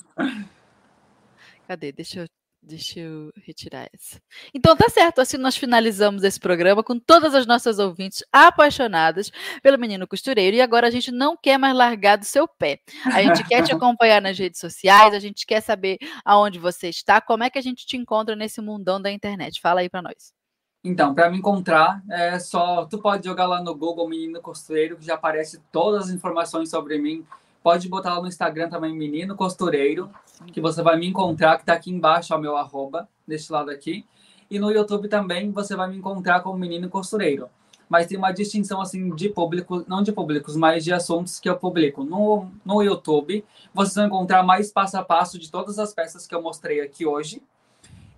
Cadê? 1.68 1.92
Deixa 1.92 2.20
eu, 2.20 2.26
deixa 2.66 2.98
eu 2.98 3.32
retirar 3.36 3.88
essa. 3.94 4.20
Então 4.52 4.76
tá 4.76 4.88
certo, 4.88 5.20
assim 5.20 5.36
nós 5.36 5.56
finalizamos 5.56 6.24
esse 6.24 6.38
programa 6.38 6.82
com 6.82 6.98
todas 6.98 7.34
as 7.34 7.46
nossas 7.46 7.78
ouvintes 7.78 8.24
apaixonadas 8.32 9.30
pelo 9.62 9.78
menino 9.78 10.06
costureiro 10.06 10.56
e 10.56 10.60
agora 10.60 10.88
a 10.88 10.90
gente 10.90 11.12
não 11.12 11.36
quer 11.36 11.58
mais 11.58 11.76
largar 11.76 12.16
do 12.16 12.24
seu 12.24 12.48
pé. 12.48 12.80
A 13.04 13.22
gente 13.22 13.46
quer 13.46 13.62
te 13.62 13.72
acompanhar 13.72 14.20
nas 14.20 14.36
redes 14.36 14.58
sociais, 14.58 15.14
a 15.14 15.20
gente 15.20 15.46
quer 15.46 15.60
saber 15.60 15.98
aonde 16.24 16.58
você 16.58 16.88
está, 16.88 17.20
como 17.20 17.44
é 17.44 17.50
que 17.50 17.58
a 17.58 17.62
gente 17.62 17.86
te 17.86 17.96
encontra 17.96 18.34
nesse 18.34 18.60
mundão 18.60 19.00
da 19.00 19.10
internet. 19.10 19.60
Fala 19.60 19.80
aí 19.80 19.88
para 19.88 20.02
nós. 20.02 20.34
Então, 20.82 21.12
para 21.14 21.28
me 21.28 21.38
encontrar, 21.38 22.00
é 22.08 22.38
só. 22.38 22.84
Tu 22.86 22.98
pode 22.98 23.26
jogar 23.26 23.46
lá 23.46 23.60
no 23.60 23.74
Google 23.74 24.08
Menino 24.08 24.40
Costureiro, 24.40 24.96
que 24.96 25.04
já 25.04 25.14
aparece 25.14 25.60
todas 25.72 26.04
as 26.04 26.10
informações 26.10 26.70
sobre 26.70 26.96
mim. 26.96 27.26
Pode 27.66 27.88
botar 27.88 28.14
lá 28.14 28.22
no 28.22 28.28
Instagram 28.28 28.68
também, 28.68 28.94
Menino 28.94 29.34
Costureiro, 29.34 30.08
que 30.52 30.60
você 30.60 30.84
vai 30.84 30.96
me 30.96 31.04
encontrar, 31.04 31.56
que 31.56 31.62
está 31.64 31.72
aqui 31.72 31.90
embaixo, 31.90 32.32
o 32.32 32.38
meu 32.38 32.56
arroba, 32.56 33.08
deste 33.26 33.50
lado 33.50 33.72
aqui. 33.72 34.06
E 34.48 34.56
no 34.56 34.70
YouTube 34.70 35.08
também 35.08 35.50
você 35.50 35.74
vai 35.74 35.90
me 35.90 35.96
encontrar 35.96 36.42
como 36.42 36.56
Menino 36.56 36.88
Costureiro. 36.88 37.48
Mas 37.88 38.06
tem 38.06 38.16
uma 38.16 38.30
distinção, 38.30 38.80
assim, 38.80 39.12
de 39.16 39.28
público, 39.30 39.84
não 39.88 40.00
de 40.00 40.12
públicos, 40.12 40.54
mas 40.54 40.84
de 40.84 40.92
assuntos 40.92 41.40
que 41.40 41.48
eu 41.48 41.56
publico. 41.56 42.04
No, 42.04 42.48
no 42.64 42.82
YouTube, 42.84 43.44
vocês 43.74 43.96
vão 43.96 44.06
encontrar 44.06 44.44
mais 44.44 44.70
passo 44.70 44.96
a 44.96 45.04
passo 45.04 45.36
de 45.36 45.50
todas 45.50 45.80
as 45.80 45.92
peças 45.92 46.24
que 46.24 46.36
eu 46.36 46.40
mostrei 46.40 46.80
aqui 46.80 47.04
hoje 47.04 47.42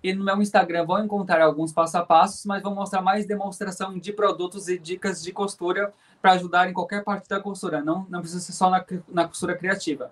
e 0.01 0.13
no 0.13 0.23
meu 0.23 0.41
Instagram 0.41 0.85
vão 0.85 1.03
encontrar 1.03 1.41
alguns 1.43 1.73
passo 1.73 1.97
a 1.97 2.05
passos, 2.05 2.45
mas 2.45 2.63
vou 2.63 2.73
mostrar 2.73 3.01
mais 3.01 3.25
demonstração 3.25 3.97
de 3.97 4.13
produtos 4.13 4.67
e 4.67 4.77
dicas 4.77 5.21
de 5.21 5.31
costura 5.31 5.93
para 6.21 6.33
ajudar 6.33 6.69
em 6.69 6.73
qualquer 6.73 7.03
parte 7.03 7.27
da 7.27 7.39
costura. 7.39 7.81
Não, 7.81 8.05
não 8.09 8.19
precisa 8.21 8.41
ser 8.41 8.53
só 8.53 8.69
na, 8.69 8.83
na 9.07 9.27
costura 9.27 9.55
criativa. 9.55 10.11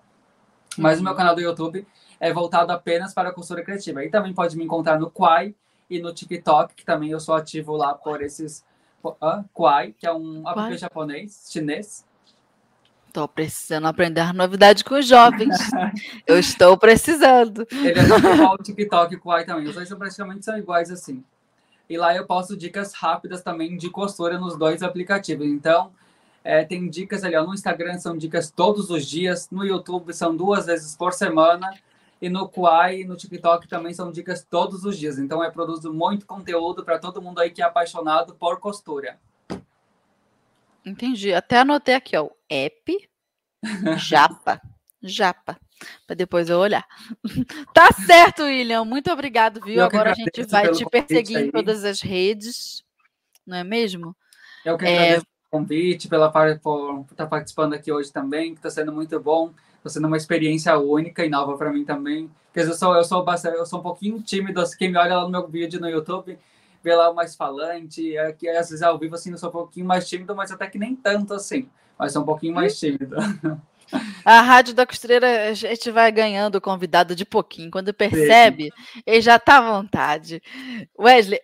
Mas 0.76 1.00
o 1.00 1.02
meu 1.02 1.12
uhum. 1.12 1.18
canal 1.18 1.34
do 1.34 1.40
YouTube 1.40 1.86
é 2.20 2.32
voltado 2.32 2.72
apenas 2.72 3.12
para 3.12 3.30
a 3.30 3.32
costura 3.32 3.62
criativa. 3.62 4.04
E 4.04 4.10
também 4.10 4.32
pode 4.32 4.56
me 4.56 4.64
encontrar 4.64 4.98
no 4.98 5.10
Quai 5.10 5.54
e 5.90 6.00
no 6.00 6.12
TikTok, 6.12 6.74
que 6.74 6.84
também 6.84 7.10
eu 7.10 7.20
sou 7.20 7.34
ativo 7.34 7.76
lá 7.76 7.94
por 7.94 8.22
esses. 8.22 8.64
Uh, 9.04 9.44
Quai, 9.54 9.92
que 9.92 10.06
é 10.06 10.12
um 10.12 10.48
app 10.48 10.76
japonês, 10.76 11.46
chinês, 11.50 12.04
Estou 13.08 13.26
precisando 13.26 13.86
aprender 13.86 14.32
novidade 14.34 14.84
com 14.84 14.94
os 14.94 15.06
jovens. 15.06 15.56
Eu 16.26 16.38
estou 16.38 16.76
precisando. 16.76 17.66
Ele 17.72 17.98
é 17.98 18.34
igual 18.34 18.54
o 18.54 18.62
TikTok 18.62 19.16
com 19.16 19.30
o 19.30 19.32
Ai 19.32 19.46
também. 19.46 19.66
Os 19.66 19.74
dois 19.74 19.88
são 19.88 19.98
praticamente 19.98 20.44
são 20.44 20.56
iguais 20.58 20.90
assim. 20.90 21.24
E 21.88 21.96
lá 21.96 22.14
eu 22.14 22.26
posto 22.26 22.56
dicas 22.56 22.92
rápidas 22.92 23.42
também 23.42 23.76
de 23.76 23.88
costura 23.90 24.38
nos 24.38 24.56
dois 24.56 24.82
aplicativos. 24.82 25.46
Então, 25.46 25.92
é, 26.44 26.64
tem 26.64 26.88
dicas 26.88 27.24
ali 27.24 27.36
ó, 27.36 27.44
no 27.44 27.54
Instagram, 27.54 27.98
são 27.98 28.16
dicas 28.16 28.50
todos 28.50 28.90
os 28.90 29.06
dias. 29.06 29.48
No 29.50 29.64
YouTube 29.64 30.12
são 30.12 30.36
duas 30.36 30.66
vezes 30.66 30.94
por 30.96 31.12
semana. 31.12 31.70
E 32.20 32.28
no 32.28 32.48
Kuai 32.48 33.02
e 33.02 33.04
no 33.04 33.16
TikTok 33.16 33.68
também 33.68 33.94
são 33.94 34.10
dicas 34.10 34.44
todos 34.44 34.84
os 34.84 34.98
dias. 34.98 35.18
Então, 35.18 35.42
eu 35.42 35.52
produzo 35.52 35.92
muito 35.92 36.26
conteúdo 36.26 36.84
para 36.84 36.98
todo 36.98 37.22
mundo 37.22 37.38
aí 37.38 37.50
que 37.50 37.62
é 37.62 37.64
apaixonado 37.64 38.34
por 38.34 38.58
costura. 38.58 39.18
Entendi. 40.84 41.32
Até 41.32 41.58
anotei 41.58 41.94
aqui, 41.94 42.16
ó. 42.16 42.28
App 42.50 43.08
Japa. 43.98 44.60
Japa. 45.02 45.58
Para 46.06 46.16
depois 46.16 46.48
eu 46.48 46.58
olhar. 46.58 46.84
tá 47.74 47.90
certo, 47.92 48.44
William. 48.44 48.84
Muito 48.84 49.10
obrigado, 49.10 49.60
viu? 49.60 49.82
Agora 49.82 50.12
a 50.12 50.14
gente 50.14 50.44
vai 50.44 50.70
te 50.70 50.84
perseguir 50.86 51.38
em 51.38 51.50
todas 51.50 51.84
as 51.84 52.00
redes. 52.00 52.82
Não 53.46 53.56
é 53.56 53.64
mesmo? 53.64 54.16
Eu 54.64 54.76
que 54.76 54.86
agradeço 54.86 55.20
é... 55.20 55.56
o 55.56 55.58
convite, 55.58 56.08
pela, 56.08 56.30
por 56.30 57.00
estar 57.10 57.24
tá 57.24 57.26
participando 57.26 57.74
aqui 57.74 57.92
hoje 57.92 58.12
também, 58.12 58.52
que 58.52 58.58
está 58.58 58.70
sendo 58.70 58.92
muito 58.92 59.18
bom. 59.20 59.52
Está 59.76 59.90
sendo 59.90 60.06
uma 60.06 60.16
experiência 60.16 60.76
única 60.78 61.24
e 61.24 61.28
nova 61.28 61.56
para 61.56 61.72
mim 61.72 61.84
também. 61.84 62.30
Porque 62.52 62.60
eu 62.60 62.74
sou, 62.74 62.94
eu 62.96 63.04
sou, 63.04 63.24
eu 63.54 63.66
sou 63.66 63.78
um 63.78 63.82
pouquinho 63.82 64.20
tímido. 64.20 64.60
Assim, 64.60 64.76
quem 64.76 64.90
me 64.90 64.98
olha 64.98 65.16
lá 65.16 65.22
no 65.22 65.30
meu 65.30 65.46
vídeo 65.46 65.80
no 65.80 65.88
YouTube 65.88 66.38
vê 66.82 66.94
lá 66.94 67.10
o 67.10 67.14
mais 67.14 67.36
falante. 67.36 68.16
É, 68.16 68.32
que 68.32 68.48
às 68.48 68.70
vezes 68.70 68.82
ao 68.82 68.98
vivo 68.98 69.14
assim, 69.14 69.30
eu 69.30 69.38
sou 69.38 69.48
um 69.48 69.52
pouquinho 69.52 69.86
mais 69.86 70.08
tímido, 70.08 70.34
mas 70.34 70.50
até 70.50 70.66
que 70.66 70.78
nem 70.78 70.94
tanto 70.94 71.34
assim. 71.34 71.68
Mas 71.98 72.12
sou 72.12 72.22
um 72.22 72.26
pouquinho 72.26 72.54
mais 72.54 72.78
tímido. 72.78 73.16
A 74.24 74.40
Rádio 74.42 74.74
da 74.74 74.86
Costureira, 74.86 75.48
a 75.48 75.54
gente 75.54 75.90
vai 75.90 76.10
ganhando 76.12 76.56
o 76.56 76.60
convidado 76.60 77.14
de 77.14 77.24
pouquinho. 77.24 77.70
Quando 77.70 77.94
percebe, 77.94 78.64
Sim. 78.64 79.02
ele 79.06 79.20
já 79.20 79.36
está 79.36 79.58
à 79.58 79.72
vontade. 79.72 80.42
Wesley. 80.98 81.40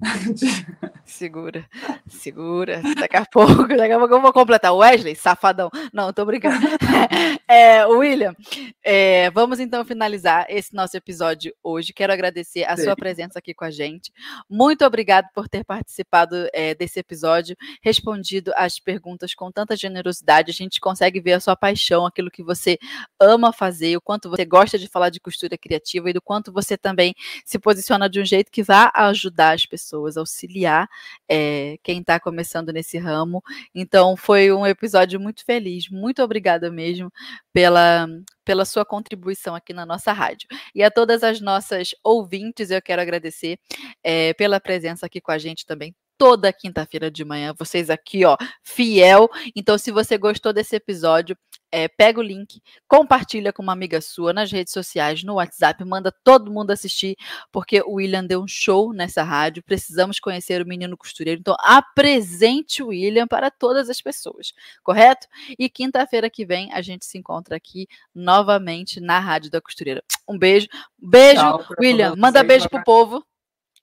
Segura, 1.06 1.64
segura. 2.08 2.82
Daqui 2.98 3.16
a 3.16 3.24
pouco, 3.24 3.68
daqui 3.68 3.92
a 3.92 3.98
pouco 3.98 4.14
eu 4.14 4.20
vou 4.20 4.32
completar. 4.32 4.74
Wesley, 4.74 5.14
safadão. 5.14 5.70
Não, 5.92 6.12
tô 6.12 6.24
brincando. 6.24 6.56
É, 7.48 7.86
William, 7.86 8.34
é, 8.82 9.30
vamos 9.30 9.60
então 9.60 9.84
finalizar 9.84 10.46
esse 10.48 10.74
nosso 10.74 10.96
episódio 10.96 11.54
hoje. 11.62 11.92
Quero 11.92 12.12
agradecer 12.12 12.64
a 12.64 12.76
Sim. 12.76 12.82
sua 12.82 12.96
presença 12.96 13.38
aqui 13.38 13.54
com 13.54 13.64
a 13.64 13.70
gente. 13.70 14.12
Muito 14.50 14.84
obrigado 14.84 15.28
por 15.32 15.48
ter 15.48 15.64
participado 15.64 16.48
é, 16.52 16.74
desse 16.74 16.98
episódio, 16.98 17.56
respondido 17.80 18.52
as 18.56 18.80
perguntas 18.80 19.32
com 19.32 19.52
tanta 19.52 19.76
generosidade. 19.76 20.50
A 20.50 20.54
gente 20.54 20.80
consegue 20.80 21.20
ver 21.20 21.34
a 21.34 21.40
sua 21.40 21.54
paixão, 21.54 22.04
aquilo 22.04 22.32
que 22.32 22.42
você 22.42 22.78
ama 23.20 23.52
fazer, 23.52 23.96
o 23.96 24.00
quanto 24.00 24.28
você 24.28 24.44
gosta 24.44 24.76
de 24.76 24.88
falar 24.88 25.10
de 25.10 25.20
costura 25.20 25.56
criativa 25.56 26.10
e 26.10 26.12
do 26.12 26.20
quanto 26.20 26.52
você 26.52 26.76
também 26.76 27.14
se 27.44 27.60
posiciona 27.60 28.08
de 28.08 28.20
um 28.20 28.24
jeito 28.24 28.50
que 28.50 28.64
vá 28.64 28.90
ajudar 28.92 29.54
as 29.54 29.64
pessoas, 29.66 29.85
auxiliar 30.16 30.88
é, 31.28 31.76
quem 31.82 32.00
está 32.00 32.18
começando 32.18 32.72
nesse 32.72 32.98
ramo. 32.98 33.42
Então, 33.74 34.16
foi 34.16 34.52
um 34.52 34.66
episódio 34.66 35.20
muito 35.20 35.44
feliz. 35.44 35.88
Muito 35.88 36.22
obrigada 36.22 36.70
mesmo 36.70 37.12
pela, 37.52 38.08
pela 38.44 38.64
sua 38.64 38.84
contribuição 38.84 39.54
aqui 39.54 39.72
na 39.72 39.86
nossa 39.86 40.12
rádio. 40.12 40.48
E 40.74 40.82
a 40.82 40.90
todas 40.90 41.22
as 41.22 41.40
nossas 41.40 41.94
ouvintes, 42.02 42.70
eu 42.70 42.82
quero 42.82 43.02
agradecer 43.02 43.58
é, 44.02 44.32
pela 44.34 44.60
presença 44.60 45.06
aqui 45.06 45.20
com 45.20 45.32
a 45.32 45.38
gente 45.38 45.64
também 45.66 45.94
toda 46.18 46.52
quinta-feira 46.52 47.10
de 47.10 47.24
manhã, 47.24 47.54
vocês 47.58 47.90
aqui, 47.90 48.24
ó, 48.24 48.36
fiel. 48.62 49.28
Então, 49.54 49.76
se 49.76 49.90
você 49.90 50.16
gostou 50.16 50.52
desse 50.52 50.76
episódio, 50.76 51.36
é, 51.76 51.88
pega 51.88 52.18
o 52.18 52.22
link, 52.22 52.62
compartilha 52.88 53.52
com 53.52 53.62
uma 53.62 53.74
amiga 53.74 54.00
sua 54.00 54.32
nas 54.32 54.50
redes 54.50 54.72
sociais, 54.72 55.22
no 55.22 55.34
WhatsApp, 55.34 55.84
manda 55.84 56.10
todo 56.24 56.50
mundo 56.50 56.70
assistir, 56.70 57.18
porque 57.52 57.82
o 57.82 57.96
William 57.96 58.24
deu 58.24 58.42
um 58.42 58.48
show 58.48 58.94
nessa 58.94 59.22
rádio. 59.22 59.62
Precisamos 59.62 60.18
conhecer 60.18 60.62
o 60.62 60.66
menino 60.66 60.96
costureiro. 60.96 61.38
Então, 61.38 61.54
apresente 61.60 62.82
o 62.82 62.86
William 62.86 63.26
para 63.26 63.50
todas 63.50 63.90
as 63.90 64.00
pessoas, 64.00 64.54
correto? 64.82 65.26
E 65.58 65.68
quinta-feira 65.68 66.30
que 66.30 66.46
vem 66.46 66.72
a 66.72 66.80
gente 66.80 67.04
se 67.04 67.18
encontra 67.18 67.54
aqui 67.54 67.86
novamente 68.14 68.98
na 68.98 69.18
Rádio 69.18 69.50
da 69.50 69.60
Costureira. 69.60 70.02
Um 70.26 70.38
beijo. 70.38 70.68
Beijo, 70.98 71.42
Tchau, 71.42 71.64
William. 71.78 72.14
Manda 72.16 72.42
beijo 72.42 72.70
pro 72.70 72.82
povo. 72.84 73.22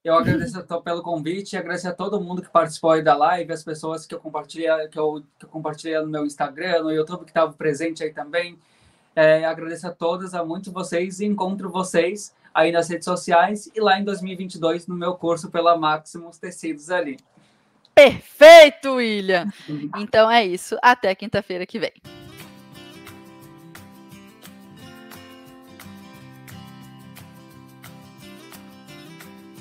Eu 0.04 0.16
agradeço 0.16 0.62
pelo 0.84 1.02
convite 1.02 1.54
e 1.54 1.58
agradeço 1.58 1.88
a 1.88 1.94
todo 1.94 2.20
mundo 2.20 2.42
que 2.42 2.50
participou 2.50 2.92
aí 2.92 3.02
da 3.02 3.16
live, 3.16 3.54
as 3.54 3.64
pessoas 3.64 4.06
que 4.06 4.14
eu 4.14 4.20
compartilhei, 4.20 4.68
que 4.90 5.00
eu, 5.00 5.24
que 5.40 5.46
eu 5.46 5.50
compartilhei 5.50 5.98
no 6.02 6.08
meu 6.08 6.26
Instagram, 6.26 6.84
no 6.84 6.92
YouTube, 6.92 7.24
que 7.24 7.30
estavam 7.30 7.54
presente 7.54 8.04
aí 8.04 8.12
também. 8.12 8.60
É, 9.16 9.46
agradeço 9.46 9.88
a 9.88 9.92
todas, 9.92 10.34
a 10.34 10.44
muitos 10.44 10.74
vocês 10.74 11.22
e 11.22 11.26
encontro 11.26 11.70
vocês 11.70 12.36
aí 12.54 12.72
nas 12.72 12.90
redes 12.90 13.06
sociais 13.06 13.72
e 13.74 13.80
lá 13.80 13.98
em 13.98 14.04
2022 14.04 14.88
no 14.88 14.96
meu 14.96 15.16
curso 15.16 15.50
pela 15.50 15.78
Maximus 15.78 16.38
Tecidos 16.38 16.90
ali. 16.90 17.18
Perfeito, 17.96 18.96
William! 18.96 19.48
Então 19.98 20.30
é 20.30 20.46
isso. 20.46 20.78
Até 20.82 21.16
quinta-feira 21.16 21.66
que 21.66 21.80
vem. 21.80 21.94